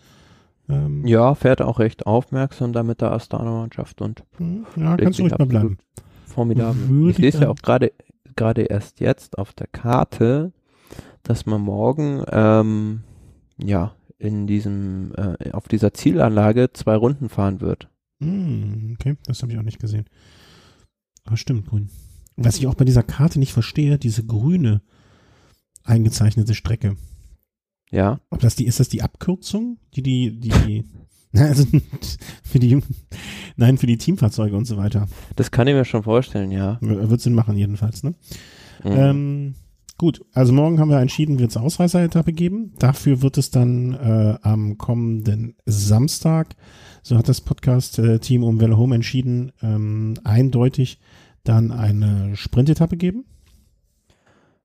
Ähm, 0.70 1.05
ja, 1.05 1.34
fährt 1.34 1.61
auch 1.61 1.80
recht 1.80 2.05
aufmerksam 2.05 2.74
da 2.74 2.84
mit 2.84 3.01
der 3.01 3.11
Astana-Mannschaft 3.11 4.01
und 4.01 4.24
hm, 4.38 4.65
ja, 4.76 4.95
kannst 4.97 5.20
du 5.20 5.24
ruhig 5.24 5.38
mal 5.38 5.45
bleiben. 5.45 5.78
Formidabel. 6.26 6.88
Würde 6.89 7.11
ich 7.11 7.17
lese 7.17 7.41
ja 7.41 7.49
auch 7.49 7.55
gerade 7.55 7.91
gerade 8.36 8.61
erst 8.61 8.99
jetzt 8.99 9.38
auf 9.38 9.53
der 9.53 9.67
Karte, 9.67 10.53
dass 11.24 11.45
man 11.45 11.61
morgen 11.61 12.24
ähm, 12.32 13.01
ja 13.57 13.95
in 14.20 14.47
diesem 14.47 15.13
äh, 15.15 15.51
auf 15.51 15.67
dieser 15.67 15.93
Zielanlage 15.93 16.72
zwei 16.74 16.95
Runden 16.95 17.30
fahren 17.30 17.61
wird. 17.61 17.89
Mm, 18.20 18.93
okay, 18.93 19.17
das 19.26 19.41
habe 19.41 19.51
ich 19.51 19.57
auch 19.57 19.63
nicht 19.63 19.80
gesehen. 19.80 20.05
Aber 21.26 21.38
stimmt, 21.38 21.67
grün. 21.67 21.89
Was 22.38 22.57
ich 22.57 22.67
auch 22.67 22.76
bei 22.76 22.86
dieser 22.86 23.03
Karte 23.03 23.39
nicht 23.39 23.53
verstehe, 23.53 23.97
diese 23.97 24.26
grüne 24.26 24.82
eingezeichnete 25.84 26.53
Strecke. 26.53 26.95
Ja. 27.92 28.20
Ob 28.30 28.40
das 28.40 28.56
die, 28.56 28.66
ist 28.66 28.80
das 28.80 28.90
die 28.90 29.02
Abkürzung, 29.02 29.78
die 29.96 30.04
die, 30.04 30.40
die, 30.40 30.84
also 31.38 31.66
für 32.44 32.60
die, 32.60 32.82
nein, 33.56 33.78
für 33.78 33.88
die 33.88 33.98
Teamfahrzeuge 33.98 34.56
und 34.56 34.66
so 34.66 34.78
weiter. 34.78 35.08
Das 35.36 35.52
kann 35.52 35.68
ich 35.68 35.74
mir 35.74 35.86
schon 35.86 36.04
vorstellen, 36.04 36.52
ja. 36.52 36.78
Wird 36.82 37.22
Sinn 37.22 37.34
machen, 37.34 37.58
jedenfalls, 37.58 38.04
ne? 38.04 38.14
Mhm. 38.84 38.92
Ähm, 38.92 39.56
gut, 39.98 40.26
also 40.34 40.54
morgen 40.54 40.80
haben 40.80 40.90
wir 40.90 41.00
entschieden, 41.00 41.40
wird 41.40 41.52
es 41.52 41.58
Ausreißer-Etappe 41.58 42.34
geben. 42.34 42.74
Dafür 42.80 43.22
wird 43.22 43.38
es 43.38 43.52
dann 43.52 43.94
äh, 43.94 44.38
am 44.42 44.78
kommenden 44.78 45.56
Samstag, 45.66 46.56
so 47.02 47.18
hat 47.18 47.28
das 47.28 47.42
Podcast-Team 47.42 48.44
um 48.44 48.60
Welle 48.62 48.78
Home 48.78 48.96
entschieden, 48.96 49.52
ähm, 49.62 50.16
eindeutig 50.24 51.00
dann 51.44 51.72
eine 51.72 52.36
Sprintetappe 52.36 52.98
geben. 52.98 53.26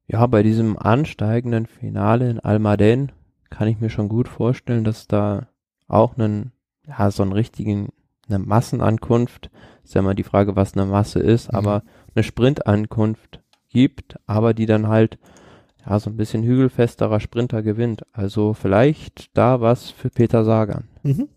Ja, 0.06 0.26
bei 0.26 0.42
diesem 0.42 0.78
ansteigenden 0.78 1.66
Finale 1.66 2.30
in 2.30 2.40
Almaden 2.40 3.12
kann 3.50 3.68
ich 3.68 3.80
mir 3.80 3.90
schon 3.90 4.08
gut 4.08 4.28
vorstellen, 4.28 4.84
dass 4.84 5.06
da 5.06 5.48
auch 5.88 6.16
einen, 6.16 6.52
ja, 6.86 7.10
so 7.10 7.22
einen 7.22 7.32
richtigen, 7.32 7.88
eine 8.28 8.38
Massenankunft, 8.38 9.50
ist 9.82 9.94
ja 9.94 10.00
immer 10.00 10.14
die 10.14 10.22
Frage, 10.22 10.56
was 10.56 10.74
eine 10.74 10.86
Masse 10.86 11.20
ist, 11.20 11.52
mhm. 11.52 11.58
aber 11.58 11.82
eine 12.14 12.22
Sprintankunft 12.22 13.40
gibt, 13.68 14.16
aber 14.26 14.54
die 14.54 14.66
dann 14.66 14.88
halt, 14.88 15.18
ja, 15.86 15.98
so 15.98 16.10
ein 16.10 16.16
bisschen 16.16 16.42
hügelfesterer 16.42 17.20
Sprinter 17.20 17.62
gewinnt. 17.62 18.04
Also 18.12 18.54
vielleicht 18.54 19.36
da 19.36 19.60
was 19.60 19.90
für 19.90 20.10
Peter 20.10 20.44
Sagan. 20.44 20.84
Mhm. 21.02 21.28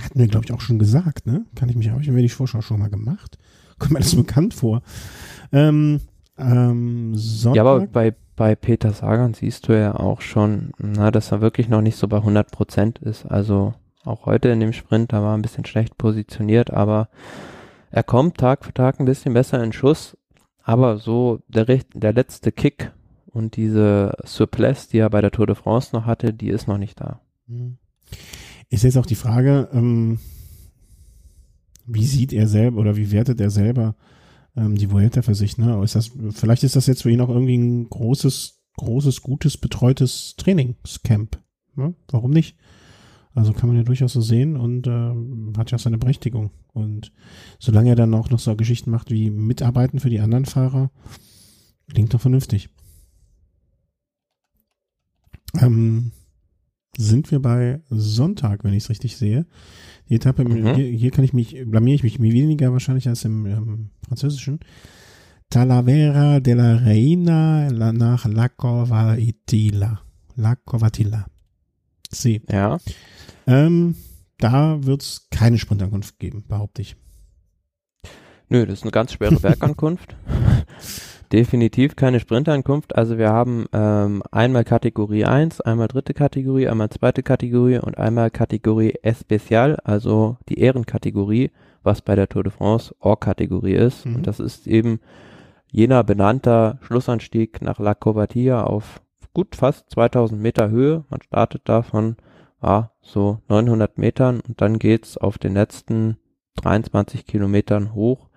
Hatten 0.00 0.18
wir, 0.18 0.26
glaube 0.26 0.44
ich, 0.46 0.52
auch 0.52 0.60
schon 0.60 0.78
gesagt, 0.78 1.26
ne? 1.26 1.44
Kann 1.54 1.68
ich 1.68 1.76
mich, 1.76 1.90
habe 1.90 2.02
ich 2.02 2.08
mir 2.08 2.22
die 2.22 2.28
Vorschau 2.28 2.62
schon 2.62 2.80
mal 2.80 2.90
gemacht? 2.90 3.38
Kommt 3.78 3.92
mir 3.92 4.00
das 4.00 4.14
bekannt 4.14 4.54
vor. 4.54 4.82
Ähm, 5.52 6.00
ähm, 6.38 7.14
Sonntag. 7.14 7.56
Ja, 7.56 7.62
aber 7.62 7.86
bei, 7.86 8.14
bei 8.36 8.54
Peter 8.54 8.92
Sagan 8.92 9.34
siehst 9.34 9.68
du 9.68 9.78
ja 9.78 9.94
auch 9.94 10.20
schon, 10.20 10.72
na, 10.78 11.10
dass 11.10 11.32
er 11.32 11.40
wirklich 11.40 11.68
noch 11.68 11.82
nicht 11.82 11.96
so 11.96 12.08
bei 12.08 12.18
100 12.18 12.50
Prozent 12.50 12.98
ist. 12.98 13.26
Also 13.26 13.74
auch 14.04 14.26
heute 14.26 14.48
in 14.48 14.60
dem 14.60 14.72
Sprint, 14.72 15.12
da 15.12 15.22
war 15.22 15.32
er 15.32 15.38
ein 15.38 15.42
bisschen 15.42 15.64
schlecht 15.64 15.98
positioniert, 15.98 16.72
aber 16.72 17.08
er 17.90 18.02
kommt 18.02 18.38
Tag 18.38 18.64
für 18.64 18.72
Tag 18.72 18.98
ein 18.98 19.04
bisschen 19.04 19.34
besser 19.34 19.62
in 19.62 19.72
Schuss. 19.72 20.16
Aber 20.64 20.98
so 20.98 21.40
der, 21.48 21.64
der 21.66 22.12
letzte 22.12 22.52
Kick 22.52 22.92
und 23.26 23.56
diese 23.56 24.14
Surplus, 24.24 24.88
die 24.88 24.98
er 24.98 25.10
bei 25.10 25.20
der 25.20 25.30
Tour 25.30 25.46
de 25.46 25.56
France 25.56 25.90
noch 25.92 26.06
hatte, 26.06 26.32
die 26.32 26.48
ist 26.48 26.68
noch 26.68 26.78
nicht 26.78 27.00
da. 27.00 27.20
Hm. 27.48 27.78
Ist 28.70 28.84
jetzt 28.84 28.96
auch 28.96 29.06
die 29.06 29.16
Frage, 29.16 29.68
ähm, 29.72 30.18
wie 31.86 32.06
sieht 32.06 32.32
er 32.32 32.46
selber 32.46 32.80
oder 32.80 32.96
wie 32.96 33.10
wertet 33.10 33.40
er 33.40 33.50
selber 33.50 33.94
ähm, 34.56 34.76
die 34.76 34.90
Vuelta 34.90 35.22
für 35.22 35.34
sich, 35.34 35.58
ne? 35.58 35.82
Ist 35.82 35.94
das, 35.94 36.10
vielleicht 36.30 36.64
ist 36.64 36.76
das 36.76 36.86
jetzt 36.86 37.02
für 37.02 37.10
ihn 37.10 37.20
auch 37.20 37.28
irgendwie 37.28 37.56
ein 37.56 37.88
großes, 37.88 38.62
großes, 38.76 39.22
gutes, 39.22 39.56
betreutes 39.56 40.34
Trainingscamp. 40.36 41.40
Ne? 41.74 41.94
Warum 42.08 42.30
nicht? 42.30 42.56
Also 43.34 43.52
kann 43.54 43.68
man 43.68 43.78
ja 43.78 43.82
durchaus 43.82 44.12
so 44.12 44.20
sehen 44.20 44.56
und 44.56 44.86
äh, 44.86 45.58
hat 45.58 45.70
ja 45.70 45.76
auch 45.76 45.82
seine 45.82 45.98
Berechtigung. 45.98 46.50
Und 46.74 47.12
solange 47.58 47.90
er 47.90 47.96
dann 47.96 48.14
auch 48.14 48.28
noch 48.28 48.38
so 48.38 48.54
Geschichten 48.56 48.90
macht 48.90 49.10
wie 49.10 49.30
Mitarbeiten 49.30 50.00
für 50.00 50.10
die 50.10 50.20
anderen 50.20 50.44
Fahrer, 50.44 50.90
klingt 51.88 52.12
doch 52.12 52.20
vernünftig. 52.20 52.68
Ähm, 55.58 56.12
sind 56.96 57.30
wir 57.30 57.40
bei 57.40 57.80
Sonntag, 57.90 58.64
wenn 58.64 58.74
ich 58.74 58.84
es 58.84 58.90
richtig 58.90 59.16
sehe. 59.16 59.46
Die 60.08 60.16
Etappe, 60.16 60.44
mhm. 60.44 60.74
hier, 60.74 60.86
hier, 60.86 61.10
kann 61.10 61.24
ich 61.24 61.32
mich, 61.32 61.56
blamier 61.66 61.94
ich 61.94 62.02
mich 62.02 62.20
weniger 62.20 62.72
wahrscheinlich 62.72 63.08
als 63.08 63.24
im 63.24 63.46
ähm, 63.46 63.90
Französischen. 64.06 64.60
Talavera 65.48 66.40
de 66.40 66.54
la 66.54 66.76
Reina 66.76 67.70
nach 67.70 68.26
La 68.26 68.48
Covatilla. 68.48 70.00
La 70.36 70.56
Covatilla. 70.56 71.26
C. 72.10 72.42
Ja. 72.50 72.78
Ähm, 73.46 73.96
da 74.38 74.84
wird 74.84 75.02
es 75.02 75.28
keine 75.30 75.58
Sprintankunft 75.58 76.18
geben, 76.18 76.44
behaupte 76.46 76.82
ich. 76.82 76.96
Nö, 78.48 78.66
das 78.66 78.80
ist 78.80 78.82
eine 78.82 78.92
ganz 78.92 79.12
schwere 79.12 79.36
Bergankunft. 79.40 80.16
Definitiv 81.32 81.96
keine 81.96 82.20
Sprintankunft. 82.20 82.94
Also 82.94 83.16
wir 83.16 83.30
haben 83.30 83.64
ähm, 83.72 84.22
einmal 84.30 84.64
Kategorie 84.64 85.24
1, 85.24 85.62
einmal 85.62 85.88
dritte 85.88 86.12
Kategorie, 86.12 86.68
einmal 86.68 86.90
zweite 86.90 87.22
Kategorie 87.22 87.78
und 87.78 87.96
einmal 87.96 88.30
Kategorie 88.30 88.96
Especial, 89.02 89.76
also 89.82 90.36
die 90.50 90.58
Ehrenkategorie, 90.58 91.50
was 91.82 92.02
bei 92.02 92.14
der 92.16 92.28
Tour 92.28 92.44
de 92.44 92.52
France 92.52 92.94
Or-Kategorie 93.00 93.72
ist. 93.72 94.04
Mhm. 94.04 94.16
Und 94.16 94.26
das 94.26 94.40
ist 94.40 94.66
eben 94.66 95.00
jener 95.70 96.04
benannter 96.04 96.78
Schlussanstieg 96.82 97.62
nach 97.62 97.78
La 97.78 97.94
Covatilla 97.94 98.64
auf 98.64 99.00
gut 99.32 99.56
fast 99.56 99.88
2000 99.90 100.38
Meter 100.38 100.68
Höhe. 100.68 101.04
Man 101.08 101.22
startet 101.22 101.62
da 101.64 101.80
von 101.80 102.16
ah, 102.60 102.90
so 103.00 103.38
900 103.48 103.96
Metern 103.96 104.40
und 104.46 104.60
dann 104.60 104.78
geht's 104.78 105.16
auf 105.16 105.38
den 105.38 105.54
letzten 105.54 106.18
23 106.56 107.26
Kilometern 107.26 107.94
hoch. 107.94 108.28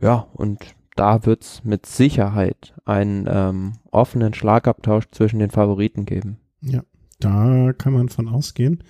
Ja, 0.00 0.26
und 0.34 0.74
da 0.94 1.26
wird 1.26 1.42
es 1.42 1.64
mit 1.64 1.86
Sicherheit 1.86 2.74
einen 2.84 3.26
ähm, 3.28 3.72
offenen 3.90 4.34
Schlagabtausch 4.34 5.06
zwischen 5.10 5.38
den 5.38 5.50
Favoriten 5.50 6.04
geben. 6.04 6.38
Ja, 6.60 6.82
da 7.20 7.72
kann 7.72 7.92
man 7.92 8.08
von 8.08 8.28
ausgehen. 8.28 8.82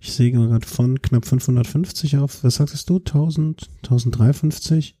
Ich 0.00 0.12
sehe 0.12 0.32
gerade 0.32 0.66
von 0.66 1.00
knapp 1.00 1.24
550 1.24 2.18
auf, 2.18 2.44
was 2.44 2.56
sagst 2.56 2.90
du, 2.90 2.96
1000, 2.96 3.70
1053? 3.84 4.96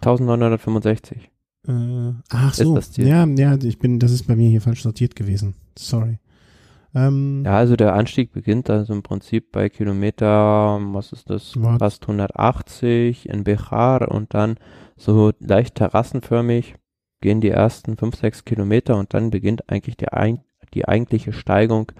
1965. 0.00 1.30
Äh, 1.68 2.12
ach 2.30 2.54
so, 2.54 2.78
ja, 2.96 3.24
ja, 3.24 3.56
ich 3.62 3.78
bin, 3.78 4.00
das 4.00 4.10
ist 4.10 4.26
bei 4.26 4.34
mir 4.34 4.48
hier 4.48 4.60
falsch 4.60 4.82
sortiert 4.82 5.14
gewesen. 5.14 5.54
Sorry. 5.78 6.18
Ähm, 6.94 7.42
ja, 7.44 7.56
also 7.56 7.76
der 7.76 7.94
Anstieg 7.94 8.32
beginnt 8.32 8.68
also 8.68 8.92
im 8.92 9.02
Prinzip 9.02 9.50
bei 9.52 9.68
Kilometer, 9.68 10.78
was 10.92 11.12
ist 11.12 11.30
das, 11.30 11.56
what? 11.56 11.78
fast 11.78 12.02
180 12.02 13.28
in 13.28 13.44
Bechar 13.44 14.10
und 14.10 14.34
dann 14.34 14.56
so 14.96 15.32
leicht 15.40 15.76
terrassenförmig 15.76 16.76
gehen 17.20 17.40
die 17.40 17.50
ersten 17.50 17.96
fünf, 17.96 18.16
sechs 18.16 18.44
Kilometer 18.44 18.96
und 18.98 19.14
dann 19.14 19.30
beginnt 19.30 19.70
eigentlich 19.70 19.96
die, 19.96 20.06
die 20.74 20.86
eigentliche 20.86 21.32
Steigung 21.32 21.92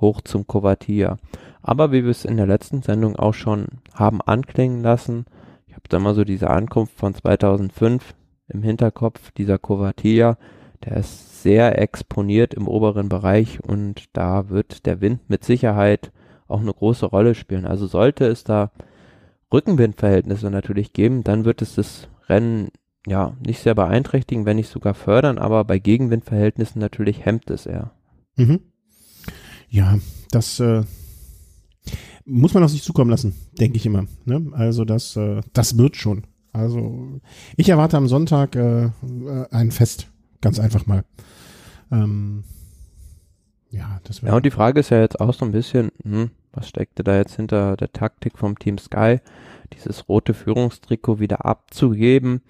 hoch 0.00 0.22
zum 0.22 0.46
Covatia. 0.46 1.18
Aber 1.60 1.92
wie 1.92 2.04
wir 2.04 2.10
es 2.10 2.24
in 2.24 2.36
der 2.36 2.46
letzten 2.46 2.82
Sendung 2.82 3.16
auch 3.16 3.34
schon 3.34 3.66
haben 3.92 4.22
anklingen 4.22 4.82
lassen, 4.82 5.26
ich 5.66 5.74
habe 5.74 5.82
da 5.88 5.98
mal 5.98 6.14
so 6.14 6.24
diese 6.24 6.48
Ankunft 6.48 6.96
von 6.96 7.14
2005 7.14 8.14
im 8.48 8.62
Hinterkopf, 8.62 9.30
dieser 9.32 9.58
Covatia, 9.58 10.38
der 10.84 10.98
ist 10.98 11.42
sehr 11.42 11.80
exponiert 11.80 12.54
im 12.54 12.68
oberen 12.68 13.08
Bereich 13.08 13.62
und 13.62 14.04
da 14.12 14.48
wird 14.48 14.86
der 14.86 15.00
Wind 15.00 15.28
mit 15.28 15.44
Sicherheit 15.44 16.12
auch 16.46 16.60
eine 16.60 16.72
große 16.72 17.06
Rolle 17.06 17.34
spielen. 17.34 17.66
Also 17.66 17.86
sollte 17.86 18.26
es 18.26 18.44
da 18.44 18.70
Rückenwindverhältnisse 19.52 20.50
natürlich 20.50 20.92
geben, 20.92 21.24
dann 21.24 21.44
wird 21.44 21.62
es 21.62 21.74
das 21.74 22.08
Rennen 22.28 22.68
ja 23.06 23.36
nicht 23.44 23.60
sehr 23.60 23.74
beeinträchtigen, 23.74 24.44
wenn 24.44 24.56
nicht 24.56 24.68
sogar 24.70 24.94
fördern, 24.94 25.38
aber 25.38 25.64
bei 25.64 25.78
Gegenwindverhältnissen 25.78 26.80
natürlich 26.80 27.24
hemmt 27.24 27.50
es 27.50 27.66
eher. 27.66 27.92
Mhm. 28.36 28.60
Ja, 29.70 29.98
das 30.30 30.60
äh, 30.60 30.82
muss 32.24 32.54
man 32.54 32.62
auf 32.62 32.70
sich 32.70 32.82
zukommen 32.82 33.10
lassen, 33.10 33.34
denke 33.58 33.76
ich 33.76 33.86
immer. 33.86 34.06
Ne? 34.24 34.50
Also 34.52 34.84
das, 34.84 35.16
äh, 35.16 35.40
das 35.52 35.78
wird 35.78 35.96
schon. 35.96 36.26
Also 36.52 37.20
ich 37.56 37.68
erwarte 37.68 37.96
am 37.96 38.08
Sonntag 38.08 38.56
äh, 38.56 38.90
ein 39.50 39.70
Fest, 39.70 40.10
ganz 40.40 40.58
einfach 40.58 40.86
mal. 40.86 41.04
Ähm, 41.90 42.44
ja, 43.70 44.00
das 44.04 44.20
Ja, 44.20 44.34
und 44.34 44.46
die 44.46 44.50
Frage 44.50 44.80
ist 44.80 44.90
ja 44.90 45.00
jetzt 45.00 45.20
auch 45.20 45.34
so 45.34 45.44
ein 45.44 45.52
bisschen, 45.52 45.90
hm, 46.02 46.30
was 46.52 46.68
steckte 46.68 47.04
da 47.04 47.16
jetzt 47.16 47.36
hinter 47.36 47.76
der 47.76 47.92
Taktik 47.92 48.38
vom 48.38 48.58
Team 48.58 48.78
Sky? 48.78 49.20
dieses 49.72 50.08
rote 50.08 50.34
Führungstrikot 50.34 51.20
wieder 51.20 51.44
abzugeben. 51.44 52.42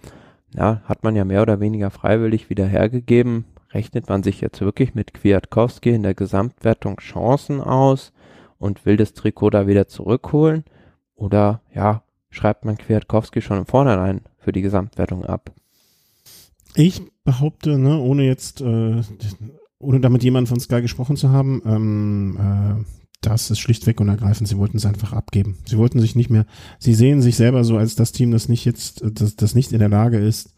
Ja, 0.55 0.83
hat 0.85 1.05
man 1.05 1.15
ja 1.17 1.25
mehr 1.25 1.43
oder 1.43 1.61
weniger 1.61 1.91
freiwillig 1.91 2.49
wieder 2.51 2.67
hergegeben. 2.67 3.45
Rechnet 3.71 4.09
man 4.09 4.23
sich 4.23 4.41
jetzt 4.41 4.61
wirklich 4.61 4.95
mit 4.95 5.13
Kwiatkowski 5.13 5.91
in 5.91 6.03
der 6.03 6.15
Gesamtwertung 6.15 6.97
Chancen 6.99 7.61
aus 7.61 8.13
und 8.59 8.87
will 8.87 8.97
das 8.97 9.13
Trikot 9.13 9.51
da 9.51 9.67
wieder 9.67 9.89
zurückholen? 9.89 10.65
Oder 11.15 11.61
ja, 11.75 12.03
schreibt 12.31 12.65
man 12.65 12.79
Kwiatkowski 12.79 13.43
schon 13.43 13.59
im 13.59 13.67
Vornherein 13.67 14.23
für 14.39 14.53
die 14.53 14.63
Gesamtwertung 14.63 15.25
ab? 15.27 15.51
Ich 16.75 17.03
behaupte, 17.25 17.79
ne, 17.79 17.99
ohne 17.99 18.25
jetzt, 18.25 18.61
äh, 18.61 19.03
ohne 19.79 20.01
damit 20.01 20.23
jemand 20.23 20.49
von 20.49 20.61
Sky 20.61 20.81
gesprochen 20.81 21.17
zu 21.17 21.31
haben, 21.31 21.63
ähm, 21.65 22.39
äh, 22.39 22.85
das 23.21 23.51
ist 23.51 23.59
schlichtweg 23.59 24.01
und 24.01 24.09
ergreifend, 24.09 24.49
sie 24.49 24.59
wollten 24.59 24.77
es 24.77 24.87
einfach 24.87 25.13
abgeben. 25.13 25.59
Sie 25.67 25.77
wollten 25.77 26.01
sich 26.01 26.15
nicht 26.15 26.31
mehr, 26.31 26.47
sie 26.79 26.95
sehen 26.95 27.21
sich 27.21 27.37
selber 27.37 27.65
so 27.65 27.77
als 27.77 27.97
das 27.97 28.13
Team, 28.13 28.31
das 28.31 28.49
nicht 28.49 28.65
jetzt, 28.65 29.03
das, 29.05 29.35
das 29.35 29.55
nicht 29.55 29.73
in 29.73 29.81
der 29.81 29.89
Lage 29.89 30.19
ist, 30.19 30.55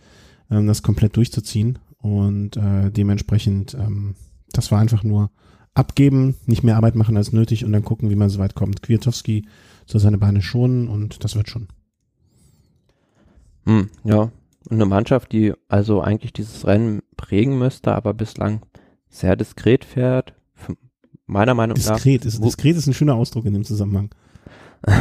ähm, 0.50 0.66
das 0.66 0.82
komplett 0.82 1.16
durchzuziehen. 1.16 1.78
Und 1.98 2.56
äh, 2.56 2.90
dementsprechend, 2.90 3.74
ähm, 3.74 4.14
das 4.52 4.70
war 4.70 4.78
einfach 4.78 5.04
nur 5.04 5.30
abgeben, 5.74 6.34
nicht 6.46 6.62
mehr 6.62 6.76
Arbeit 6.76 6.96
machen 6.96 7.16
als 7.16 7.32
nötig 7.32 7.64
und 7.64 7.72
dann 7.72 7.84
gucken, 7.84 8.10
wie 8.10 8.16
man 8.16 8.30
so 8.30 8.38
weit 8.38 8.54
kommt. 8.54 8.82
Kwiatowski 8.82 9.46
soll 9.86 10.00
seine 10.00 10.18
Beine 10.18 10.42
schonen 10.42 10.88
und 10.88 11.24
das 11.24 11.36
wird 11.36 11.48
schon. 11.48 11.68
Hm, 13.64 13.88
ja, 14.04 14.30
und 14.70 14.76
eine 14.76 14.86
Mannschaft, 14.86 15.32
die 15.32 15.52
also 15.68 16.00
eigentlich 16.00 16.32
dieses 16.32 16.66
Rennen 16.66 17.02
prägen 17.16 17.58
müsste, 17.58 17.92
aber 17.92 18.14
bislang 18.14 18.62
sehr 19.08 19.34
diskret 19.34 19.84
fährt, 19.84 20.34
meiner 21.26 21.54
Meinung 21.54 21.74
diskret 21.74 22.20
nach. 22.20 22.26
Ist, 22.26 22.44
diskret 22.44 22.76
ist 22.76 22.86
ein 22.86 22.94
schöner 22.94 23.16
Ausdruck 23.16 23.44
in 23.46 23.52
dem 23.52 23.64
Zusammenhang. 23.64 24.10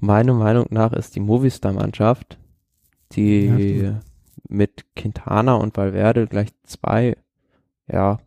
Meiner 0.00 0.34
Meinung 0.34 0.66
nach 0.70 0.92
ist 0.92 1.16
die 1.16 1.20
Movistar-Mannschaft, 1.20 2.38
die 3.12 3.46
ja, 3.82 4.00
mit 4.48 4.84
Quintana 4.94 5.54
und 5.54 5.76
Valverde 5.76 6.26
gleich 6.26 6.48
zwei, 6.64 7.16
ja, 7.90 8.18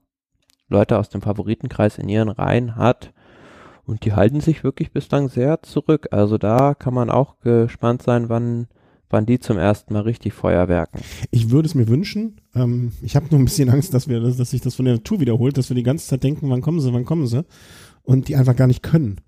Leute 0.68 0.98
aus 0.98 1.10
dem 1.10 1.22
Favoritenkreis 1.22 2.00
in 2.00 2.10
ihren 2.10 2.30
Reihen 2.30 2.76
hat. 2.76 3.14
Und 3.86 4.06
die 4.06 4.14
halten 4.14 4.40
sich 4.40 4.64
wirklich 4.64 4.92
bislang 4.92 5.30
sehr 5.30 5.62
zurück. 5.62 6.08
Also 6.12 6.38
da 6.38 6.74
kann 6.74 6.94
man 6.94 7.10
auch 7.10 7.40
gespannt 7.40 8.02
sein, 8.02 8.30
wann 8.30 8.68
wann 9.10 9.26
die 9.26 9.39
zum 9.39 9.57
ersten 9.57 9.93
Mal 9.93 10.01
richtig 10.01 10.34
Feuerwerken. 10.34 11.01
Ich 11.32 11.49
würde 11.49 11.68
es 11.68 11.76
mir 11.76 11.88
wünschen. 11.88 12.41
Ähm, 12.53 12.91
ich 13.01 13.16
habe 13.16 13.28
nur 13.32 13.39
ein 13.39 13.45
bisschen 13.45 13.70
Angst, 13.70 13.93
dass 13.93 14.07
wir, 14.07 14.20
dass 14.20 14.51
sich 14.51 14.62
das 14.62 14.76
von 14.76 14.86
der 14.86 14.95
Natur 14.95 15.20
wiederholt, 15.20 15.57
dass 15.57 15.70
wir 15.70 15.76
die 15.76 15.84
ganze 15.84 16.07
Zeit 16.07 16.24
denken, 16.24 16.49
wann 16.49 16.62
kommen 16.62 16.80
sie, 16.80 16.93
wann 16.93 17.05
kommen 17.05 17.28
sie, 17.28 17.45
und 18.03 18.28
die 18.28 18.36
einfach 18.36 18.55
gar 18.55 18.68
nicht 18.68 18.84
können. 18.84 19.22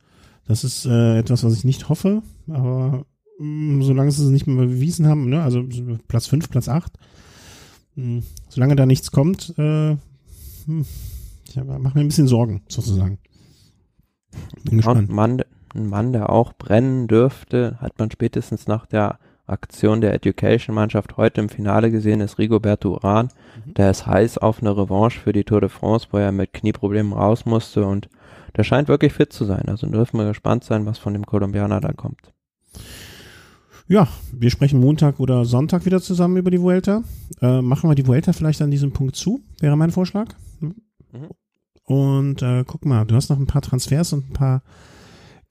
Das 0.48 0.64
ist 0.64 0.86
äh, 0.86 1.20
etwas, 1.20 1.44
was 1.44 1.54
ich 1.54 1.64
nicht 1.64 1.90
hoffe, 1.90 2.22
aber 2.48 3.06
mh, 3.40 3.78
mm, 3.78 3.84
solange 3.84 4.12
sie 4.12 4.24
es 4.24 4.30
nicht 4.30 4.48
mehr 4.48 4.66
bewiesen 4.66 5.08
haben, 5.08 5.30
ne, 5.30 5.42
also 5.42 5.64
Platz 6.08 6.28
5, 6.28 6.50
Platz 6.50 6.68
8, 6.68 6.92
mh, 7.96 8.06
mm, 8.06 8.24
solange 8.50 8.76
da 8.76 8.86
nichts 8.86 9.12
kommt, 9.12 9.54
äh, 9.58 9.96
hm, 10.66 10.86
ich 11.48 11.56
mache 11.56 11.96
mir 11.96 12.02
ein 12.02 12.08
bisschen 12.08 12.28
Sorgen, 12.28 12.62
sozusagen. 12.68 13.18
Bin 14.64 14.78
gespannt. 14.78 15.10
Ein 15.10 15.16
Mann, 15.16 15.42
ein 15.76 15.88
Mann, 15.88 16.14
der 16.14 16.30
auch 16.30 16.54
brennen 16.54 17.08
dürfte, 17.08 17.78
hat 17.80 18.00
man 18.00 18.10
spätestens 18.12 18.68
nach 18.68 18.86
der 18.86 19.20
Aktion 19.52 20.02
der 20.02 20.14
Education-Mannschaft 20.14 21.18
heute 21.18 21.42
im 21.42 21.50
Finale 21.50 21.92
gesehen 21.92 22.22
ist 22.22 22.38
Rigoberto 22.38 22.94
Uran. 22.94 23.30
Mhm. 23.66 23.74
Der 23.74 23.92
ist 23.92 24.08
heiß 24.08 24.38
auf 24.38 24.62
eine 24.62 24.76
Revanche 24.76 25.20
für 25.20 25.34
die 25.34 25.44
Tour 25.44 25.62
de 25.62 25.70
France, 25.70 26.08
wo 26.12 26.18
er 26.18 26.32
mit 26.32 26.54
Knieproblemen 26.54 27.14
raus 27.14 27.46
musste 27.46 27.86
und 27.86 28.10
der 28.56 28.64
scheint 28.64 28.88
wirklich 28.88 29.14
fit 29.14 29.32
zu 29.32 29.46
sein. 29.46 29.64
Also 29.68 29.88
dürfen 29.88 30.18
wir 30.18 30.28
gespannt 30.28 30.64
sein, 30.64 30.86
was 30.86 30.98
von 30.98 31.14
dem 31.14 31.26
Kolumbianer 31.26 31.80
da 31.80 31.94
kommt. 31.94 32.34
Ja, 33.88 34.08
wir 34.32 34.50
sprechen 34.52 34.80
Montag 34.80 35.20
oder 35.20 35.46
Sonntag 35.46 35.86
wieder 35.86 36.02
zusammen 36.02 36.38
über 36.38 36.52
die 36.52 36.62
Vuelta. 36.62 37.04
Äh, 37.42 37.62
machen 37.62 37.90
wir 37.90 37.96
die 37.96 38.08
Vuelta 38.08 38.34
vielleicht 38.34 38.62
an 38.62 38.72
diesem 38.72 38.94
Punkt 38.94 39.16
zu, 39.16 39.42
wäre 39.60 39.76
mein 39.76 39.92
Vorschlag. 39.92 40.34
Mhm. 40.60 40.76
Und 41.84 42.42
äh, 42.42 42.64
guck 42.66 42.86
mal, 42.86 43.06
du 43.06 43.16
hast 43.16 43.30
noch 43.30 43.38
ein 43.40 43.48
paar 43.48 43.62
Transfers 43.62 44.14
und 44.14 44.30
ein 44.30 44.34
paar 44.34 44.62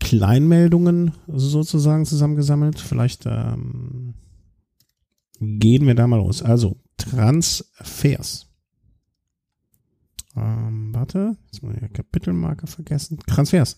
Kleinmeldungen 0.01 1.13
sozusagen 1.29 2.05
zusammengesammelt. 2.05 2.81
Vielleicht 2.81 3.27
ähm, 3.27 4.15
gehen 5.41 5.87
wir 5.87 5.95
da 5.95 6.07
mal 6.07 6.17
los. 6.17 6.43
Also 6.43 6.77
Transfers. 6.97 8.47
Ähm, 10.37 10.91
warte, 10.95 11.37
jetzt 11.47 11.63
mal 11.63 11.75
die 11.75 11.89
Kapitelmarke 11.89 12.67
vergessen. 12.67 13.19
Transfers. 13.27 13.77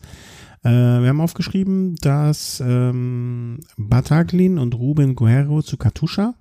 Äh, 0.63 0.71
wir 0.71 1.09
haben 1.09 1.21
aufgeschrieben, 1.21 1.97
dass 1.97 2.63
ähm, 2.65 3.61
Bataglin 3.77 4.59
und 4.59 4.75
Ruben 4.75 5.15
Guerrero 5.15 5.63
zu 5.63 5.77
Katusha. 5.77 6.35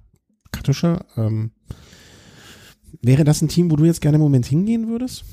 Katusha, 0.51 1.05
ähm, 1.17 1.51
wäre 3.01 3.23
das 3.23 3.41
ein 3.41 3.47
Team, 3.47 3.71
wo 3.71 3.77
du 3.77 3.85
jetzt 3.85 4.01
gerne 4.01 4.15
im 4.15 4.21
Moment 4.21 4.45
hingehen 4.45 4.89
würdest? 4.89 5.23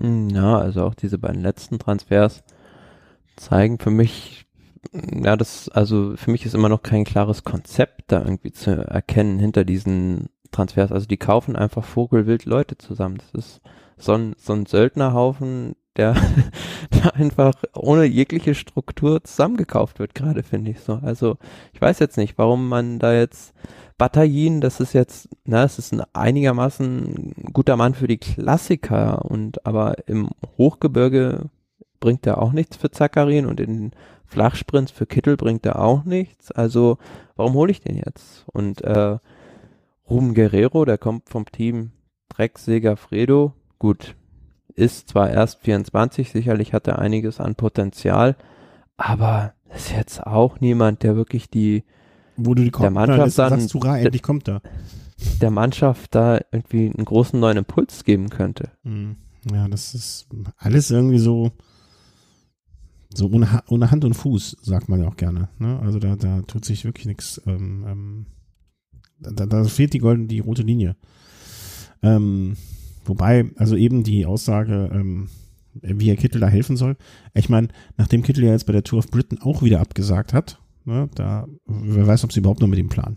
Ja, 0.00 0.58
also 0.58 0.84
auch 0.84 0.94
diese 0.94 1.18
beiden 1.18 1.42
letzten 1.42 1.78
Transfers 1.78 2.42
zeigen 3.36 3.78
für 3.78 3.90
mich, 3.90 4.46
ja, 4.92 5.36
das, 5.36 5.68
also 5.68 6.14
für 6.16 6.30
mich 6.30 6.44
ist 6.44 6.54
immer 6.54 6.68
noch 6.68 6.82
kein 6.82 7.04
klares 7.04 7.44
Konzept 7.44 8.04
da 8.08 8.20
irgendwie 8.22 8.52
zu 8.52 8.70
erkennen 8.70 9.38
hinter 9.38 9.64
diesen 9.64 10.28
Transfers. 10.50 10.92
Also 10.92 11.06
die 11.06 11.16
kaufen 11.16 11.56
einfach 11.56 11.84
vogelwild 11.84 12.44
Leute 12.44 12.78
zusammen. 12.78 13.18
Das 13.18 13.44
ist 13.44 13.60
so 13.96 14.12
ein, 14.12 14.34
so 14.38 14.52
ein 14.52 14.66
Söldnerhaufen, 14.66 15.76
der, 15.96 16.14
der 16.92 17.14
einfach 17.14 17.54
ohne 17.74 18.04
jegliche 18.04 18.54
Struktur 18.54 19.22
zusammengekauft 19.24 19.98
wird, 19.98 20.14
gerade 20.14 20.42
finde 20.42 20.70
ich 20.70 20.80
so. 20.80 20.94
Also 21.02 21.36
ich 21.72 21.80
weiß 21.80 21.98
jetzt 21.98 22.16
nicht, 22.16 22.38
warum 22.38 22.68
man 22.68 22.98
da 22.98 23.14
jetzt 23.14 23.54
Bataillin, 23.96 24.60
das 24.60 24.80
ist 24.80 24.92
jetzt, 24.92 25.28
na, 25.44 25.64
es 25.64 25.78
ist 25.78 25.92
ein 25.92 26.02
einigermaßen 26.12 27.34
guter 27.52 27.76
Mann 27.76 27.94
für 27.94 28.08
die 28.08 28.18
Klassiker 28.18 29.24
und 29.24 29.64
aber 29.64 30.08
im 30.08 30.30
Hochgebirge 30.58 31.48
bringt 32.00 32.26
er 32.26 32.40
auch 32.40 32.52
nichts 32.52 32.76
für 32.76 32.90
Zakarin 32.90 33.46
und 33.46 33.60
in 33.60 33.92
Flachsprints 34.26 34.90
für 34.90 35.06
Kittel 35.06 35.36
bringt 35.36 35.64
er 35.66 35.80
auch 35.80 36.04
nichts. 36.04 36.50
Also 36.50 36.98
warum 37.36 37.54
hole 37.54 37.70
ich 37.70 37.80
den 37.80 37.96
jetzt? 37.96 38.44
Und 38.52 38.82
äh, 38.82 39.18
Ruben 40.08 40.34
Guerrero, 40.34 40.84
der 40.84 40.98
kommt 40.98 41.28
vom 41.28 41.46
Team 41.46 41.92
Drecksäger 42.28 42.96
Fredo, 42.96 43.52
gut, 43.78 44.16
ist 44.74 45.08
zwar 45.08 45.30
erst 45.30 45.60
24, 45.60 46.30
sicherlich 46.30 46.72
hat 46.72 46.88
er 46.88 46.98
einiges 46.98 47.40
an 47.40 47.54
Potenzial, 47.54 48.36
aber 48.96 49.52
ist 49.74 49.92
jetzt 49.92 50.26
auch 50.26 50.60
niemand, 50.60 51.02
der 51.02 51.16
wirklich 51.16 51.48
die 51.48 51.84
wo 52.36 52.54
du 52.54 52.64
die 52.64 52.70
der 52.70 52.90
Mannschaft 52.90 53.38
dann, 53.38 53.60
sagst, 53.60 53.74
hurra, 53.74 53.98
endlich 53.98 54.22
kommt 54.22 54.48
er. 54.48 54.60
Der 55.40 55.50
Mannschaft 55.50 56.14
da 56.14 56.40
irgendwie 56.50 56.92
einen 56.94 57.04
großen 57.04 57.38
neuen 57.38 57.58
Impuls 57.58 58.04
geben 58.04 58.30
könnte. 58.30 58.70
Hm. 58.82 59.16
Ja, 59.52 59.68
das 59.68 59.94
ist 59.94 60.26
alles 60.58 60.90
irgendwie 60.90 61.18
so 61.18 61.52
so 63.14 63.30
ohne, 63.30 63.62
ohne 63.68 63.90
Hand 63.90 64.04
und 64.04 64.14
Fuß, 64.14 64.58
sagt 64.62 64.88
man 64.88 65.00
ja 65.00 65.08
auch 65.08 65.16
gerne. 65.16 65.48
Ne? 65.58 65.78
Also 65.80 65.98
da, 65.98 66.16
da 66.16 66.42
tut 66.42 66.64
sich 66.64 66.84
wirklich 66.84 67.06
nichts. 67.06 67.40
Ähm, 67.46 67.84
ähm, 67.86 68.26
da, 69.18 69.46
da 69.46 69.64
fehlt 69.64 69.94
die 69.94 69.98
goldene, 69.98 70.28
die 70.28 70.40
rote 70.40 70.62
Linie. 70.62 70.96
Ähm, 72.02 72.56
wobei, 73.04 73.50
also 73.56 73.76
eben 73.76 74.04
die 74.04 74.26
Aussage, 74.26 74.90
ähm, 74.92 75.28
wie 75.74 76.10
er 76.10 76.16
Kittel 76.16 76.40
da 76.40 76.48
helfen 76.48 76.76
soll. 76.76 76.96
Ich 77.34 77.48
meine, 77.48 77.68
nachdem 77.96 78.22
Kittel 78.22 78.44
ja 78.44 78.52
jetzt 78.52 78.66
bei 78.66 78.72
der 78.72 78.84
Tour 78.84 79.00
of 79.00 79.10
Britain 79.10 79.40
auch 79.40 79.62
wieder 79.62 79.80
abgesagt 79.80 80.32
hat, 80.32 80.60
ne, 80.84 81.08
da, 81.14 81.46
wer 81.66 82.06
weiß, 82.06 82.24
ob 82.24 82.32
sie 82.32 82.40
überhaupt 82.40 82.60
noch 82.60 82.68
mit 82.68 82.78
ihm 82.78 82.88
planen. 82.88 83.16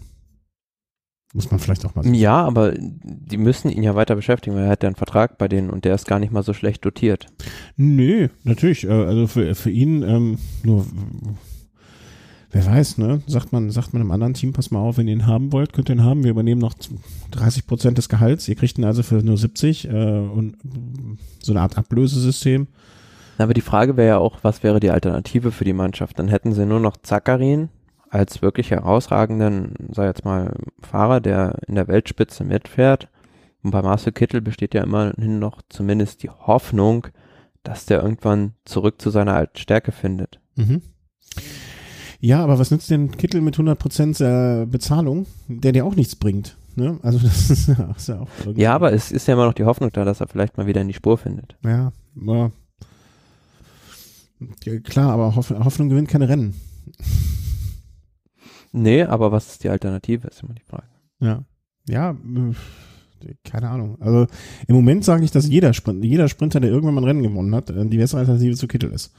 Muss 1.38 1.51
man 1.51 1.59
vielleicht 1.59 1.85
auch 1.85 1.93
mal 1.93 2.01
sagen. 2.01 2.15
Ja, 2.15 2.43
aber 2.43 2.73
die 2.79 3.38
müssen 3.38 3.69
ihn 3.69 3.83
ja 3.83 3.93
weiter 3.93 4.15
beschäftigen, 4.15 4.55
weil 4.55 4.63
er 4.63 4.71
hat 4.71 4.81
ja 4.81 4.88
einen 4.88 4.95
Vertrag 4.95 5.38
bei 5.38 5.47
denen 5.47 5.69
und 5.69 5.85
der 5.85 5.93
ist 5.93 6.07
gar 6.07 6.17
nicht 6.17 6.33
mal 6.33 6.41
so 6.41 6.51
schlecht 6.51 6.83
dotiert. 6.83 7.27
Nö, 7.75 8.29
natürlich. 8.43 8.85
Äh, 8.85 8.89
also 8.89 9.27
für, 9.27 9.53
für 9.53 9.69
ihn 9.69 10.01
ähm, 10.01 10.39
nur 10.63 10.88
wer 12.49 12.65
weiß, 12.65 12.97
ne? 12.97 13.21
Sagt 13.27 13.51
man, 13.51 13.69
sagt 13.69 13.93
man 13.93 14.01
einem 14.01 14.09
anderen 14.09 14.33
Team, 14.33 14.51
pass 14.51 14.71
mal 14.71 14.79
auf, 14.79 14.97
wenn 14.97 15.07
ihr 15.07 15.13
ihn 15.13 15.27
haben 15.27 15.51
wollt, 15.51 15.73
könnt 15.73 15.89
ihr 15.89 15.95
ihn 15.95 16.03
haben. 16.03 16.23
Wir 16.23 16.31
übernehmen 16.31 16.59
noch 16.59 16.73
30 17.29 17.67
Prozent 17.67 17.99
des 17.99 18.09
Gehalts. 18.09 18.47
Ihr 18.47 18.55
kriegt 18.55 18.79
ihn 18.79 18.85
also 18.85 19.03
für 19.03 19.17
nur 19.17 19.38
70 19.38 19.89
äh, 19.89 19.91
und 19.91 20.57
so 21.39 21.51
eine 21.51 21.61
Art 21.61 21.77
Ablösesystem. 21.77 22.65
Aber 23.38 23.53
die 23.53 23.61
Frage 23.61 23.95
wäre 23.95 24.07
ja 24.07 24.17
auch, 24.17 24.39
was 24.41 24.63
wäre 24.63 24.79
die 24.79 24.89
Alternative 24.89 25.51
für 25.51 25.65
die 25.65 25.73
Mannschaft? 25.73 26.17
Dann 26.17 26.29
hätten 26.29 26.53
sie 26.53 26.65
nur 26.65 26.79
noch 26.79 26.97
Zakarin, 26.97 27.69
als 28.09 28.41
wirklich 28.41 28.71
herausragenden, 28.71 29.73
sei 29.91 30.05
jetzt 30.05 30.25
mal, 30.25 30.55
Fahrer, 30.81 31.19
der 31.19 31.59
in 31.67 31.75
der 31.75 31.87
Weltspitze 31.87 32.43
mitfährt. 32.43 33.09
Und 33.63 33.71
bei 33.71 33.81
Marcel 33.81 34.13
Kittel 34.13 34.41
besteht 34.41 34.73
ja 34.73 34.83
immerhin 34.83 35.39
noch 35.39 35.61
zumindest 35.69 36.23
die 36.23 36.29
Hoffnung, 36.29 37.07
dass 37.63 37.85
der 37.85 38.01
irgendwann 38.01 38.53
zurück 38.65 39.01
zu 39.01 39.09
seiner 39.09 39.35
alten 39.35 39.57
Stärke 39.57 39.91
findet. 39.91 40.39
Mhm. 40.55 40.81
Ja, 42.19 42.43
aber 42.43 42.57
was 42.57 42.71
nützt 42.71 42.89
denn 42.89 43.11
Kittel 43.11 43.41
mit 43.41 43.57
100% 43.57 44.23
äh, 44.23 44.65
Bezahlung, 44.65 45.27
der 45.47 45.71
dir 45.71 45.85
auch 45.85 45.95
nichts 45.95 46.15
bringt? 46.15 46.57
Ne? 46.75 46.99
Also 47.01 47.19
das 47.23 47.49
ist 47.49 47.67
ja, 47.67 47.93
ist 47.95 48.07
ja 48.07 48.21
auch 48.21 48.29
irgendwie. 48.39 48.61
Ja, 48.61 48.73
aber 48.73 48.93
es 48.93 49.11
ist 49.11 49.27
ja 49.27 49.33
immer 49.33 49.45
noch 49.45 49.53
die 49.53 49.65
Hoffnung 49.65 49.91
da, 49.91 50.05
dass 50.05 50.21
er 50.21 50.27
vielleicht 50.27 50.57
mal 50.57 50.67
wieder 50.67 50.81
in 50.81 50.87
die 50.87 50.93
Spur 50.93 51.17
findet. 51.17 51.57
Ja, 51.63 51.91
ja. 52.15 52.51
Klar, 54.83 55.11
aber 55.11 55.35
Hoffnung 55.35 55.89
gewinnt 55.89 56.09
keine 56.09 56.29
Rennen. 56.29 56.53
Nee, 58.72 59.03
aber 59.03 59.32
was 59.32 59.47
ist 59.51 59.63
die 59.63 59.70
Alternative, 59.70 60.28
ist 60.28 60.43
immer 60.43 60.53
die 60.53 60.63
Frage. 60.63 60.88
Ja. 61.20 61.43
Ja, 61.88 62.11
äh, 62.11 63.34
keine 63.43 63.70
Ahnung. 63.70 63.97
Also 64.01 64.28
im 64.68 64.76
Moment 64.76 65.03
sage 65.03 65.24
ich, 65.24 65.32
dass 65.32 65.47
jeder, 65.47 65.74
Sprint, 65.74 66.03
jeder 66.03 66.28
Sprinter, 66.28 66.59
der 66.59 66.70
irgendwann 66.70 66.95
mal 66.95 67.01
ein 67.01 67.07
Rennen 67.07 67.24
gewonnen 67.24 67.55
hat, 67.55 67.70
äh, 67.70 67.86
die 67.86 67.97
bessere 67.97 68.20
Alternative 68.20 68.55
zu 68.55 68.68
Kittel 68.68 68.91
ist. 68.91 69.13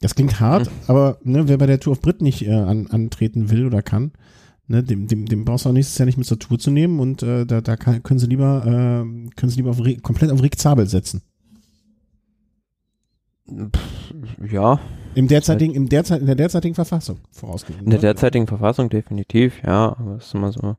Das 0.00 0.14
klingt 0.14 0.38
hart, 0.38 0.66
mhm. 0.66 0.72
aber 0.86 1.18
ne, 1.24 1.48
wer 1.48 1.58
bei 1.58 1.66
der 1.66 1.80
Tour 1.80 1.92
of 1.92 2.00
Brit 2.00 2.22
nicht 2.22 2.46
äh, 2.46 2.52
an, 2.52 2.86
antreten 2.88 3.50
will 3.50 3.66
oder 3.66 3.82
kann, 3.82 4.12
ne, 4.68 4.82
dem, 4.82 5.08
dem, 5.08 5.26
dem 5.26 5.44
brauchst 5.44 5.64
du 5.64 5.70
auch 5.70 5.72
nächstes 5.72 5.98
Jahr 5.98 6.06
nicht 6.06 6.18
mit 6.18 6.26
zur 6.26 6.38
Tour 6.38 6.58
zu 6.58 6.70
nehmen 6.70 7.00
und 7.00 7.22
äh, 7.22 7.46
da, 7.46 7.60
da 7.60 7.76
kann, 7.76 8.02
können 8.02 8.20
sie 8.20 8.26
lieber, 8.26 8.62
äh, 8.64 9.30
können 9.34 9.50
sie 9.50 9.56
lieber 9.56 9.70
auf, 9.70 9.80
komplett 10.02 10.30
auf 10.30 10.42
Rick 10.42 10.58
Zabel 10.58 10.86
setzen. 10.86 11.22
Pff, 13.48 14.14
ja. 14.52 14.78
Im 15.18 15.26
derzeitigen, 15.26 15.74
im 15.74 15.88
derzeit, 15.88 16.20
in 16.20 16.26
der 16.26 16.36
derzeitigen 16.36 16.76
Verfassung 16.76 17.18
vorausgegangen. 17.32 17.86
In 17.86 17.90
der 17.90 17.98
derzeitigen 17.98 18.46
Verfassung 18.46 18.88
definitiv, 18.88 19.60
ja. 19.66 19.96
Aber 19.98 20.14
es 20.18 20.26
ist 20.26 20.34
immer 20.34 20.52
so 20.52 20.76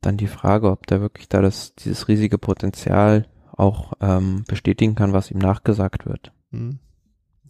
dann 0.00 0.16
die 0.16 0.26
Frage, 0.26 0.70
ob 0.70 0.86
der 0.86 1.02
wirklich 1.02 1.28
da 1.28 1.42
das, 1.42 1.74
dieses 1.74 2.08
riesige 2.08 2.38
Potenzial 2.38 3.26
auch 3.54 3.92
ähm, 4.00 4.44
bestätigen 4.48 4.94
kann, 4.94 5.12
was 5.12 5.30
ihm 5.30 5.36
nachgesagt 5.36 6.06
wird. 6.06 6.32
Hm. 6.50 6.78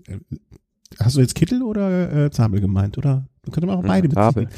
Äh, 0.09 0.18
hast 0.98 1.14
du 1.14 1.20
jetzt 1.20 1.36
Kittel 1.36 1.62
oder 1.62 2.12
äh, 2.12 2.30
Zabel 2.32 2.61
gemeint, 2.61 2.98
oder? 2.98 3.28
Könnte 3.53 3.66
man 3.68 3.78
auch 3.78 3.84
beide 3.84 4.09
ja, 4.12 4.14
Zabel. 4.14 4.48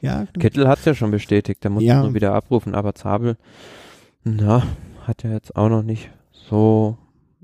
ja, 0.00 0.24
Kittel 0.38 0.66
hat 0.68 0.78
es 0.78 0.86
ja 0.86 0.94
schon 0.94 1.10
bestätigt, 1.10 1.62
der 1.64 1.70
muss 1.70 1.82
ja. 1.82 2.00
nur 2.02 2.14
wieder 2.14 2.32
abrufen, 2.32 2.74
aber 2.74 2.94
Zabel, 2.94 3.36
na, 4.24 4.62
hat 5.06 5.22
ja 5.22 5.32
jetzt 5.32 5.54
auch 5.54 5.68
noch 5.68 5.82
nicht 5.82 6.10
so 6.32 6.96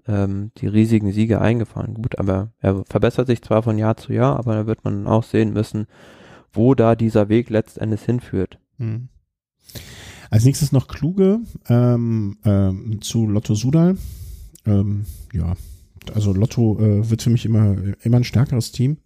ähm, 0.09 0.51
die 0.59 0.67
riesigen 0.67 1.13
Siege 1.13 1.41
eingefahren. 1.41 1.95
Gut, 1.95 2.19
aber 2.19 2.51
er 2.61 2.85
verbessert 2.85 3.27
sich 3.27 3.43
zwar 3.43 3.63
von 3.63 3.79
Jahr 3.79 3.97
zu 3.97 4.13
Jahr, 4.13 4.39
aber 4.39 4.55
da 4.55 4.67
wird 4.67 4.85
man 4.85 5.07
auch 5.07 5.25
sehen 5.25 5.53
müssen, 5.53 5.87
wo 6.53 6.75
da 6.75 6.95
dieser 6.95 7.29
Weg 7.29 7.51
letztendlich 7.51 8.03
hinführt. 8.03 8.59
Hm. 8.79 9.09
Als 10.31 10.45
nächstes 10.45 10.73
noch 10.73 10.89
Kluge 10.89 11.41
ähm, 11.69 12.39
ähm, 12.45 13.01
zu 13.01 13.29
Lotto 13.29 13.55
Sudal. 13.55 13.97
Ähm, 14.65 15.07
ja, 15.33 15.55
also 16.15 16.33
Lotto 16.33 16.79
äh, 16.81 17.09
wird 17.11 17.23
für 17.23 17.31
mich 17.31 17.45
immer, 17.45 17.77
immer 18.03 18.19
ein 18.19 18.25
stärkeres 18.25 18.73
Team. 18.73 18.99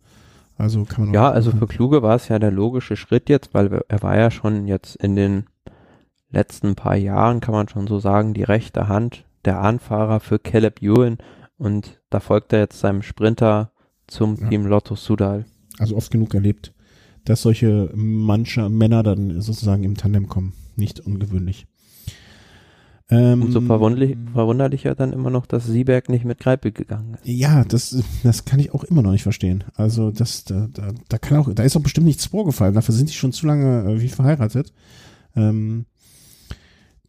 Also 0.57 0.85
kann 0.85 1.07
man 1.07 1.15
Ja, 1.15 1.31
also 1.31 1.53
für 1.53 1.67
Kluge 1.67 2.03
war 2.03 2.17
es 2.17 2.29
ja 2.29 2.39
der 2.39 2.51
logische 2.51 2.97
Schritt 2.97 3.29
jetzt, 3.29 3.55
weil 3.55 3.83
er 3.89 4.03
war 4.03 4.17
ja 4.17 4.31
schon 4.31 4.67
jetzt 4.67 4.97
in 4.97 5.17
den 5.17 5.45
letzten 6.31 6.75
paar 6.75 6.97
Jahren, 6.97 7.41
kann 7.41 7.55
man 7.55 7.69
schon 7.69 7.87
so 7.87 7.99
sagen, 7.99 8.35
die 8.35 8.43
rechte 8.43 8.87
Hand 8.87 9.25
der 9.45 9.61
Anfahrer 9.61 10.21
für 10.21 10.39
Caleb 10.39 10.83
Ewan 10.83 11.19
und 11.57 12.01
da 12.11 12.21
folgt 12.21 12.53
er 12.53 12.61
jetzt 12.61 12.81
seinem 12.81 13.03
Sprinter 13.03 13.73
zum 14.07 14.37
ja. 14.37 14.49
Team 14.49 14.67
Lotto 14.67 14.95
Sudal. 14.95 15.47
Also 15.79 15.97
oft 15.97 16.11
genug 16.11 16.35
erlebt, 16.35 16.75
dass 17.25 17.43
solche 17.43 17.91
manche 17.95 18.69
Männer 18.69 19.03
dann 19.03 19.41
sozusagen 19.41 19.85
im 19.85 19.97
Tandem 19.97 20.29
kommen. 20.29 20.53
Nicht 20.77 21.01
ungewöhnlich. 21.01 21.67
Ähm, 23.11 23.43
Umso 23.43 23.61
verwunderlich, 23.61 24.17
verwunderlicher 24.33 24.95
dann 24.95 25.13
immer 25.13 25.31
noch, 25.31 25.47
dass 25.47 25.67
Sieberg 25.67 26.09
nicht 26.09 26.25
mit 26.25 26.39
Greipel 26.39 26.71
gegangen 26.71 27.15
ist. 27.15 27.27
Ja, 27.27 27.65
das, 27.65 28.03
das 28.23 28.45
kann 28.45 28.61
ich 28.61 28.73
auch 28.73 28.85
immer 28.85 29.03
noch 29.03 29.11
nicht 29.11 29.25
verstehen. 29.25 29.65
Also 29.75 30.13
das, 30.13 30.45
da, 30.45 30.69
da, 30.73 30.93
da 31.09 31.19
kann 31.19 31.39
auch, 31.39 31.53
da 31.53 31.65
ist 31.65 31.77
auch 31.77 31.83
bestimmt 31.83 32.07
nichts 32.07 32.27
vorgefallen. 32.27 32.75
Dafür 32.75 32.95
sind 32.95 33.11
die 33.11 33.15
schon 33.15 33.33
zu 33.33 33.47
lange 33.47 33.85
äh, 33.85 34.01
wie 34.01 34.09
verheiratet. 34.09 34.73
Ähm, 35.35 35.87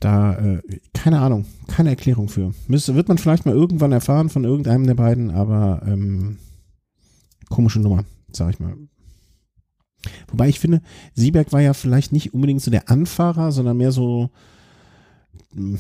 da, 0.02 0.34
äh, 0.38 0.62
keine 0.94 1.20
Ahnung, 1.20 1.46
keine 1.68 1.92
Erklärung 1.92 2.28
für. 2.28 2.54
Müsste, 2.68 2.96
wird 2.96 3.08
man 3.08 3.18
vielleicht 3.18 3.46
mal 3.46 3.56
irgendwann 3.56 3.94
erfahren 3.94 4.30
von 4.30 4.44
irgendeinem 4.44 4.86
der 4.86 4.96
beiden, 4.96 5.32
aber 5.32 5.82
ähm, 5.86 6.38
komische 7.50 7.80
Nummer, 7.80 8.04
sag 8.32 8.50
ich 8.50 8.60
mal. 8.60 8.76
Wobei 10.28 10.50
ich 10.50 10.60
finde, 10.60 10.82
Sieberg 11.14 11.54
war 11.54 11.62
ja 11.62 11.74
vielleicht 11.74 12.12
nicht 12.12 12.34
unbedingt 12.34 12.62
so 12.62 12.72
der 12.72 12.90
Anfahrer, 12.90 13.52
sondern 13.52 13.78
mehr 13.78 13.92
so 13.92 14.32
hm, 15.54 15.78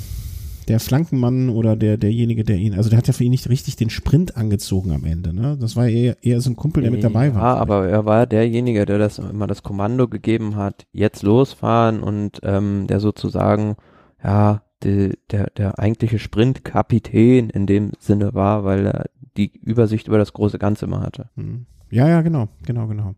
der 0.67 0.79
Flankenmann 0.79 1.49
oder 1.49 1.75
der 1.75 1.97
derjenige, 1.97 2.43
der 2.43 2.57
ihn, 2.57 2.75
also 2.75 2.89
der 2.89 2.97
hat 2.99 3.07
ja 3.07 3.13
für 3.13 3.23
ihn 3.23 3.31
nicht 3.31 3.49
richtig 3.49 3.75
den 3.75 3.89
Sprint 3.89 4.37
angezogen 4.37 4.91
am 4.91 5.03
Ende, 5.05 5.33
ne? 5.33 5.57
Das 5.59 5.75
war 5.75 5.87
eher, 5.87 6.23
eher 6.23 6.39
so 6.41 6.51
ein 6.51 6.55
Kumpel, 6.55 6.83
der 6.83 6.91
mit 6.91 7.03
dabei 7.03 7.33
war. 7.33 7.41
Ja, 7.41 7.55
aber 7.55 7.89
er 7.89 8.05
war 8.05 8.27
derjenige, 8.27 8.85
der 8.85 8.99
das 8.99 9.17
immer 9.17 9.47
das 9.47 9.63
Kommando 9.63 10.07
gegeben 10.07 10.55
hat, 10.55 10.85
jetzt 10.91 11.23
losfahren 11.23 12.03
und 12.03 12.39
ähm, 12.43 12.85
der 12.87 12.99
sozusagen, 12.99 13.75
ja, 14.23 14.63
die, 14.83 15.17
der, 15.29 15.49
der 15.51 15.79
eigentliche 15.79 16.19
Sprintkapitän 16.19 17.49
in 17.49 17.67
dem 17.67 17.91
Sinne 17.99 18.33
war, 18.33 18.63
weil 18.63 18.87
er 18.87 19.09
die 19.37 19.51
Übersicht 19.61 20.07
über 20.07 20.17
das 20.17 20.33
große 20.33 20.59
Ganze 20.59 20.85
immer 20.85 21.01
hatte. 21.01 21.29
Hm. 21.35 21.65
Ja, 21.89 22.07
ja, 22.07 22.21
genau, 22.21 22.47
genau, 22.63 22.87
genau. 22.87 23.15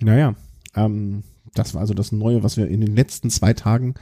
Naja, 0.00 0.34
ähm, 0.74 1.24
das 1.54 1.74
war 1.74 1.80
also 1.80 1.94
das 1.94 2.12
Neue, 2.12 2.42
was 2.42 2.56
wir 2.56 2.68
in 2.68 2.80
den 2.80 2.94
letzten 2.94 3.30
zwei 3.30 3.52
Tagen 3.54 3.94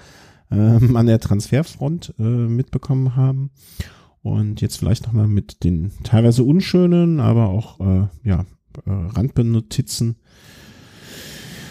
ähm, 0.50 0.96
an 0.96 1.06
der 1.06 1.20
Transferfront 1.20 2.14
äh, 2.18 2.22
mitbekommen 2.22 3.16
haben. 3.16 3.50
Und 4.22 4.60
jetzt 4.60 4.78
vielleicht 4.78 5.06
nochmal 5.06 5.28
mit 5.28 5.62
den 5.62 5.92
teilweise 6.02 6.42
unschönen, 6.42 7.20
aber 7.20 7.48
auch 7.48 7.80
äh, 7.80 8.08
ja, 8.24 8.44
äh, 8.84 8.90
Randbenotizen. 8.90 10.16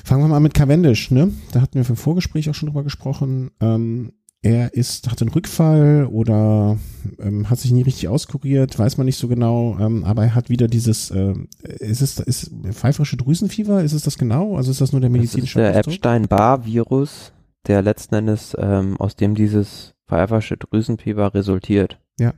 Fangen 0.05 0.21
wir 0.21 0.27
mal 0.27 0.39
mit 0.39 0.53
Cavendish, 0.53 1.09
ne? 1.09 1.33
Da 1.51 1.61
hatten 1.61 1.73
wir 1.73 1.89
im 1.89 1.95
Vorgespräch 1.95 2.47
auch 2.47 2.53
schon 2.53 2.67
drüber 2.67 2.83
gesprochen. 2.83 3.49
Ähm, 3.59 4.11
er 4.43 4.75
ist, 4.75 5.09
hat 5.09 5.19
einen 5.19 5.31
Rückfall 5.31 6.05
oder 6.05 6.77
ähm, 7.17 7.49
hat 7.49 7.57
sich 7.57 7.71
nie 7.71 7.81
richtig 7.81 8.07
auskuriert, 8.07 8.77
weiß 8.77 8.97
man 8.97 9.05
nicht 9.05 9.17
so 9.17 9.27
genau, 9.27 9.79
ähm, 9.79 10.03
aber 10.03 10.25
er 10.25 10.35
hat 10.35 10.51
wieder 10.51 10.67
dieses, 10.67 11.09
äh, 11.09 11.33
ist 11.79 12.03
es 12.03 12.19
ist 12.19 12.51
pfeiferische 12.71 13.17
Drüsenfieber, 13.17 13.81
ist 13.81 13.93
es 13.93 14.03
das 14.03 14.19
genau? 14.19 14.57
Also 14.57 14.69
ist 14.69 14.79
das 14.79 14.91
nur 14.91 15.01
der 15.01 15.09
medizinische 15.09 15.57
das 15.57 15.69
ist 15.69 15.73
Der 15.73 15.93
Epstein-Barr-Virus, 15.93 17.33
der 17.65 17.81
letzten 17.81 18.13
Endes, 18.13 18.55
ähm, 18.59 18.97
aus 18.97 19.15
dem 19.15 19.33
dieses 19.33 19.95
pfeifersche 20.07 20.57
Drüsenfieber 20.57 21.33
resultiert. 21.33 21.99
Ja. 22.19 22.35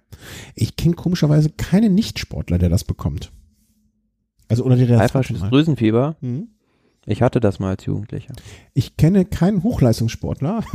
Ich 0.55 0.77
kenne 0.77 0.95
komischerweise 0.95 1.49
keinen 1.49 1.95
Nichtsportler, 1.95 2.59
der 2.59 2.69
das 2.69 2.85
bekommt. 2.85 3.33
Also 4.47 4.63
oder 4.63 4.77
der 4.77 4.87
das 4.87 4.99
Pfeifersches 4.99 5.41
Drüsenfieber? 5.41 6.15
Mhm. 6.21 6.51
Ich 7.07 7.21
hatte 7.21 7.39
das 7.39 7.57
mal 7.59 7.69
als 7.69 7.85
Jugendlicher. 7.85 8.33
Ich 8.73 8.97
kenne 8.97 9.25
keinen 9.25 9.63
Hochleistungssportler, 9.63 10.63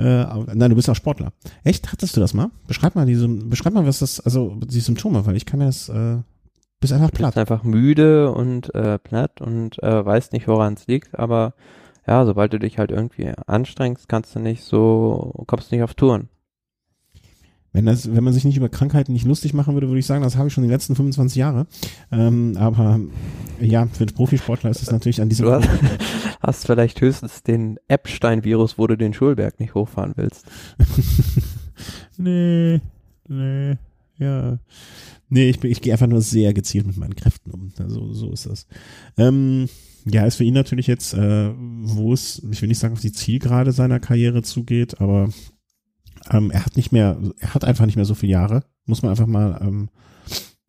Äh, 0.00 0.24
nein, 0.54 0.70
du 0.70 0.76
bist 0.76 0.88
auch 0.88 0.96
Sportler. 0.96 1.32
Echt? 1.62 1.92
Hattest 1.92 2.16
du 2.16 2.20
das 2.20 2.32
mal? 2.32 2.50
Beschreib 2.66 2.94
mal 2.94 3.04
diese, 3.04 3.28
beschreib 3.28 3.74
mal, 3.74 3.86
was 3.86 3.98
das, 3.98 4.18
also 4.20 4.56
die 4.56 4.80
Symptome, 4.80 5.26
weil 5.26 5.36
ich 5.36 5.44
kann 5.44 5.58
mir 5.58 5.66
das, 5.66 5.90
äh, 5.90 6.16
bist 6.80 6.94
einfach 6.94 7.12
platt. 7.12 7.34
Bist 7.34 7.38
einfach 7.38 7.64
müde 7.64 8.32
und 8.32 8.74
äh, 8.74 8.98
platt 8.98 9.42
und 9.42 9.82
äh, 9.82 10.04
weißt 10.04 10.32
nicht, 10.32 10.48
woran 10.48 10.72
es 10.74 10.86
liegt, 10.86 11.18
aber 11.18 11.52
ja, 12.06 12.24
sobald 12.24 12.52
du 12.54 12.58
dich 12.58 12.78
halt 12.78 12.90
irgendwie 12.90 13.30
anstrengst, 13.46 14.08
kannst 14.08 14.34
du 14.34 14.40
nicht 14.40 14.64
so, 14.64 15.44
kommst 15.46 15.70
du 15.70 15.74
nicht 15.74 15.84
auf 15.84 15.92
Touren. 15.92 16.30
Wenn, 17.72 17.86
das, 17.86 18.12
wenn 18.12 18.24
man 18.24 18.32
sich 18.32 18.44
nicht 18.44 18.56
über 18.56 18.68
Krankheiten 18.68 19.12
nicht 19.12 19.26
lustig 19.26 19.54
machen 19.54 19.74
würde, 19.74 19.88
würde 19.88 20.00
ich 20.00 20.06
sagen, 20.06 20.24
das 20.24 20.36
habe 20.36 20.48
ich 20.48 20.54
schon 20.54 20.64
die 20.64 20.70
letzten 20.70 20.96
25 20.96 21.36
Jahre. 21.36 21.66
Ähm, 22.10 22.56
aber 22.56 23.00
ja, 23.60 23.86
für 23.86 24.06
den 24.06 24.14
Profisportler 24.14 24.70
ist 24.70 24.82
es 24.82 24.90
natürlich 24.90 25.22
an 25.22 25.28
diesem 25.28 25.46
Du 25.46 25.52
hast, 25.52 25.68
hast 26.40 26.66
vielleicht 26.66 27.00
höchstens 27.00 27.42
den 27.42 27.78
Epstein-Virus, 27.86 28.76
wo 28.76 28.86
du 28.86 28.96
den 28.96 29.14
Schulberg 29.14 29.60
nicht 29.60 29.74
hochfahren 29.74 30.14
willst. 30.16 30.46
nee, 32.16 32.80
nee, 33.28 33.76
ja. 34.18 34.58
Nee, 35.28 35.50
ich, 35.50 35.62
ich 35.62 35.80
gehe 35.80 35.92
einfach 35.92 36.08
nur 36.08 36.22
sehr 36.22 36.52
gezielt 36.52 36.88
mit 36.88 36.96
meinen 36.96 37.14
Kräften 37.14 37.52
um. 37.52 37.72
Also, 37.78 38.12
so 38.12 38.32
ist 38.32 38.46
das. 38.46 38.66
Ähm, 39.16 39.68
ja, 40.04 40.26
ist 40.26 40.36
für 40.36 40.44
ihn 40.44 40.54
natürlich 40.54 40.88
jetzt, 40.88 41.14
äh, 41.14 41.52
wo 41.56 42.12
es, 42.12 42.42
ich 42.50 42.60
will 42.60 42.68
nicht 42.68 42.78
sagen, 42.78 42.94
auf 42.94 43.00
die 43.00 43.12
Zielgerade 43.12 43.70
seiner 43.70 44.00
Karriere 44.00 44.42
zugeht, 44.42 45.00
aber 45.00 45.28
ähm, 46.30 46.50
er 46.50 46.64
hat 46.64 46.76
nicht 46.76 46.92
mehr, 46.92 47.18
er 47.38 47.54
hat 47.54 47.64
einfach 47.64 47.86
nicht 47.86 47.96
mehr 47.96 48.04
so 48.04 48.14
viele 48.14 48.32
Jahre, 48.32 48.64
muss 48.84 49.02
man 49.02 49.10
einfach 49.10 49.26
mal 49.26 49.58
ähm, 49.62 49.88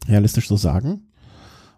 realistisch 0.07 0.47
so 0.47 0.55
sagen. 0.55 1.07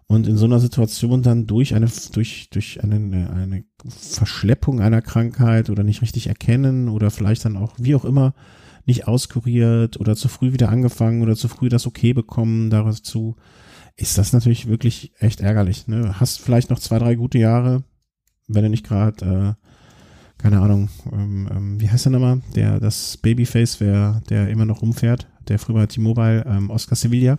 Und 0.06 0.26
in 0.26 0.36
so 0.36 0.44
einer 0.44 0.60
Situation 0.60 1.22
dann 1.22 1.46
durch 1.46 1.74
eine, 1.74 1.88
durch, 2.12 2.50
durch 2.50 2.84
eine, 2.84 2.96
eine 3.30 3.64
Verschleppung 3.88 4.80
einer 4.80 5.00
Krankheit 5.00 5.70
oder 5.70 5.82
nicht 5.82 6.02
richtig 6.02 6.26
erkennen 6.26 6.88
oder 6.88 7.10
vielleicht 7.10 7.44
dann 7.46 7.56
auch, 7.56 7.72
wie 7.78 7.94
auch 7.94 8.04
immer, 8.04 8.34
nicht 8.84 9.08
auskuriert 9.08 9.98
oder 9.98 10.14
zu 10.14 10.28
früh 10.28 10.52
wieder 10.52 10.68
angefangen 10.68 11.22
oder 11.22 11.36
zu 11.36 11.48
früh 11.48 11.70
das 11.70 11.86
Okay 11.86 12.12
bekommen 12.12 12.68
dazu, 12.68 13.36
ist 13.96 14.18
das 14.18 14.32
natürlich 14.32 14.68
wirklich 14.68 15.12
echt 15.18 15.40
ärgerlich. 15.40 15.88
Ne? 15.88 16.20
Hast 16.20 16.40
vielleicht 16.40 16.68
noch 16.68 16.78
zwei, 16.78 16.98
drei 16.98 17.14
gute 17.14 17.38
Jahre, 17.38 17.84
wenn 18.46 18.64
du 18.64 18.70
nicht 18.70 18.84
gerade 18.84 19.56
äh, 19.56 19.63
keine 20.44 20.60
Ahnung, 20.60 20.90
ähm, 21.10 21.48
ähm, 21.50 21.80
wie 21.80 21.88
heißt 21.88 22.04
der 22.04 22.12
nochmal? 22.12 22.42
Der, 22.54 22.78
das 22.78 23.16
Babyface, 23.16 23.80
wer, 23.80 24.20
der 24.28 24.50
immer 24.50 24.66
noch 24.66 24.82
rumfährt, 24.82 25.26
der 25.48 25.58
früher 25.58 25.76
bei 25.76 25.86
T-Mobile, 25.86 26.44
ähm, 26.46 26.68
Oscar 26.68 26.96
Sevilla. 26.96 27.38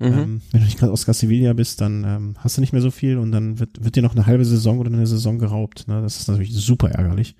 Mhm. 0.00 0.06
Ähm, 0.06 0.40
wenn 0.50 0.60
du 0.60 0.66
nicht 0.66 0.80
gerade 0.80 0.90
Oscar 0.92 1.14
Sevilla 1.14 1.52
bist, 1.52 1.80
dann 1.80 2.02
ähm, 2.02 2.34
hast 2.38 2.56
du 2.56 2.60
nicht 2.60 2.72
mehr 2.72 2.82
so 2.82 2.90
viel 2.90 3.18
und 3.18 3.30
dann 3.30 3.60
wird, 3.60 3.84
wird 3.84 3.94
dir 3.94 4.02
noch 4.02 4.16
eine 4.16 4.26
halbe 4.26 4.44
Saison 4.44 4.80
oder 4.80 4.92
eine 4.92 5.06
Saison 5.06 5.38
geraubt. 5.38 5.86
Ne? 5.86 6.02
Das 6.02 6.18
ist 6.18 6.26
natürlich 6.26 6.52
super 6.52 6.90
ärgerlich. 6.90 7.36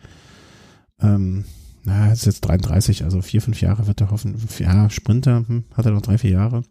Ähm, 1.01 1.45
na, 1.83 2.13
ist 2.13 2.27
jetzt 2.27 2.43
33, 2.43 3.03
also 3.03 3.21
vier, 3.21 3.43
fünf 3.43 3.61
Jahre 3.61 3.89
wird 3.89 4.01
er 4.01 4.13
hoffen. 4.13 4.37
Ja, 4.61 4.89
Sprinter, 4.91 5.45
hm, 5.49 5.65
hat 5.75 5.87
er 5.87 5.93
noch 5.93 6.03
drei, 6.03 6.19
vier 6.19 6.31
Jahre. 6.31 6.63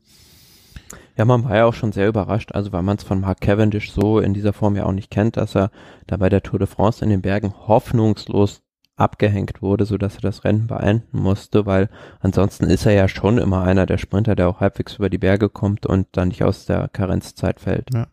Ja, 1.17 1.25
man 1.25 1.43
war 1.43 1.55
ja 1.55 1.65
auch 1.65 1.73
schon 1.73 1.91
sehr 1.91 2.07
überrascht, 2.07 2.51
also 2.53 2.71
weil 2.71 2.83
man 2.83 2.97
es 2.97 3.03
von 3.03 3.19
Mark 3.19 3.41
Cavendish 3.41 3.91
so 3.91 4.19
in 4.19 4.33
dieser 4.33 4.53
Form 4.53 4.75
ja 4.75 4.85
auch 4.85 4.91
nicht 4.91 5.09
kennt, 5.09 5.38
dass 5.38 5.55
er 5.55 5.71
da 6.05 6.17
bei 6.17 6.29
der 6.29 6.43
Tour 6.43 6.59
de 6.59 6.67
France 6.67 7.03
in 7.03 7.09
den 7.09 7.21
Bergen 7.21 7.53
hoffnungslos 7.67 8.61
abgehängt 8.95 9.61
wurde, 9.61 9.85
so 9.85 9.97
dass 9.97 10.15
er 10.15 10.21
das 10.21 10.43
Rennen 10.43 10.67
beenden 10.67 11.19
musste, 11.19 11.65
weil 11.65 11.89
ansonsten 12.19 12.65
ist 12.65 12.85
er 12.85 12.93
ja 12.93 13.07
schon 13.07 13.38
immer 13.38 13.63
einer 13.63 13.85
der 13.85 13.97
Sprinter, 13.97 14.35
der 14.35 14.49
auch 14.49 14.59
halbwegs 14.59 14.95
über 14.95 15.09
die 15.09 15.19
Berge 15.19 15.49
kommt 15.49 15.85
und 15.85 16.07
dann 16.13 16.29
nicht 16.29 16.43
aus 16.43 16.65
der 16.65 16.88
Karenzzeit 16.88 17.59
fällt. 17.59 17.93
Ja. 17.93 18.07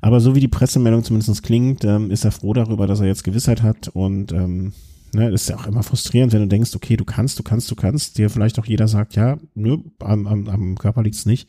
Aber 0.00 0.20
so 0.20 0.34
wie 0.34 0.40
die 0.40 0.48
Pressemeldung 0.48 1.04
zumindest 1.04 1.42
klingt, 1.42 1.84
ähm, 1.84 2.10
ist 2.10 2.24
er 2.24 2.32
froh 2.32 2.54
darüber, 2.54 2.86
dass 2.86 3.00
er 3.00 3.06
jetzt 3.06 3.24
Gewissheit 3.24 3.62
hat 3.62 3.88
und 3.88 4.32
ähm, 4.32 4.72
Ne, 5.12 5.28
ist 5.30 5.48
ja 5.48 5.56
auch 5.56 5.66
immer 5.66 5.82
frustrierend, 5.82 6.32
wenn 6.32 6.42
du 6.42 6.46
denkst, 6.46 6.74
okay, 6.76 6.96
du 6.96 7.04
kannst, 7.04 7.36
du 7.38 7.42
kannst, 7.42 7.68
du 7.68 7.74
kannst, 7.74 8.16
dir 8.16 8.30
vielleicht 8.30 8.60
auch 8.60 8.66
jeder 8.66 8.86
sagt, 8.86 9.16
ja, 9.16 9.38
nö, 9.54 9.78
am, 9.98 10.26
am, 10.28 10.48
am 10.48 10.78
Körper 10.78 11.02
liegt's 11.02 11.26
nicht. 11.26 11.48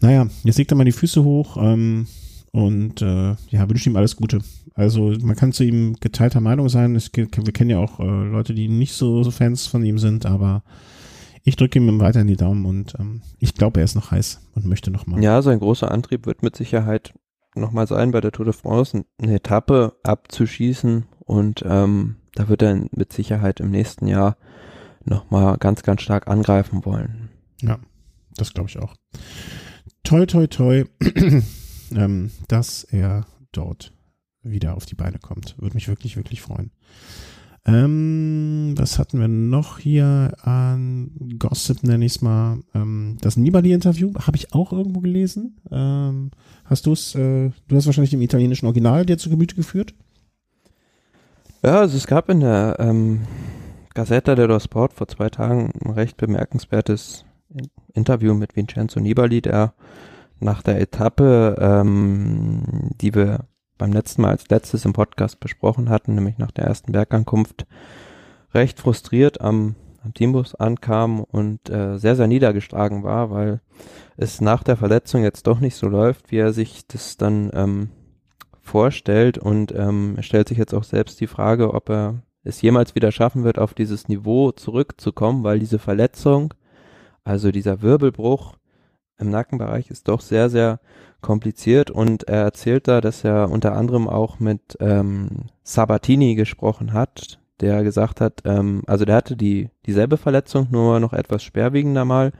Naja, 0.00 0.26
jetzt 0.44 0.58
legt 0.58 0.72
er 0.72 0.76
mal 0.76 0.84
die 0.84 0.92
Füße 0.92 1.24
hoch 1.24 1.56
ähm, 1.58 2.06
und 2.52 3.02
äh, 3.02 3.34
ja, 3.48 3.68
wünsche 3.68 3.88
ihm 3.88 3.96
alles 3.96 4.16
Gute. 4.16 4.40
Also 4.74 5.14
man 5.20 5.36
kann 5.36 5.52
zu 5.52 5.64
ihm 5.64 5.96
geteilter 6.00 6.40
Meinung 6.40 6.68
sein. 6.68 6.94
Es, 6.96 7.10
wir 7.14 7.26
kennen 7.28 7.70
ja 7.70 7.78
auch 7.78 7.98
äh, 7.98 8.04
Leute, 8.04 8.54
die 8.54 8.68
nicht 8.68 8.92
so, 8.92 9.22
so 9.22 9.30
Fans 9.30 9.66
von 9.66 9.84
ihm 9.84 9.98
sind, 9.98 10.26
aber 10.26 10.62
ich 11.44 11.56
drücke 11.56 11.78
ihm 11.78 12.00
weiter 12.00 12.20
in 12.20 12.26
die 12.26 12.36
Daumen 12.36 12.66
und 12.66 12.94
ähm, 12.98 13.22
ich 13.38 13.54
glaube, 13.54 13.80
er 13.80 13.84
ist 13.84 13.94
noch 13.94 14.10
heiß 14.10 14.40
und 14.54 14.66
möchte 14.66 14.90
noch 14.90 15.06
mal. 15.06 15.22
Ja, 15.22 15.40
sein 15.42 15.60
großer 15.60 15.90
Antrieb 15.90 16.26
wird 16.26 16.42
mit 16.42 16.56
Sicherheit 16.56 17.14
noch 17.54 17.72
mal 17.72 17.86
sein, 17.86 18.10
bei 18.10 18.20
der 18.20 18.32
Tour 18.32 18.44
de 18.44 18.52
France 18.52 19.04
eine 19.18 19.34
Etappe 19.36 19.96
abzuschießen 20.02 21.06
und 21.20 21.64
ähm, 21.66 22.16
da 22.34 22.48
wird 22.48 22.62
er 22.62 22.84
mit 22.90 23.12
Sicherheit 23.12 23.60
im 23.60 23.70
nächsten 23.70 24.08
Jahr 24.08 24.36
noch 25.04 25.30
mal 25.30 25.56
ganz, 25.56 25.82
ganz 25.82 26.02
stark 26.02 26.28
angreifen 26.28 26.84
wollen. 26.84 27.30
Ja, 27.62 27.78
das 28.36 28.52
glaube 28.52 28.68
ich 28.68 28.78
auch. 28.78 28.94
Toi, 30.06 30.24
toi, 30.24 30.46
toi, 30.46 30.84
ähm, 31.96 32.30
dass 32.46 32.84
er 32.84 33.26
dort 33.50 33.92
wieder 34.44 34.76
auf 34.76 34.86
die 34.86 34.94
Beine 34.94 35.18
kommt. 35.18 35.56
Würde 35.58 35.74
mich 35.74 35.88
wirklich, 35.88 36.16
wirklich 36.16 36.42
freuen. 36.42 36.70
Ähm, 37.66 38.74
was 38.76 39.00
hatten 39.00 39.18
wir 39.18 39.26
noch 39.26 39.80
hier 39.80 40.36
an 40.42 41.10
Gossip, 41.40 41.82
nenne 41.82 42.04
ich 42.04 42.14
es 42.14 42.22
mal. 42.22 42.60
Ähm, 42.72 43.18
das 43.20 43.36
Nibali-Interview 43.36 44.12
habe 44.14 44.36
ich 44.36 44.54
auch 44.54 44.72
irgendwo 44.72 45.00
gelesen. 45.00 45.56
Ähm, 45.72 46.30
hast 46.64 46.86
du 46.86 46.92
es, 46.92 47.16
äh, 47.16 47.50
du 47.66 47.76
hast 47.76 47.86
wahrscheinlich 47.86 48.14
im 48.14 48.22
italienischen 48.22 48.66
Original 48.66 49.04
dir 49.06 49.18
zu 49.18 49.28
Gemüte 49.28 49.56
geführt? 49.56 49.92
Ja, 51.64 51.80
also 51.80 51.96
es 51.96 52.06
gab 52.06 52.28
in 52.28 52.38
der 52.38 52.76
ähm, 52.78 53.22
Gazzetta 53.92 54.36
dello 54.36 54.60
Sport 54.60 54.92
vor 54.92 55.08
zwei 55.08 55.30
Tagen 55.30 55.72
ein 55.84 55.90
recht 55.90 56.16
bemerkenswertes 56.16 57.24
Interview 57.94 58.34
mit 58.34 58.56
Vincenzo 58.56 59.00
Nibali, 59.00 59.40
der 59.40 59.74
nach 60.40 60.62
der 60.62 60.80
Etappe, 60.80 61.56
ähm, 61.58 62.90
die 63.00 63.14
wir 63.14 63.46
beim 63.78 63.92
letzten 63.92 64.22
Mal 64.22 64.30
als 64.30 64.48
letztes 64.48 64.84
im 64.84 64.92
Podcast 64.92 65.40
besprochen 65.40 65.88
hatten, 65.88 66.14
nämlich 66.14 66.38
nach 66.38 66.50
der 66.50 66.64
ersten 66.64 66.92
Bergankunft, 66.92 67.66
recht 68.54 68.80
frustriert 68.80 69.40
am, 69.40 69.74
am 70.02 70.14
Teambus 70.14 70.54
ankam 70.54 71.20
und 71.20 71.68
äh, 71.68 71.98
sehr, 71.98 72.16
sehr 72.16 72.26
niedergeschlagen 72.26 73.02
war, 73.02 73.30
weil 73.30 73.60
es 74.16 74.40
nach 74.40 74.62
der 74.62 74.76
Verletzung 74.76 75.22
jetzt 75.22 75.46
doch 75.46 75.60
nicht 75.60 75.76
so 75.76 75.88
läuft, 75.88 76.30
wie 76.30 76.38
er 76.38 76.52
sich 76.52 76.86
das 76.86 77.16
dann 77.16 77.50
ähm, 77.52 77.90
vorstellt. 78.62 79.38
Und 79.38 79.72
ähm, 79.72 80.14
er 80.16 80.22
stellt 80.22 80.48
sich 80.48 80.58
jetzt 80.58 80.74
auch 80.74 80.84
selbst 80.84 81.20
die 81.20 81.26
Frage, 81.26 81.74
ob 81.74 81.90
er 81.90 82.22
es 82.44 82.62
jemals 82.62 82.94
wieder 82.94 83.12
schaffen 83.12 83.44
wird, 83.44 83.58
auf 83.58 83.74
dieses 83.74 84.08
Niveau 84.08 84.52
zurückzukommen, 84.52 85.44
weil 85.44 85.58
diese 85.58 85.78
Verletzung, 85.78 86.54
also 87.26 87.50
dieser 87.50 87.82
Wirbelbruch 87.82 88.54
im 89.18 89.30
Nackenbereich 89.30 89.90
ist 89.90 90.06
doch 90.06 90.20
sehr, 90.20 90.48
sehr 90.48 90.78
kompliziert 91.20 91.90
und 91.90 92.28
er 92.28 92.42
erzählt 92.42 92.86
da, 92.86 93.00
dass 93.00 93.24
er 93.24 93.50
unter 93.50 93.74
anderem 93.74 94.08
auch 94.08 94.38
mit 94.38 94.76
ähm, 94.78 95.46
Sabatini 95.64 96.36
gesprochen 96.36 96.92
hat, 96.92 97.40
der 97.60 97.82
gesagt 97.82 98.20
hat, 98.20 98.42
ähm, 98.44 98.82
also 98.86 99.04
der 99.04 99.16
hatte 99.16 99.36
die 99.36 99.70
dieselbe 99.86 100.18
Verletzung, 100.18 100.68
nur 100.70 101.00
noch 101.00 101.12
etwas 101.12 101.42
schwerwiegender 101.42 102.04
mal, 102.04 102.32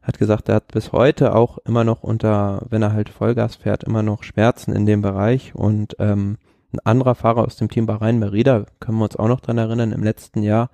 hat 0.00 0.18
gesagt, 0.18 0.48
er 0.48 0.56
hat 0.56 0.68
bis 0.68 0.92
heute 0.92 1.34
auch 1.34 1.58
immer 1.66 1.84
noch 1.84 2.02
unter, 2.02 2.64
wenn 2.70 2.80
er 2.80 2.94
halt 2.94 3.10
Vollgas 3.10 3.56
fährt, 3.56 3.84
immer 3.84 4.02
noch 4.02 4.22
Schmerzen 4.22 4.72
in 4.72 4.86
dem 4.86 5.02
Bereich 5.02 5.54
und 5.54 5.96
ähm, 5.98 6.38
ein 6.72 6.80
anderer 6.80 7.14
Fahrer 7.14 7.44
aus 7.44 7.56
dem 7.56 7.68
Team 7.68 7.84
Bahrain 7.84 8.18
Merida, 8.18 8.64
können 8.80 8.96
wir 8.96 9.04
uns 9.04 9.16
auch 9.16 9.28
noch 9.28 9.40
dran 9.40 9.58
erinnern, 9.58 9.92
im 9.92 10.02
letzten 10.02 10.42
Jahr, 10.42 10.70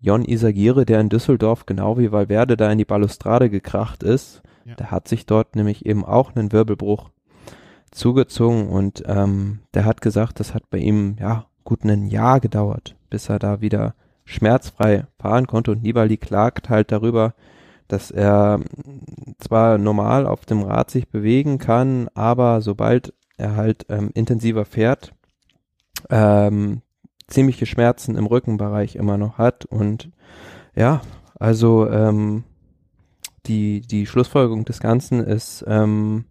Jon 0.00 0.24
Isagire, 0.24 0.84
der 0.84 1.00
in 1.00 1.08
Düsseldorf 1.08 1.66
genau 1.66 1.98
wie 1.98 2.12
Valverde 2.12 2.56
da 2.56 2.70
in 2.70 2.78
die 2.78 2.84
Balustrade 2.84 3.48
gekracht 3.48 4.02
ist, 4.02 4.42
ja. 4.64 4.74
Der 4.74 4.90
hat 4.90 5.08
sich 5.08 5.26
dort 5.26 5.56
nämlich 5.56 5.86
eben 5.86 6.04
auch 6.04 6.34
einen 6.34 6.52
Wirbelbruch 6.52 7.10
zugezogen 7.90 8.68
und 8.68 9.02
ähm, 9.06 9.60
der 9.74 9.84
hat 9.84 10.00
gesagt, 10.00 10.40
das 10.40 10.54
hat 10.54 10.70
bei 10.70 10.78
ihm 10.78 11.16
ja 11.20 11.46
gut 11.64 11.84
ein 11.84 12.06
Jahr 12.06 12.40
gedauert, 12.40 12.96
bis 13.10 13.28
er 13.28 13.38
da 13.38 13.60
wieder 13.60 13.94
schmerzfrei 14.24 15.06
fahren 15.18 15.46
konnte 15.46 15.70
und 15.70 15.82
Nibali 15.82 16.16
klagt 16.16 16.70
halt 16.70 16.90
darüber, 16.90 17.34
dass 17.88 18.10
er 18.10 18.60
zwar 19.38 19.76
normal 19.76 20.26
auf 20.26 20.46
dem 20.46 20.62
Rad 20.62 20.90
sich 20.90 21.08
bewegen 21.08 21.58
kann, 21.58 22.08
aber 22.14 22.62
sobald 22.62 23.12
er 23.36 23.56
halt 23.56 23.84
ähm, 23.90 24.10
intensiver 24.14 24.64
fährt, 24.64 25.12
ähm, 26.08 26.80
ziemliche 27.26 27.66
Schmerzen 27.66 28.16
im 28.16 28.26
Rückenbereich 28.26 28.96
immer 28.96 29.16
noch 29.16 29.38
hat 29.38 29.64
und 29.64 30.10
ja, 30.74 31.02
also 31.38 31.88
ähm, 31.88 32.44
die, 33.46 33.80
die 33.80 34.06
Schlussfolgerung 34.06 34.64
des 34.64 34.80
Ganzen 34.80 35.20
ist, 35.20 35.64
ähm, 35.66 36.24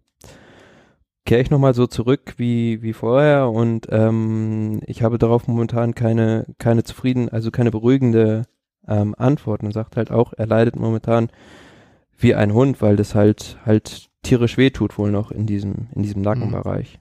kehre 1.24 1.40
ich 1.40 1.50
nochmal 1.50 1.74
so 1.74 1.86
zurück 1.86 2.34
wie, 2.36 2.82
wie 2.82 2.92
vorher 2.92 3.48
und 3.50 3.86
ähm, 3.90 4.80
ich 4.86 5.02
habe 5.02 5.18
darauf 5.18 5.48
momentan 5.48 5.94
keine, 5.94 6.46
keine 6.58 6.84
zufrieden, 6.84 7.28
also 7.28 7.50
keine 7.50 7.70
beruhigende 7.70 8.42
ähm, 8.86 9.14
Antwort. 9.16 9.62
Und 9.62 9.72
sagt 9.72 9.96
halt 9.96 10.10
auch, 10.10 10.32
er 10.36 10.46
leidet 10.46 10.76
momentan 10.76 11.30
wie 12.16 12.34
ein 12.34 12.52
Hund, 12.52 12.82
weil 12.82 12.96
das 12.96 13.14
halt 13.14 13.58
halt 13.64 14.08
tierisch 14.22 14.56
wehtut 14.56 14.98
wohl 14.98 15.10
noch 15.10 15.30
in 15.30 15.46
diesem, 15.46 15.88
in 15.94 16.02
diesem 16.02 16.22
Nackenbereich. 16.22 16.98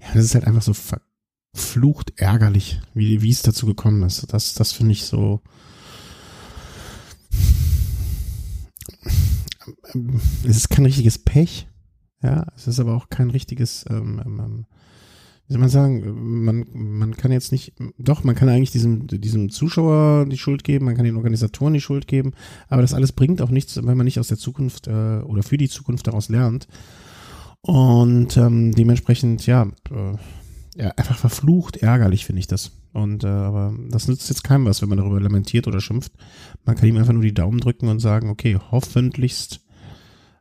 Ja, 0.00 0.08
das 0.14 0.24
ist 0.24 0.34
halt 0.34 0.46
einfach 0.46 0.62
so 0.62 0.72
verflucht 1.54 2.12
ärgerlich, 2.16 2.80
wie, 2.94 3.22
wie 3.22 3.30
es 3.30 3.42
dazu 3.42 3.66
gekommen 3.66 4.02
ist. 4.02 4.32
Das, 4.32 4.54
das 4.54 4.72
finde 4.72 4.92
ich 4.92 5.04
so, 5.04 5.40
es 10.44 10.56
ist 10.56 10.70
kein 10.70 10.86
richtiges 10.86 11.18
Pech, 11.18 11.68
ja, 12.22 12.46
es 12.56 12.66
ist 12.66 12.80
aber 12.80 12.94
auch 12.94 13.08
kein 13.08 13.30
richtiges, 13.30 13.84
ähm, 13.90 14.20
ähm, 14.24 14.40
ähm, 14.40 14.66
wie 15.46 15.52
soll 15.52 15.60
man 15.60 15.68
sagen, 15.68 16.44
man, 16.44 16.66
man 16.72 17.16
kann 17.16 17.32
jetzt 17.32 17.52
nicht, 17.52 17.74
doch, 17.98 18.24
man 18.24 18.34
kann 18.34 18.48
eigentlich 18.48 18.70
diesem, 18.70 19.06
diesem 19.06 19.50
Zuschauer 19.50 20.26
die 20.26 20.38
Schuld 20.38 20.64
geben, 20.64 20.86
man 20.86 20.94
kann 20.94 21.04
den 21.04 21.16
Organisatoren 21.16 21.74
die 21.74 21.80
Schuld 21.80 22.06
geben, 22.06 22.32
aber 22.68 22.80
das 22.80 22.94
alles 22.94 23.12
bringt 23.12 23.42
auch 23.42 23.50
nichts, 23.50 23.76
wenn 23.76 23.96
man 23.96 24.04
nicht 24.04 24.20
aus 24.20 24.28
der 24.28 24.38
Zukunft 24.38 24.86
äh, 24.86 25.20
oder 25.20 25.42
für 25.42 25.58
die 25.58 25.68
Zukunft 25.68 26.06
daraus 26.06 26.28
lernt. 26.28 26.68
Und 27.60 28.36
ähm, 28.36 28.72
dementsprechend, 28.72 29.46
ja, 29.46 29.68
äh, 29.90 30.16
ja, 30.76 30.90
einfach 30.96 31.16
verflucht 31.16 31.76
ärgerlich 31.76 32.24
finde 32.24 32.40
ich 32.40 32.46
das. 32.46 32.72
Und 32.92 33.24
äh, 33.24 33.28
aber 33.28 33.74
das 33.88 34.08
nützt 34.08 34.28
jetzt 34.28 34.44
keinem 34.44 34.66
was, 34.66 34.82
wenn 34.82 34.88
man 34.88 34.98
darüber 34.98 35.20
lamentiert 35.20 35.66
oder 35.66 35.80
schimpft. 35.80 36.12
Man 36.64 36.76
kann 36.76 36.88
ihm 36.88 36.96
einfach 36.96 37.12
nur 37.12 37.22
die 37.22 37.34
Daumen 37.34 37.60
drücken 37.60 37.88
und 37.88 38.00
sagen, 38.00 38.30
okay, 38.30 38.58
hoffentlichst 38.70 39.60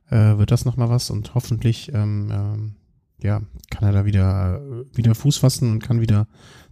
äh, 0.10 0.38
wird 0.38 0.52
das 0.52 0.66
nochmal 0.66 0.90
was 0.90 1.10
und 1.10 1.34
hoffentlich 1.36 1.92
ähm, 1.94 2.30
ähm, 2.32 2.76
ja, 3.24 3.42
kann 3.70 3.88
er 3.88 3.94
da 3.94 4.06
wieder, 4.06 4.62
wieder 4.94 5.16
Fuß 5.16 5.38
fassen 5.38 5.72
und 5.72 5.84
kann 5.84 6.02
wieder 6.02 6.28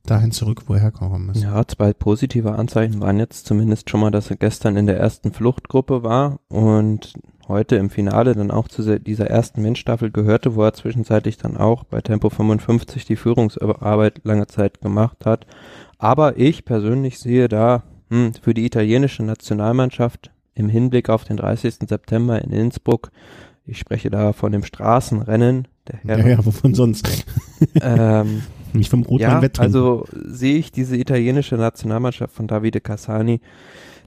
dahin 0.05 0.32
zurück, 0.32 0.64
wo 0.68 0.74
er 0.74 0.82
hergekommen 0.82 1.30
ist. 1.30 1.43
Ja, 1.43 1.66
zwei 1.68 1.93
positive 1.93 2.53
Anzeichen 2.53 2.99
waren 3.01 3.20
jetzt 3.20 3.45
zumindest 3.45 3.89
schon 3.89 3.99
mal, 3.99 4.12
dass 4.12 4.30
er 4.30 4.38
gestern 4.38 4.76
in 4.76 4.88
der 4.88 4.97
ersten 4.97 5.32
Fluchtgruppe 5.32 6.03
war 6.03 6.39
und 6.47 7.14
heute 7.49 7.75
im 7.75 7.89
Finale 7.89 8.33
dann 8.33 8.51
auch 8.51 8.67
zu 8.67 8.99
dieser 8.99 9.27
ersten 9.27 9.61
Menschstaffel 9.61 10.11
gehörte, 10.11 10.55
wo 10.55 10.63
er 10.63 10.73
zwischenzeitlich 10.73 11.37
dann 11.37 11.57
auch 11.57 11.83
bei 11.83 11.99
Tempo 12.01 12.29
55 12.29 13.05
die 13.05 13.15
Führungsarbeit 13.15 14.21
lange 14.23 14.47
Zeit 14.47 14.79
gemacht 14.81 15.25
hat. 15.25 15.45
Aber 15.97 16.37
ich 16.37 16.63
persönlich 16.63 17.19
sehe 17.19 17.49
da 17.49 17.83
hm, 18.09 18.33
für 18.41 18.53
die 18.53 18.65
italienische 18.65 19.23
Nationalmannschaft 19.23 20.31
im 20.55 20.69
Hinblick 20.69 21.09
auf 21.09 21.25
den 21.25 21.37
30. 21.37 21.75
September 21.87 22.41
in 22.41 22.51
Innsbruck, 22.51 23.11
ich 23.65 23.77
spreche 23.77 24.09
da 24.09 24.33
von 24.33 24.51
dem 24.51 24.63
Straßenrennen 24.63 25.67
der 25.87 25.99
Herren. 25.99 26.19
Ja, 26.21 26.27
ja, 26.27 26.45
wovon 26.45 26.73
sonst? 26.73 27.25
ähm, 27.81 28.41
Nicht 28.73 28.89
vom 28.89 29.03
Rotwein 29.03 29.41
ja, 29.41 29.49
Also 29.57 30.05
sehe 30.11 30.57
ich 30.57 30.71
diese 30.71 30.95
italienische 30.95 31.55
Nationalmannschaft 31.55 32.35
von 32.35 32.47
Davide 32.47 32.81
Cassani 32.81 33.41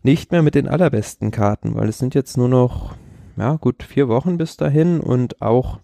nicht 0.03 0.32
mehr 0.32 0.43
mit 0.43 0.55
den 0.55 0.68
allerbesten 0.68 1.30
Karten, 1.30 1.74
weil 1.74 1.88
es 1.88 1.99
sind 1.99 2.14
jetzt 2.14 2.36
nur 2.36 2.49
noch, 2.49 2.95
ja, 3.37 3.57
gut 3.57 3.83
vier 3.83 4.09
Wochen 4.09 4.39
bis 4.39 4.57
dahin 4.57 5.01
und 5.01 5.41
auch 5.43 5.80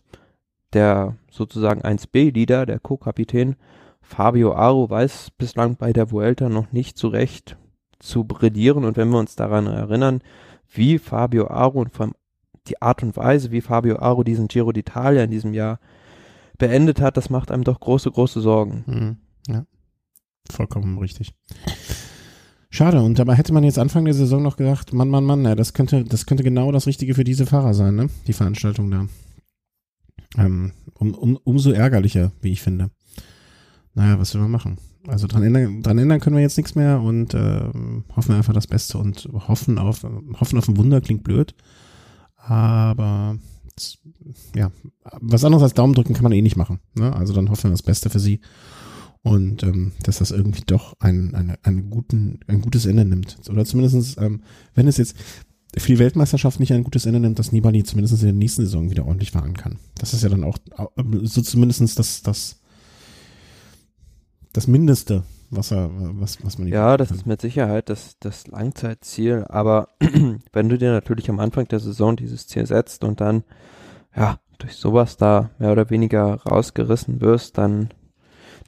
der 0.72 1.16
sozusagen 1.30 1.82
1B-Leader, 1.82 2.66
der 2.66 2.78
Co-Kapitän 2.78 3.56
Fabio 4.00 4.54
Aro 4.54 4.88
weiß 4.88 5.32
bislang 5.36 5.76
bei 5.76 5.92
der 5.92 6.10
Vuelta 6.10 6.48
noch 6.48 6.72
nicht 6.72 6.96
so 6.96 7.08
recht 7.08 7.58
zu 7.98 8.24
brillieren 8.24 8.84
und 8.84 8.96
wenn 8.96 9.10
wir 9.10 9.18
uns 9.18 9.36
daran 9.36 9.66
erinnern, 9.66 10.22
wie 10.72 10.98
Fabio 10.98 11.48
Aro 11.48 11.80
und 11.80 11.92
vor 11.92 12.06
allem 12.06 12.14
die 12.68 12.80
Art 12.80 13.02
und 13.02 13.16
Weise, 13.16 13.50
wie 13.50 13.60
Fabio 13.60 13.98
Aro 13.98 14.24
diesen 14.24 14.48
Giro 14.48 14.70
d'Italia 14.70 15.24
in 15.24 15.30
diesem 15.30 15.54
Jahr 15.54 15.78
beendet 16.58 17.00
hat, 17.00 17.16
das 17.16 17.30
macht 17.30 17.50
einem 17.50 17.64
doch 17.64 17.80
große, 17.80 18.10
große 18.10 18.40
Sorgen. 18.40 18.84
Mhm. 18.86 19.16
Ja, 19.52 19.64
vollkommen 20.50 20.98
richtig. 20.98 21.34
Schade, 22.70 23.00
und 23.00 23.18
dabei 23.18 23.34
hätte 23.34 23.54
man 23.54 23.64
jetzt 23.64 23.78
Anfang 23.78 24.04
der 24.04 24.14
Saison 24.14 24.42
noch 24.42 24.56
gedacht, 24.56 24.92
Mann, 24.92 25.08
Mann, 25.08 25.24
Mann, 25.24 25.44
das 25.56 25.72
könnte, 25.72 26.04
das 26.04 26.26
könnte 26.26 26.44
genau 26.44 26.70
das 26.70 26.86
Richtige 26.86 27.14
für 27.14 27.24
diese 27.24 27.46
Fahrer 27.46 27.72
sein, 27.72 27.94
ne? 27.96 28.10
Die 28.26 28.34
Veranstaltung 28.34 28.90
da. 28.90 29.06
Ähm, 30.36 30.72
um, 30.94 31.14
um, 31.14 31.38
umso 31.44 31.70
ärgerlicher, 31.70 32.32
wie 32.42 32.52
ich 32.52 32.60
finde. 32.60 32.90
Naja, 33.94 34.18
was 34.18 34.34
will 34.34 34.42
man 34.42 34.50
machen? 34.50 34.78
Also 35.06 35.26
dran 35.26 35.42
ändern, 35.42 35.82
dran 35.82 35.96
ändern 35.96 36.20
können 36.20 36.36
wir 36.36 36.42
jetzt 36.42 36.58
nichts 36.58 36.74
mehr 36.74 37.00
und 37.00 37.32
äh, 37.32 37.70
hoffen 38.14 38.34
einfach 38.34 38.52
das 38.52 38.66
Beste 38.66 38.98
und 38.98 39.28
hoffen 39.32 39.78
auf, 39.78 40.02
hoffen 40.38 40.58
auf 40.58 40.68
ein 40.68 40.76
Wunder, 40.76 41.00
klingt 41.00 41.24
blöd. 41.24 41.54
Aber 42.36 43.38
ja, 44.54 44.70
was 45.20 45.44
anderes 45.44 45.62
als 45.62 45.74
Daumen 45.74 45.94
drücken 45.94 46.12
kann 46.12 46.24
man 46.24 46.32
eh 46.32 46.42
nicht 46.42 46.56
machen. 46.56 46.80
Ne? 46.94 47.14
Also 47.14 47.32
dann 47.32 47.48
hoffen 47.48 47.64
wir 47.64 47.70
das 47.70 47.82
Beste 47.82 48.10
für 48.10 48.20
sie 48.20 48.40
und 49.22 49.62
ähm, 49.62 49.92
dass 50.02 50.18
das 50.18 50.30
irgendwie 50.30 50.62
doch 50.66 50.94
ein, 51.00 51.34
eine, 51.34 51.58
einen 51.62 51.90
guten, 51.90 52.40
ein 52.46 52.60
gutes 52.60 52.86
Ende 52.86 53.04
nimmt. 53.04 53.36
Oder 53.50 53.64
zumindestens, 53.64 54.16
ähm, 54.18 54.42
wenn 54.74 54.86
es 54.88 54.96
jetzt 54.96 55.16
für 55.76 55.92
die 55.92 55.98
Weltmeisterschaft 55.98 56.60
nicht 56.60 56.72
ein 56.72 56.84
gutes 56.84 57.04
Ende 57.06 57.20
nimmt, 57.20 57.38
dass 57.38 57.52
Nibali 57.52 57.84
zumindest 57.84 58.14
in 58.14 58.28
der 58.28 58.32
nächsten 58.32 58.62
Saison 58.62 58.90
wieder 58.90 59.04
ordentlich 59.06 59.32
fahren 59.32 59.54
kann. 59.54 59.78
Das 59.96 60.14
ist 60.14 60.22
ja 60.22 60.28
dann 60.28 60.44
auch 60.44 60.58
so 61.22 61.42
zumindest 61.42 61.98
das, 61.98 62.22
das, 62.22 62.60
das 64.52 64.66
Mindeste, 64.66 65.24
was 65.50 65.70
er, 65.72 65.90
was, 65.92 66.42
was 66.44 66.58
man 66.58 66.68
Ja, 66.68 66.96
das 66.96 67.08
kann. 67.08 67.18
ist 67.18 67.26
mit 67.26 67.40
Sicherheit 67.40 67.90
das, 67.90 68.16
das 68.18 68.46
Langzeitziel. 68.46 69.44
Aber 69.48 69.88
wenn 70.52 70.68
du 70.68 70.78
dir 70.78 70.90
natürlich 70.92 71.28
am 71.28 71.38
Anfang 71.40 71.68
der 71.68 71.80
Saison 71.80 72.16
dieses 72.16 72.46
Ziel 72.46 72.66
setzt 72.66 73.04
und 73.04 73.20
dann, 73.20 73.44
ja, 74.16 74.38
durch 74.58 74.74
sowas 74.74 75.16
da 75.16 75.50
mehr 75.58 75.70
oder 75.72 75.90
weniger 75.90 76.34
rausgerissen 76.42 77.20
wirst, 77.20 77.58
dann, 77.58 77.90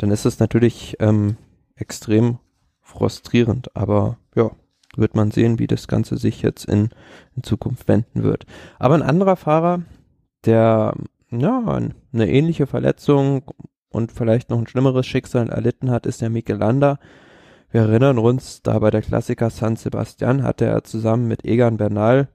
dann 0.00 0.10
ist 0.10 0.24
es 0.24 0.38
natürlich 0.38 0.96
ähm, 0.98 1.36
extrem 1.76 2.38
frustrierend. 2.80 3.76
Aber 3.76 4.16
ja, 4.34 4.50
wird 4.96 5.14
man 5.14 5.30
sehen, 5.30 5.58
wie 5.58 5.66
das 5.66 5.88
Ganze 5.88 6.16
sich 6.16 6.40
jetzt 6.40 6.64
in, 6.64 6.88
in 7.36 7.42
Zukunft 7.42 7.86
wenden 7.86 8.22
wird. 8.22 8.46
Aber 8.78 8.94
ein 8.94 9.02
anderer 9.02 9.36
Fahrer, 9.36 9.82
der 10.46 10.94
ja, 11.30 11.80
eine 12.12 12.28
ähnliche 12.30 12.66
Verletzung 12.66 13.42
und 13.90 14.10
vielleicht 14.10 14.48
noch 14.48 14.58
ein 14.58 14.66
schlimmeres 14.66 15.06
Schicksal 15.06 15.50
erlitten 15.50 15.90
hat, 15.90 16.06
ist 16.06 16.22
der 16.22 16.30
Mikel 16.30 16.56
Landa. 16.56 16.98
Wir 17.70 17.82
erinnern 17.82 18.18
uns, 18.18 18.62
da 18.62 18.78
bei 18.78 18.90
der 18.90 19.02
Klassiker 19.02 19.50
San 19.50 19.76
Sebastian 19.76 20.42
hatte 20.42 20.64
er 20.64 20.82
zusammen 20.82 21.28
mit 21.28 21.44
Egan 21.44 21.76
Bernal 21.76 22.28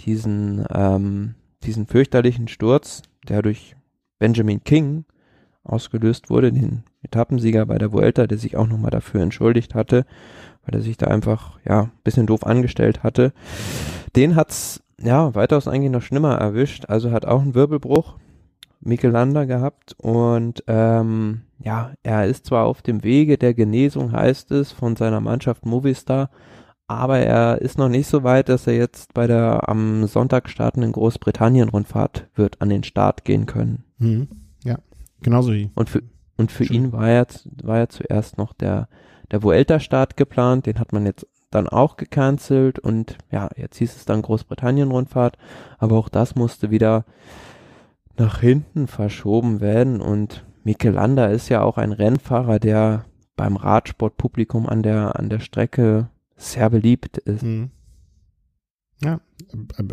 diesen, 0.00 0.66
ähm, 0.74 1.36
diesen 1.62 1.86
fürchterlichen 1.86 2.48
Sturz, 2.48 3.02
der 3.28 3.40
durch 3.42 3.76
Benjamin 4.18 4.64
King 4.64 5.04
ausgelöst 5.68 6.30
wurde, 6.30 6.52
den 6.52 6.84
Etappensieger 7.02 7.66
bei 7.66 7.78
der 7.78 7.92
Vuelta, 7.92 8.26
der 8.26 8.38
sich 8.38 8.56
auch 8.56 8.66
nochmal 8.66 8.90
dafür 8.90 9.20
entschuldigt 9.20 9.74
hatte, 9.74 10.06
weil 10.64 10.74
er 10.74 10.82
sich 10.82 10.96
da 10.96 11.06
einfach, 11.06 11.58
ja, 11.66 11.90
bisschen 12.04 12.26
doof 12.26 12.46
angestellt 12.46 13.02
hatte. 13.02 13.32
Den 14.16 14.36
hat's, 14.36 14.82
ja, 15.00 15.34
weitaus 15.34 15.68
eigentlich 15.68 15.92
noch 15.92 16.02
schlimmer 16.02 16.34
erwischt, 16.36 16.86
also 16.88 17.10
hat 17.10 17.24
auch 17.24 17.40
einen 17.40 17.54
Wirbelbruch, 17.54 18.16
Mikelander 18.80 19.46
gehabt 19.46 19.96
und 19.98 20.62
ähm, 20.68 21.42
ja, 21.58 21.92
er 22.04 22.26
ist 22.26 22.46
zwar 22.46 22.66
auf 22.66 22.82
dem 22.82 23.02
Wege 23.02 23.36
der 23.36 23.54
Genesung, 23.54 24.12
heißt 24.12 24.52
es, 24.52 24.70
von 24.70 24.94
seiner 24.94 25.20
Mannschaft 25.20 25.66
Movistar, 25.66 26.30
aber 26.86 27.18
er 27.18 27.60
ist 27.60 27.76
noch 27.76 27.88
nicht 27.88 28.06
so 28.06 28.22
weit, 28.22 28.48
dass 28.48 28.66
er 28.66 28.74
jetzt 28.74 29.14
bei 29.14 29.26
der 29.26 29.68
am 29.68 30.06
Sonntag 30.06 30.48
startenden 30.48 30.92
Großbritannien-Rundfahrt 30.92 32.28
wird 32.34 32.62
an 32.62 32.70
den 32.70 32.82
Start 32.82 33.24
gehen 33.24 33.46
können. 33.46 33.84
Mhm. 33.98 34.28
Genauso 35.22 35.52
wie. 35.52 35.70
Und 35.74 35.90
für, 35.90 36.02
und 36.36 36.52
für 36.52 36.64
ihn 36.64 36.92
war 36.92 37.08
ja, 37.10 37.26
war 37.62 37.78
ja 37.78 37.88
zuerst 37.88 38.38
noch 38.38 38.52
der, 38.52 38.88
der 39.30 39.42
Vuelta-Start 39.42 40.16
geplant, 40.16 40.66
den 40.66 40.78
hat 40.78 40.92
man 40.92 41.06
jetzt 41.06 41.26
dann 41.50 41.68
auch 41.68 41.96
gecancelt 41.96 42.78
und 42.78 43.16
ja, 43.30 43.48
jetzt 43.56 43.78
hieß 43.78 43.96
es 43.96 44.04
dann 44.04 44.22
Großbritannien-Rundfahrt, 44.22 45.38
aber 45.78 45.96
auch 45.96 46.08
das 46.08 46.34
musste 46.34 46.70
wieder 46.70 47.04
nach 48.16 48.40
hinten 48.40 48.86
verschoben 48.86 49.60
werden 49.60 50.00
und 50.00 50.44
Mikel 50.64 50.96
ist 51.30 51.48
ja 51.48 51.62
auch 51.62 51.78
ein 51.78 51.92
Rennfahrer, 51.92 52.58
der 52.58 53.06
beim 53.36 53.56
Radsportpublikum 53.56 54.66
an 54.66 54.82
der, 54.82 55.18
an 55.18 55.30
der 55.30 55.40
Strecke 55.40 56.10
sehr 56.36 56.68
beliebt 56.68 57.16
ist. 57.18 57.42
Mhm. 57.42 57.70
Ja, 59.02 59.20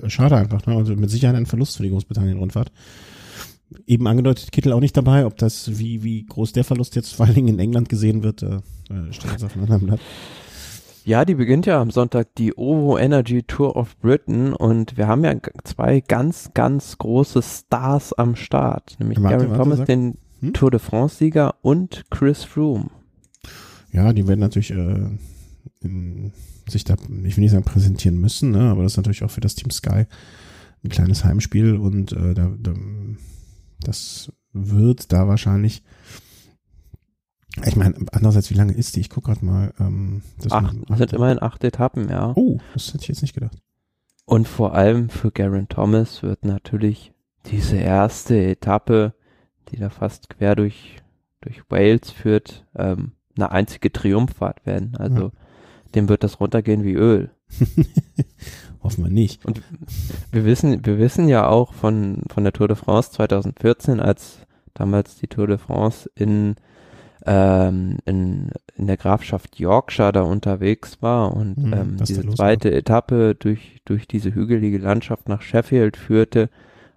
schade 0.07 0.35
einfach, 0.35 0.65
ne? 0.65 0.75
Also 0.75 0.95
mit 0.95 1.09
Sicherheit 1.11 1.35
ein 1.35 1.45
Verlust 1.45 1.77
für 1.77 1.83
die 1.83 1.91
Großbritannien-Rundfahrt. 1.91 2.71
Eben 3.87 4.07
angedeutet, 4.07 4.51
Kittel 4.51 4.73
auch 4.73 4.79
nicht 4.79 4.95
dabei, 4.95 5.25
ob 5.25 5.37
das, 5.37 5.79
wie, 5.79 6.03
wie 6.03 6.25
groß 6.25 6.53
der 6.53 6.63
Verlust 6.63 6.95
jetzt 6.95 7.15
vor 7.15 7.25
allen 7.25 7.35
Dingen 7.35 7.47
in 7.47 7.59
England 7.59 7.89
gesehen 7.89 8.23
wird, 8.23 8.43
äh, 8.43 8.57
äh 8.89 9.11
steht 9.11 9.31
jetzt 9.31 9.43
auf 9.43 9.55
einem 9.55 9.63
anderen 9.63 9.87
Blatt. 9.87 9.99
Ja, 11.05 11.23
die 11.23 11.35
beginnt 11.35 11.67
ja 11.67 11.79
am 11.79 11.91
Sonntag 11.91 12.33
die 12.35 12.57
OVO 12.57 12.97
Energy 12.97 13.43
Tour 13.43 13.75
of 13.75 13.95
Britain 13.97 14.53
und 14.53 14.97
wir 14.97 15.07
haben 15.07 15.23
ja 15.23 15.35
zwei 15.63 15.99
ganz, 15.99 16.49
ganz 16.55 16.97
große 16.97 17.43
Stars 17.43 18.11
am 18.13 18.35
Start, 18.35 18.95
nämlich 18.99 19.21
warte, 19.21 19.37
Gary 19.37 19.49
warte, 19.49 19.63
Thomas, 19.63 19.77
sag. 19.77 19.87
den 19.87 20.17
hm? 20.39 20.53
Tour 20.53 20.71
de 20.71 20.79
France-Sieger 20.79 21.55
und 21.61 22.05
Chris 22.09 22.43
Froome. 22.43 22.89
Ja, 23.91 24.13
die 24.13 24.27
werden 24.27 24.39
natürlich 24.39 24.71
äh, 24.71 25.09
in, 25.81 26.33
sich 26.67 26.85
da, 26.85 26.95
ich 27.23 27.37
will 27.37 27.43
nicht 27.43 27.51
sagen 27.51 27.63
präsentieren 27.63 28.19
müssen, 28.19 28.49
ne, 28.49 28.71
aber 28.71 28.81
das 28.81 28.93
ist 28.93 28.97
natürlich 28.97 29.23
auch 29.23 29.31
für 29.31 29.41
das 29.41 29.53
Team 29.53 29.69
Sky 29.69 30.05
ein 30.83 30.89
kleines 30.89 31.23
Heimspiel 31.23 31.75
und 31.75 32.13
äh, 32.13 32.33
da, 32.33 32.51
da, 32.57 32.73
das 33.87 34.31
wird 34.51 35.11
da 35.11 35.27
wahrscheinlich 35.27 35.83
ich 37.63 37.75
meine, 37.75 37.95
andererseits, 38.11 38.49
wie 38.49 38.55
lange 38.55 38.73
ist 38.73 38.95
die? 38.95 38.99
Ich 38.99 39.09
gucke 39.09 39.31
gerade 39.31 39.45
mal. 39.45 39.73
Ähm, 39.79 40.23
das 40.41 40.51
acht, 40.51 40.71
sind, 40.71 40.97
sind 40.97 41.13
immerhin 41.13 41.41
acht 41.41 41.63
Etappen, 41.63 42.09
ja. 42.09 42.33
Oh, 42.35 42.59
das 42.73 42.89
hätte 42.89 43.03
ich 43.03 43.07
jetzt 43.07 43.21
nicht 43.21 43.33
gedacht. 43.33 43.57
Und 44.25 44.47
vor 44.47 44.73
allem 44.73 45.09
für 45.09 45.31
Garen 45.31 45.69
Thomas 45.69 46.21
wird 46.23 46.43
natürlich 46.43 47.13
diese 47.45 47.77
erste 47.77 48.37
Etappe, 48.43 49.13
die 49.69 49.77
da 49.77 49.89
fast 49.89 50.29
quer 50.29 50.55
durch, 50.55 50.97
durch 51.41 51.61
Wales 51.69 52.11
führt, 52.11 52.65
ähm, 52.75 53.13
eine 53.37 53.51
einzige 53.51 53.91
Triumphfahrt 53.91 54.65
werden. 54.65 54.95
Also 54.97 55.25
ja. 55.25 55.31
dem 55.93 56.09
wird 56.09 56.23
das 56.23 56.39
runtergehen 56.39 56.83
wie 56.83 56.93
Öl. 56.93 57.31
Hoffen 58.85 59.03
wir 59.03 59.11
nicht. 59.11 59.45
Und 59.45 59.61
wir 60.31 60.45
wissen, 60.45 60.85
wir 60.85 60.97
wissen 60.97 61.27
ja 61.27 61.47
auch 61.47 61.73
von, 61.73 62.21
von 62.31 62.43
der 62.43 62.53
Tour 62.53 62.67
de 62.67 62.77
France 62.77 63.11
2014, 63.11 63.99
als 63.99 64.39
damals 64.73 65.17
die 65.17 65.27
Tour 65.27 65.47
de 65.47 65.57
France 65.57 66.09
in 66.15 66.55
ähm, 67.25 67.97
in, 68.05 68.51
in 68.75 68.87
der 68.87 68.97
Grafschaft 68.97 69.59
Yorkshire 69.59 70.11
da 70.11 70.21
unterwegs 70.21 71.01
war 71.01 71.35
und 71.35 71.57
mhm, 71.57 71.73
ähm, 71.73 71.97
diese 71.97 72.27
zweite 72.29 72.69
war. 72.69 72.77
Etappe 72.77 73.35
durch, 73.35 73.81
durch 73.85 74.07
diese 74.07 74.33
hügelige 74.33 74.77
Landschaft 74.77 75.27
nach 75.27 75.41
Sheffield 75.41 75.97
führte, 75.97 76.49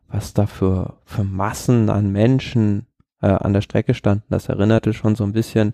was 0.08 0.34
da 0.34 0.46
für, 0.46 0.98
für 1.04 1.24
Massen 1.24 1.88
an 1.88 2.12
Menschen 2.12 2.86
äh, 3.22 3.28
an 3.28 3.52
der 3.52 3.62
Strecke 3.62 3.94
standen. 3.94 4.24
Das 4.28 4.48
erinnerte 4.48 4.92
schon 4.92 5.16
so 5.16 5.24
ein 5.24 5.32
bisschen, 5.32 5.72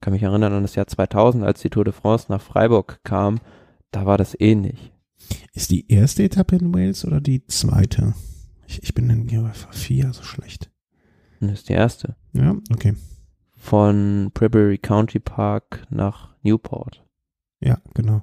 kann 0.00 0.14
mich 0.14 0.22
erinnern 0.22 0.54
an 0.54 0.62
das 0.62 0.76
Jahr 0.76 0.86
2000, 0.86 1.44
als 1.44 1.60
die 1.60 1.70
Tour 1.70 1.84
de 1.84 1.92
France 1.92 2.26
nach 2.30 2.40
Freiburg 2.40 3.00
kam, 3.04 3.38
da 3.90 4.06
war 4.06 4.16
das 4.16 4.34
ähnlich. 4.38 4.92
Ist 5.52 5.70
die 5.70 5.90
erste 5.90 6.22
Etappe 6.22 6.56
in 6.56 6.74
Wales 6.74 7.04
oder 7.04 7.20
die 7.20 7.46
zweite? 7.46 8.14
Ich, 8.66 8.82
ich 8.82 8.94
bin 8.94 9.10
in 9.10 9.26
Geografie 9.26 10.06
so 10.12 10.22
schlecht. 10.22 10.70
Das 11.40 11.52
ist 11.52 11.68
die 11.68 11.74
erste. 11.74 12.16
Ja, 12.32 12.56
okay 12.72 12.94
von 13.60 14.30
Prebury 14.32 14.78
County 14.78 15.20
Park 15.20 15.86
nach 15.90 16.34
Newport. 16.42 17.04
Ja, 17.60 17.78
genau. 17.94 18.22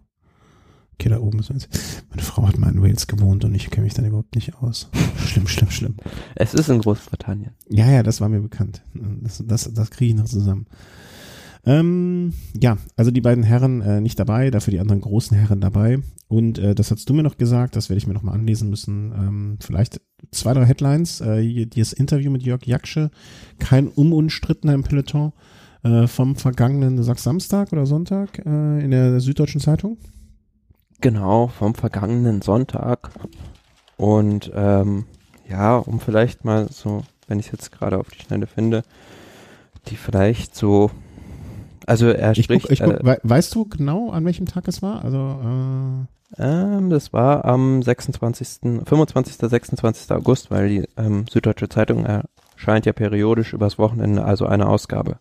Okay, 0.96 1.10
da 1.10 1.20
oben 1.20 1.40
ist 1.40 1.52
eins. 1.52 1.70
Meine 2.10 2.24
Frau 2.24 2.48
hat 2.48 2.58
mal 2.58 2.72
in 2.72 2.82
Wales 2.82 3.06
gewohnt 3.06 3.46
und 3.46 3.54
ich 3.54 3.70
kenne 3.70 3.86
mich 3.86 3.94
dann 3.94 4.06
überhaupt 4.06 4.34
nicht 4.34 4.56
aus. 4.56 4.90
schlimm, 5.26 5.48
schlimm, 5.48 5.70
schlimm. 5.70 5.98
Es 6.34 6.56
ist 6.56 6.70
in 6.70 6.82
Großbritannien. 6.82 7.52
Ja, 7.70 7.88
ja, 7.90 8.02
das 8.02 8.20
war 8.20 8.30
mir 8.30 8.42
bekannt. 8.42 8.82
Das, 8.96 9.44
das, 9.46 9.72
das 9.72 9.92
kriege 9.92 10.14
ich 10.14 10.20
noch 10.20 10.26
zusammen. 10.26 10.66
Ähm, 11.68 12.34
ja, 12.56 12.78
also 12.96 13.12
die 13.12 13.20
beiden 13.20 13.44
Herren 13.44 13.82
äh, 13.82 14.00
nicht 14.00 14.18
dabei, 14.18 14.50
dafür 14.52 14.72
die 14.72 14.80
anderen 14.80 15.02
großen 15.02 15.36
Herren 15.38 15.60
dabei. 15.60 16.00
Und 16.30 16.60
äh, 16.60 16.74
das 16.74 16.92
hast 16.92 17.10
du 17.10 17.14
mir 17.14 17.24
noch 17.24 17.38
gesagt, 17.38 17.76
das 17.76 17.90
werde 17.90 17.98
ich 17.98 18.08
mir 18.08 18.14
noch 18.14 18.24
mal 18.24 18.32
anlesen 18.32 18.70
müssen. 18.70 19.12
Ähm, 19.12 19.58
vielleicht 19.60 20.00
zwei, 20.32 20.54
drei 20.54 20.64
Headlines. 20.64 21.20
Äh, 21.20 21.66
dieses 21.66 21.92
Interview 21.92 22.32
mit 22.32 22.44
Jörg 22.44 22.66
Jaksche, 22.66 23.12
kein 23.60 23.90
unumstrittener 23.90 24.74
im 24.74 24.84
Peloton 24.84 25.34
äh, 25.84 26.08
vom 26.08 26.38
vergangenen, 26.38 27.04
sagst 27.04 27.26
Samstag 27.26 27.74
oder 27.74 27.86
Sonntag 27.86 28.40
äh, 28.46 28.80
in 28.80 28.92
der 28.92 29.20
Süddeutschen 29.20 29.60
Zeitung. 29.60 29.98
Genau, 31.02 31.48
vom 31.48 31.76
vergangenen 31.76 32.42
Sonntag. 32.42 33.10
Und 33.98 34.52
ähm, 34.56 35.04
ja, 35.50 35.76
um 35.76 36.00
vielleicht 36.00 36.46
mal 36.46 36.70
so, 36.72 37.04
wenn 37.28 37.40
ich 37.40 37.48
es 37.48 37.52
jetzt 37.52 37.72
gerade 37.74 37.98
auf 37.98 38.10
die 38.10 38.20
Schnelle 38.20 38.48
finde, 38.48 38.84
die 39.90 39.98
vielleicht 39.98 40.56
so 40.56 40.92
also 41.88 42.08
er 42.08 42.34
ich 42.34 42.44
spricht. 42.44 42.64
Guck, 42.64 42.72
ich 42.72 42.84
guck, 42.84 43.04
äh, 43.04 43.18
weißt 43.24 43.56
du 43.56 43.66
genau, 43.66 44.12
an 44.12 44.26
welchem 44.26 44.46
Tag 44.46 44.68
es 44.68 44.82
war? 44.82 45.04
Also 45.04 45.18
äh, 45.18 46.06
ähm, 46.38 46.90
das 46.90 47.14
war 47.14 47.46
am 47.46 47.82
26., 47.82 48.60
25., 48.86 49.38
26. 49.38 50.12
August, 50.12 50.52
weil 50.52 50.70
die 50.70 50.90
ähm, 50.98 51.26
Süddeutsche 51.30 51.70
Zeitung 51.70 52.06
erscheint 52.06 52.86
ja 52.86 52.94
periodisch 52.94 53.54
übers 53.54 53.80
Wochenende, 53.80 54.26
also 54.26 54.46
eine 54.46 54.68
Ausgabe. 54.68 55.20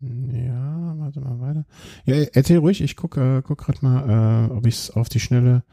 Ja, 0.00 0.94
warte 0.96 1.20
mal 1.20 1.40
weiter. 1.40 1.66
Ja, 2.04 2.14
erzähl 2.32 2.58
ruhig, 2.58 2.80
ich 2.80 2.96
gucke 2.96 3.38
äh, 3.38 3.42
guck 3.42 3.58
gerade 3.58 3.78
mal, 3.82 4.48
äh, 4.48 4.52
ob 4.52 4.66
ich 4.66 4.76
es 4.76 4.90
auf 4.90 5.08
die 5.08 5.20
Schnelle 5.20 5.64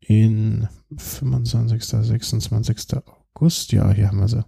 in 0.00 0.68
25., 0.96 1.84
26. 1.84 2.98
August, 3.34 3.72
ja, 3.72 3.90
hier 3.90 4.08
haben 4.08 4.18
wir 4.18 4.28
sie. 4.28 4.44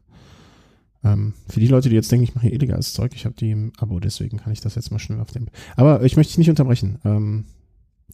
Ähm, 1.05 1.34
für 1.49 1.61
die 1.61 1.68
Leute, 1.68 1.88
die 1.88 1.94
jetzt 1.94 2.11
denken, 2.11 2.24
ich 2.24 2.34
mache 2.34 2.47
hier 2.47 2.55
illegales 2.55 2.92
Zeug, 2.92 3.12
ich 3.14 3.24
habe 3.24 3.34
die 3.34 3.51
im 3.51 3.72
Abo, 3.78 4.01
deswegen 4.01 4.38
kann 4.38 4.53
ich 4.53 4.61
das 4.61 4.74
jetzt 4.74 4.90
mal 4.90 4.99
schnell 4.99 5.20
auf 5.20 5.30
dem. 5.30 5.49
Aber 5.76 6.03
ich 6.03 6.16
möchte 6.16 6.32
dich 6.32 6.38
nicht 6.38 6.51
unterbrechen. 6.51 6.99
Ähm, 7.05 7.44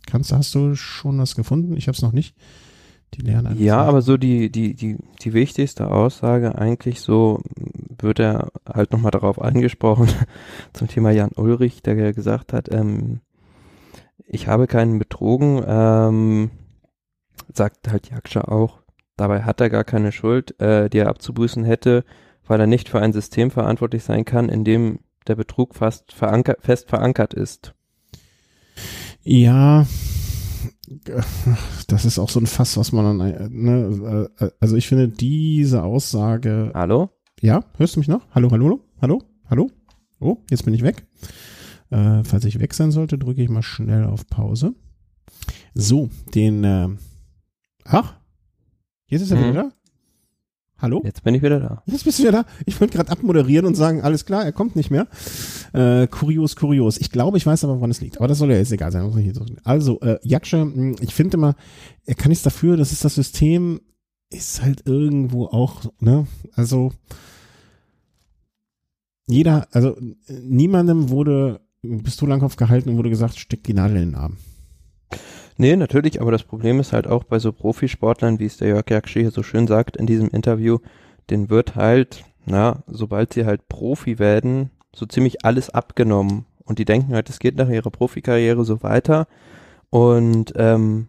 kannst, 0.07 0.33
hast 0.33 0.55
du 0.55 0.75
schon 0.75 1.19
was 1.19 1.35
gefunden? 1.35 1.77
Ich 1.77 1.89
habe 1.89 1.97
es 1.97 2.03
noch 2.03 2.13
nicht. 2.13 2.35
Die 3.15 3.23
lernen 3.23 3.61
Ja, 3.61 3.83
aber 3.83 4.01
so 4.01 4.17
die, 4.17 4.51
die, 4.51 4.75
die, 4.75 4.97
die 5.23 5.33
wichtigste 5.35 5.91
Aussage 5.91 6.57
eigentlich 6.57 7.01
so 7.01 7.43
wird 7.99 8.19
er 8.19 8.51
halt 8.67 8.93
nochmal 8.93 9.11
darauf 9.11 9.41
angesprochen 9.43 10.09
zum 10.73 10.89
Thema 10.89 11.11
Jan 11.11 11.33
Ulrich, 11.37 11.83
der 11.83 12.13
gesagt 12.13 12.53
hat, 12.53 12.73
ähm, 12.73 13.21
ich 14.27 14.49
habe 14.49 14.67
keinen 14.67 14.99
betrogen, 14.99 15.63
ähm, 15.67 16.51
sagt 17.53 17.91
halt 17.91 18.09
Jakscha 18.09 18.43
auch. 18.43 18.81
Dabei 19.17 19.43
hat 19.43 19.61
er 19.61 19.69
gar 19.69 19.85
keine 19.85 20.11
Schuld, 20.11 20.59
äh, 20.59 20.89
die 20.89 20.99
er 20.99 21.09
abzubüßen 21.09 21.65
hätte, 21.65 22.05
weil 22.47 22.61
er 22.61 22.67
nicht 22.67 22.89
für 22.89 23.01
ein 23.01 23.13
System 23.13 23.51
verantwortlich 23.51 24.05
sein 24.05 24.25
kann, 24.25 24.49
in 24.49 24.65
dem 24.65 25.01
der 25.27 25.37
Betrug 25.37 25.75
fast 25.75 26.13
veranker 26.13 26.57
fest 26.61 26.89
verankert 26.89 27.35
ist. 27.35 27.75
Ja, 29.23 29.87
das 31.87 32.05
ist 32.05 32.19
auch 32.19 32.29
so 32.29 32.41
ein 32.41 32.47
Fass, 32.47 32.77
was 32.77 32.93
man 32.93 33.19
dann, 33.19 33.53
ne, 33.53 34.31
äh, 34.39 34.51
also 34.61 34.77
ich 34.77 34.89
finde 34.89 35.09
diese 35.09 35.83
Aussage. 35.83 36.73
Hallo? 36.75 37.11
Ja, 37.41 37.65
hörst 37.77 37.97
du 37.97 38.01
mich 38.01 38.09
noch? 38.09 38.27
Hallo, 38.35 38.51
hallo, 38.51 38.81
hallo, 39.01 39.23
hallo? 39.49 39.71
Oh, 40.21 40.39
jetzt 40.51 40.65
bin 40.65 40.75
ich 40.75 40.83
weg. 40.83 41.07
Äh, 41.91 42.23
falls 42.25 42.45
ich 42.45 42.59
weg 42.59 42.75
sein 42.75 42.91
sollte, 42.91 43.19
drücke 43.19 43.43
ich 43.43 43.49
mal 43.49 43.63
schnell 43.63 44.05
auf 44.05 44.27
Pause. 44.27 44.75
So, 45.75 46.11
den, 46.35 46.65
äh, 46.65 46.89
ach, 47.85 48.15
jetzt 49.07 49.23
ist 49.23 49.31
er 49.31 49.39
hm. 49.39 49.51
wieder 49.51 49.63
da? 49.65 49.73
Hallo? 50.83 51.01
Jetzt 51.05 51.23
bin 51.23 51.37
ich 51.37 51.43
wieder 51.43 51.61
da. 51.61 51.83
Jetzt 51.87 52.05
bist 52.05 52.19
du 52.19 52.25
wieder 52.25 52.33
da. 52.33 52.45
Ich 52.67 52.81
wollte 52.81 52.97
gerade 52.97 53.13
abmoderieren 53.13 53.67
und 53.67 53.77
sagen, 53.77 54.03
alles 54.03 54.27
klar, 54.27 54.45
er 54.45 54.51
kommt 54.51 54.75
nicht 54.75 54.91
mehr. 54.91 55.07
Äh, 55.73 56.09
kurios, 56.09 56.57
kurios. 56.57 56.99
Ich 56.99 57.13
glaube, 57.13 57.39
ich 57.39 57.47
weiß 57.47 57.63
aber, 57.63 57.77
woran 57.77 57.93
es 57.93 58.01
liegt. 58.01 58.19
Aber 58.19 58.27
das 58.27 58.39
soll 58.39 58.51
ja 58.51 58.57
jetzt 58.57 58.73
egal 58.73 58.91
sein. 58.91 59.05
Also, 59.63 60.01
äh, 60.01 60.19
Jaksche, 60.25 60.59
hm, 60.59 60.97
ich 61.01 61.15
finde 61.15 61.37
immer, 61.37 61.55
er 62.05 62.17
kann 62.17 62.31
nichts 62.31 62.43
dafür, 62.43 62.77
das 62.77 62.91
ist 62.91 63.05
das 63.05 63.15
System, 63.15 63.81
ist 64.29 64.61
halt 64.61 64.83
irgendwo 64.85 65.47
auch, 65.47 65.85
ne, 66.01 66.27
also 66.55 66.91
jeder, 69.29 69.69
also 69.71 69.97
niemandem 70.29 71.11
wurde 71.11 71.61
Pistolenkopf 71.83 72.57
gehalten 72.57 72.91
und 72.91 72.97
wurde 72.97 73.11
gesagt, 73.11 73.39
steck 73.39 73.63
die 73.63 73.75
Nadel 73.75 73.99
in 73.99 74.11
den 74.11 74.15
Arm. 74.17 74.37
Nee, 75.57 75.77
natürlich, 75.77 76.21
aber 76.21 76.33
das 76.33 76.45
Problem 76.45 76.81
ist 76.81 76.93
halt 76.93 77.07
auch 77.07 77.25
bei 77.25 77.39
so 77.39 77.53
Profisportlern, 77.53 78.39
wie 78.39 78.47
es 78.47 78.57
der 78.57 78.69
Jörg 78.69 78.89
Jakschi 78.89 79.21
hier 79.21 79.31
so 79.31 79.43
schön 79.43 79.67
sagt 79.67 79.97
in 79.97 80.07
diesem 80.07 80.29
Interview, 80.29 80.79
den 81.31 81.51
wird 81.51 81.77
halt, 81.77 82.25
na, 82.47 82.83
sobald 82.87 83.33
sie 83.33 83.45
halt 83.45 83.69
Profi 83.69 84.19
werden, 84.19 84.71
so 84.95 85.07
ziemlich 85.07 85.45
alles 85.45 85.71
abgenommen. 85.71 86.47
Und 86.65 86.79
die 86.79 86.85
denken 86.85 87.15
halt, 87.15 87.29
es 87.29 87.39
geht 87.39 87.57
nach 87.57 87.69
ihrer 87.69 87.91
Profikarriere 87.91 88.65
so 88.65 88.83
weiter. 88.83 89.27
Und 89.91 90.53
ähm, 90.57 91.09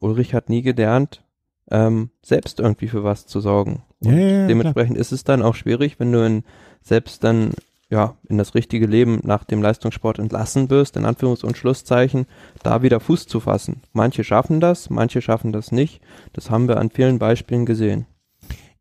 Ulrich 0.00 0.34
hat 0.34 0.48
nie 0.48 0.62
gelernt, 0.62 1.24
ähm, 1.70 2.10
selbst 2.22 2.60
irgendwie 2.60 2.88
für 2.88 3.04
was 3.04 3.26
zu 3.26 3.40
sorgen. 3.40 3.82
Ja, 4.00 4.12
ja, 4.12 4.28
ja, 4.28 4.46
dementsprechend 4.46 4.94
klar. 4.94 5.00
ist 5.00 5.12
es 5.12 5.24
dann 5.24 5.42
auch 5.42 5.54
schwierig, 5.54 5.98
wenn 5.98 6.12
du 6.12 6.24
in, 6.24 6.44
selbst 6.82 7.24
dann 7.24 7.52
ja, 7.90 8.16
in 8.28 8.38
das 8.38 8.54
richtige 8.54 8.86
Leben 8.86 9.20
nach 9.24 9.44
dem 9.44 9.60
Leistungssport 9.60 10.20
entlassen 10.20 10.70
wirst, 10.70 10.96
in 10.96 11.04
Anführungs- 11.04 11.44
und 11.44 11.56
Schlusszeichen, 11.56 12.26
da 12.62 12.82
wieder 12.82 13.00
Fuß 13.00 13.26
zu 13.26 13.40
fassen. 13.40 13.82
Manche 13.92 14.22
schaffen 14.22 14.60
das, 14.60 14.90
manche 14.90 15.20
schaffen 15.20 15.52
das 15.52 15.72
nicht. 15.72 16.00
Das 16.32 16.50
haben 16.50 16.68
wir 16.68 16.78
an 16.78 16.90
vielen 16.90 17.18
Beispielen 17.18 17.66
gesehen. 17.66 18.06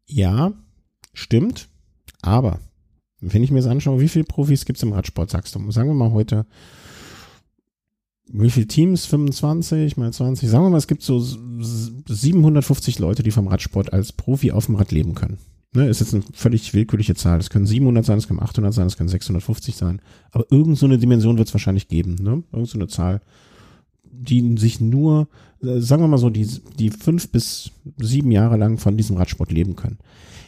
Ja, 0.05 0.53
stimmt. 1.13 1.69
Aber 2.21 2.59
wenn 3.19 3.43
ich 3.43 3.51
mir 3.51 3.61
das 3.61 3.69
anschaue, 3.69 3.99
wie 3.99 4.07
viele 4.07 4.25
Profis 4.25 4.65
gibt 4.65 4.77
es 4.77 4.83
im 4.83 4.93
Radsport, 4.93 5.31
sagst 5.31 5.55
du? 5.55 5.71
Sagen 5.71 5.89
wir 5.89 5.95
mal 5.95 6.11
heute, 6.11 6.45
wie 8.31 8.51
viele 8.51 8.67
Teams? 8.67 9.07
25 9.07 9.97
mal 9.97 10.13
20? 10.13 10.47
Sagen 10.47 10.65
wir 10.65 10.69
mal, 10.69 10.77
es 10.77 10.87
gibt 10.87 11.01
so 11.01 11.19
750 11.19 12.99
Leute, 12.99 13.23
die 13.23 13.31
vom 13.31 13.47
Radsport 13.47 13.91
als 13.91 14.13
Profi 14.13 14.51
auf 14.51 14.67
dem 14.67 14.75
Rad 14.75 14.91
leben 14.91 15.15
können. 15.15 15.39
Ne, 15.71 15.87
ist 15.87 15.99
jetzt 15.99 16.15
eine 16.15 16.23
völlig 16.33 16.73
willkürliche 16.73 17.13
Zahl. 17.13 17.39
Es 17.39 17.51
können 17.51 17.67
700 17.67 18.03
sein, 18.03 18.17
es 18.17 18.27
können 18.27 18.41
800 18.41 18.73
sein, 18.73 18.87
es 18.87 18.97
können 18.97 19.09
650 19.09 19.75
sein. 19.75 20.01
Aber 20.31 20.45
irgend 20.49 20.77
so 20.77 20.87
Dimension 20.87 21.37
wird 21.37 21.47
es 21.47 21.53
wahrscheinlich 21.53 21.87
geben. 21.87 22.15
Ne? 22.15 22.43
Irgend 22.51 22.69
so 22.69 22.79
eine 22.79 22.87
Zahl, 22.87 23.21
die 24.03 24.57
sich 24.57 24.81
nur, 24.81 25.27
äh, 25.61 25.79
sagen 25.79 26.01
wir 26.01 26.07
mal 26.07 26.17
so, 26.17 26.31
die, 26.31 26.47
die 26.79 26.89
fünf 26.89 27.29
bis 27.29 27.71
sieben 27.97 28.31
Jahre 28.31 28.57
lang 28.57 28.79
von 28.79 28.97
diesem 28.97 29.17
Radsport 29.17 29.51
leben 29.51 29.75
können. 29.75 29.99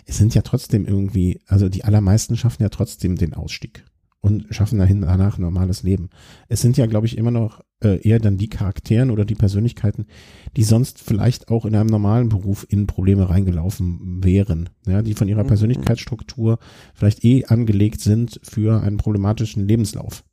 Es 0.07 0.17
sind 0.17 0.33
ja 0.33 0.41
trotzdem 0.41 0.87
irgendwie, 0.87 1.39
also 1.45 1.69
die 1.69 1.83
allermeisten 1.83 2.35
schaffen 2.35 2.63
ja 2.63 2.69
trotzdem 2.69 3.15
den 3.15 3.35
Ausstieg 3.35 3.85
und 4.21 4.45
schaffen 4.51 4.77
dahin 4.77 5.01
danach 5.01 5.37
ein 5.37 5.41
normales 5.41 5.83
Leben. 5.83 6.09
Es 6.47 6.61
sind 6.61 6.77
ja, 6.77 6.85
glaube 6.85 7.07
ich, 7.07 7.17
immer 7.17 7.31
noch 7.31 7.61
äh, 7.83 7.99
eher 8.07 8.19
dann 8.19 8.37
die 8.37 8.49
Charakteren 8.49 9.09
oder 9.09 9.25
die 9.25 9.35
Persönlichkeiten, 9.35 10.05
die 10.55 10.63
sonst 10.63 10.99
vielleicht 10.99 11.49
auch 11.49 11.65
in 11.65 11.75
einem 11.75 11.89
normalen 11.89 12.29
Beruf 12.29 12.65
in 12.69 12.85
Probleme 12.85 13.29
reingelaufen 13.29 14.23
wären, 14.23 14.69
ja, 14.85 15.01
die 15.01 15.15
von 15.15 15.27
ihrer 15.27 15.43
mhm. 15.43 15.47
Persönlichkeitsstruktur 15.47 16.59
vielleicht 16.93 17.25
eh 17.25 17.45
angelegt 17.45 18.01
sind 18.01 18.39
für 18.43 18.81
einen 18.81 18.97
problematischen 18.97 19.67
Lebenslauf. 19.67 20.23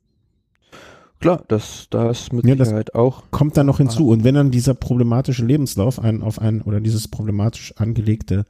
Klar, 1.19 1.43
das, 1.49 1.87
das 1.89 2.31
mit 2.31 2.45
ja, 2.45 2.55
Sicherheit 2.55 2.95
auch. 2.95 3.23
Kommt 3.31 3.57
dann 3.57 3.65
noch 3.65 3.77
hinzu. 3.77 4.07
Und 4.07 4.23
wenn 4.23 4.35
dann 4.35 4.51
dieser 4.51 4.73
problematische 4.73 5.45
Lebenslauf 5.45 5.99
ein, 5.99 6.21
auf 6.21 6.39
ein, 6.39 6.61
oder 6.61 6.79
dieses 6.79 7.09
problematisch 7.09 7.73
angelegte 7.75 8.45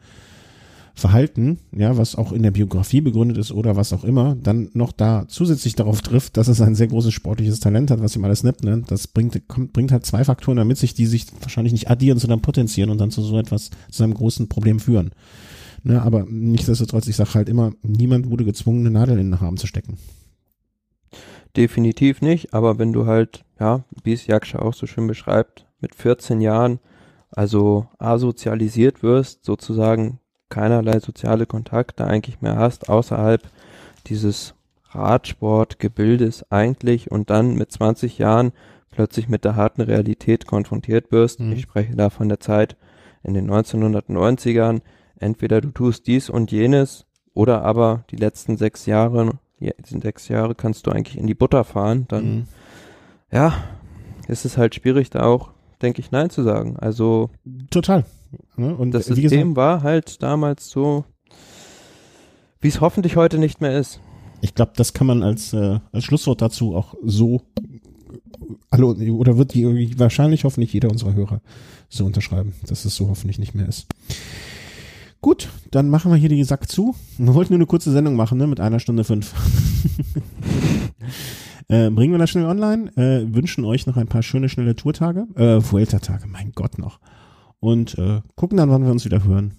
Verhalten, 0.99 1.59
ja, 1.71 1.97
was 1.97 2.15
auch 2.15 2.31
in 2.31 2.43
der 2.43 2.51
Biografie 2.51 3.01
begründet 3.01 3.37
ist 3.37 3.51
oder 3.51 3.75
was 3.75 3.93
auch 3.93 4.03
immer, 4.03 4.35
dann 4.35 4.69
noch 4.73 4.91
da 4.91 5.25
zusätzlich 5.27 5.75
darauf 5.75 6.01
trifft, 6.01 6.37
dass 6.37 6.47
es 6.47 6.61
ein 6.61 6.75
sehr 6.75 6.87
großes 6.87 7.13
sportliches 7.13 7.59
Talent 7.59 7.89
hat, 7.89 8.01
was 8.01 8.15
ihm 8.15 8.23
alles 8.23 8.43
nimmt, 8.43 8.63
ne? 8.63 8.83
das 8.85 9.07
bringt, 9.07 9.47
kommt, 9.47 9.73
bringt 9.73 9.91
halt 9.91 10.05
zwei 10.05 10.23
Faktoren 10.23 10.57
damit 10.57 10.77
sich, 10.77 10.93
die 10.93 11.05
sich 11.05 11.27
wahrscheinlich 11.41 11.73
nicht 11.73 11.89
addieren, 11.89 12.19
sondern 12.19 12.41
potenzieren 12.41 12.89
und 12.89 12.99
dann 12.99 13.11
zu 13.11 13.21
so 13.21 13.37
etwas, 13.39 13.71
zu 13.89 14.03
einem 14.03 14.13
großen 14.13 14.47
Problem 14.47 14.79
führen. 14.79 15.11
Ne, 15.83 16.01
aber 16.01 16.25
nichtsdestotrotz, 16.29 17.07
ich 17.07 17.15
sage 17.15 17.35
halt 17.35 17.49
immer, 17.49 17.71
niemand 17.81 18.29
wurde 18.29 18.43
gezwungen, 18.43 18.81
eine 18.81 18.91
Nadel 18.91 19.17
in 19.17 19.31
den 19.31 19.39
Arm 19.39 19.57
zu 19.57 19.65
stecken. 19.65 19.97
Definitiv 21.55 22.21
nicht, 22.21 22.53
aber 22.53 22.77
wenn 22.77 22.93
du 22.93 23.05
halt, 23.05 23.45
ja, 23.59 23.85
wie 24.03 24.13
es 24.13 24.27
Jakscha 24.27 24.59
auch 24.59 24.73
so 24.73 24.87
schön 24.87 25.07
beschreibt, 25.07 25.65
mit 25.79 25.95
14 25.95 26.41
Jahren 26.41 26.79
also 27.31 27.87
asozialisiert 27.97 29.03
wirst, 29.03 29.45
sozusagen 29.45 30.18
keinerlei 30.49 30.99
soziale 30.99 31.45
Kontakte 31.45 32.05
eigentlich 32.05 32.41
mehr 32.41 32.57
hast, 32.57 32.89
außerhalb 32.89 33.41
dieses 34.07 34.55
Radsportgebildes 34.91 36.51
eigentlich 36.51 37.11
und 37.11 37.29
dann 37.29 37.55
mit 37.55 37.71
20 37.71 38.17
Jahren 38.17 38.51
plötzlich 38.91 39.29
mit 39.29 39.45
der 39.45 39.55
harten 39.55 39.81
Realität 39.81 40.47
konfrontiert 40.47 41.11
wirst. 41.11 41.39
Mhm. 41.39 41.53
Ich 41.53 41.61
spreche 41.61 41.95
da 41.95 42.09
von 42.09 42.27
der 42.27 42.39
Zeit 42.39 42.75
in 43.23 43.33
den 43.33 43.49
1990ern. 43.49 44.81
Entweder 45.19 45.61
du 45.61 45.69
tust 45.69 46.07
dies 46.07 46.29
und 46.29 46.51
jenes 46.51 47.05
oder 47.33 47.63
aber 47.63 48.03
die 48.09 48.15
letzten 48.15 48.57
sechs 48.57 48.85
Jahre, 48.85 49.33
die 49.59 49.99
sechs 49.99 50.27
Jahre 50.27 50.55
kannst 50.55 50.87
du 50.87 50.91
eigentlich 50.91 51.17
in 51.17 51.27
die 51.27 51.35
Butter 51.35 51.63
fahren. 51.63 52.05
Dann, 52.07 52.23
mhm. 52.23 52.47
ja, 53.31 53.53
ist 54.27 54.45
es 54.45 54.57
halt 54.57 54.75
schwierig, 54.75 55.09
da 55.09 55.23
auch, 55.23 55.51
denke 55.81 56.01
ich, 56.01 56.11
Nein 56.11 56.29
zu 56.29 56.43
sagen. 56.43 56.77
Also. 56.77 57.29
Total. 57.69 58.05
Ne? 58.55 58.75
Und 58.75 58.91
das 58.91 59.05
System 59.05 59.29
gesagt, 59.29 59.55
war 59.55 59.83
halt 59.83 60.21
damals 60.21 60.69
so, 60.69 61.05
wie 62.61 62.67
es 62.67 62.81
hoffentlich 62.81 63.15
heute 63.15 63.37
nicht 63.37 63.61
mehr 63.61 63.77
ist. 63.77 64.01
Ich 64.41 64.55
glaube, 64.55 64.73
das 64.75 64.93
kann 64.93 65.07
man 65.07 65.23
als, 65.23 65.53
äh, 65.53 65.79
als 65.91 66.03
Schlusswort 66.03 66.41
dazu 66.41 66.75
auch 66.75 66.95
so 67.03 67.41
alle, 68.69 68.85
oder 68.85 69.37
wird 69.37 69.53
die 69.53 69.97
wahrscheinlich 69.99 70.43
hoffentlich 70.43 70.73
jeder 70.73 70.89
unserer 70.89 71.13
Hörer 71.13 71.41
so 71.89 72.05
unterschreiben, 72.05 72.53
dass 72.67 72.85
es 72.85 72.95
so 72.95 73.07
hoffentlich 73.09 73.39
nicht 73.39 73.55
mehr 73.55 73.67
ist. 73.67 73.87
Gut, 75.21 75.49
dann 75.71 75.89
machen 75.89 76.11
wir 76.11 76.17
hier 76.17 76.29
die 76.29 76.43
Sack 76.43 76.69
zu. 76.69 76.95
Wir 77.17 77.33
wollten 77.33 77.53
nur 77.53 77.57
eine 77.57 77.65
kurze 77.65 77.91
Sendung 77.91 78.15
machen, 78.15 78.37
ne, 78.37 78.47
mit 78.47 78.61
einer 78.61 78.79
Stunde 78.79 79.03
fünf. 79.03 79.33
äh, 81.67 81.89
bringen 81.89 82.13
wir 82.13 82.19
das 82.19 82.29
schnell 82.29 82.45
online. 82.45 82.95
Äh, 82.95 83.33
wünschen 83.33 83.65
euch 83.65 83.85
noch 83.85 83.97
ein 83.97 84.07
paar 84.07 84.23
schöne, 84.23 84.47
schnelle 84.47 84.75
Tourtage. 84.75 85.27
Äh, 85.35 85.59
Vuelta-Tage, 85.59 86.27
mein 86.27 86.53
Gott 86.53 86.77
noch 86.77 86.99
und 87.59 87.97
äh, 87.97 88.21
gucken 88.35 88.57
dann, 88.57 88.69
wann 88.69 88.83
wir 88.83 88.91
uns 88.91 89.05
wieder 89.05 89.23
hören. 89.23 89.55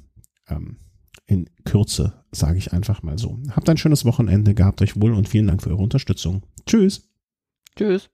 Ähm, 0.49 0.79
in 1.27 1.49
Kürze, 1.65 2.25
sage 2.33 2.59
ich 2.59 2.73
einfach 2.73 3.03
mal 3.03 3.17
so. 3.17 3.39
Habt 3.51 3.69
ein 3.69 3.77
schönes 3.77 4.05
Wochenende, 4.05 4.55
gehabt 4.55 4.83
euch 4.83 5.01
wohl 5.01 5.13
und 5.13 5.29
vielen 5.29 5.47
Dank 5.47 5.63
für 5.63 5.71
eure 5.71 5.83
Unterstützung. 5.83 6.43
Tschüss. 6.67 7.09
Tschüss. 7.77 8.11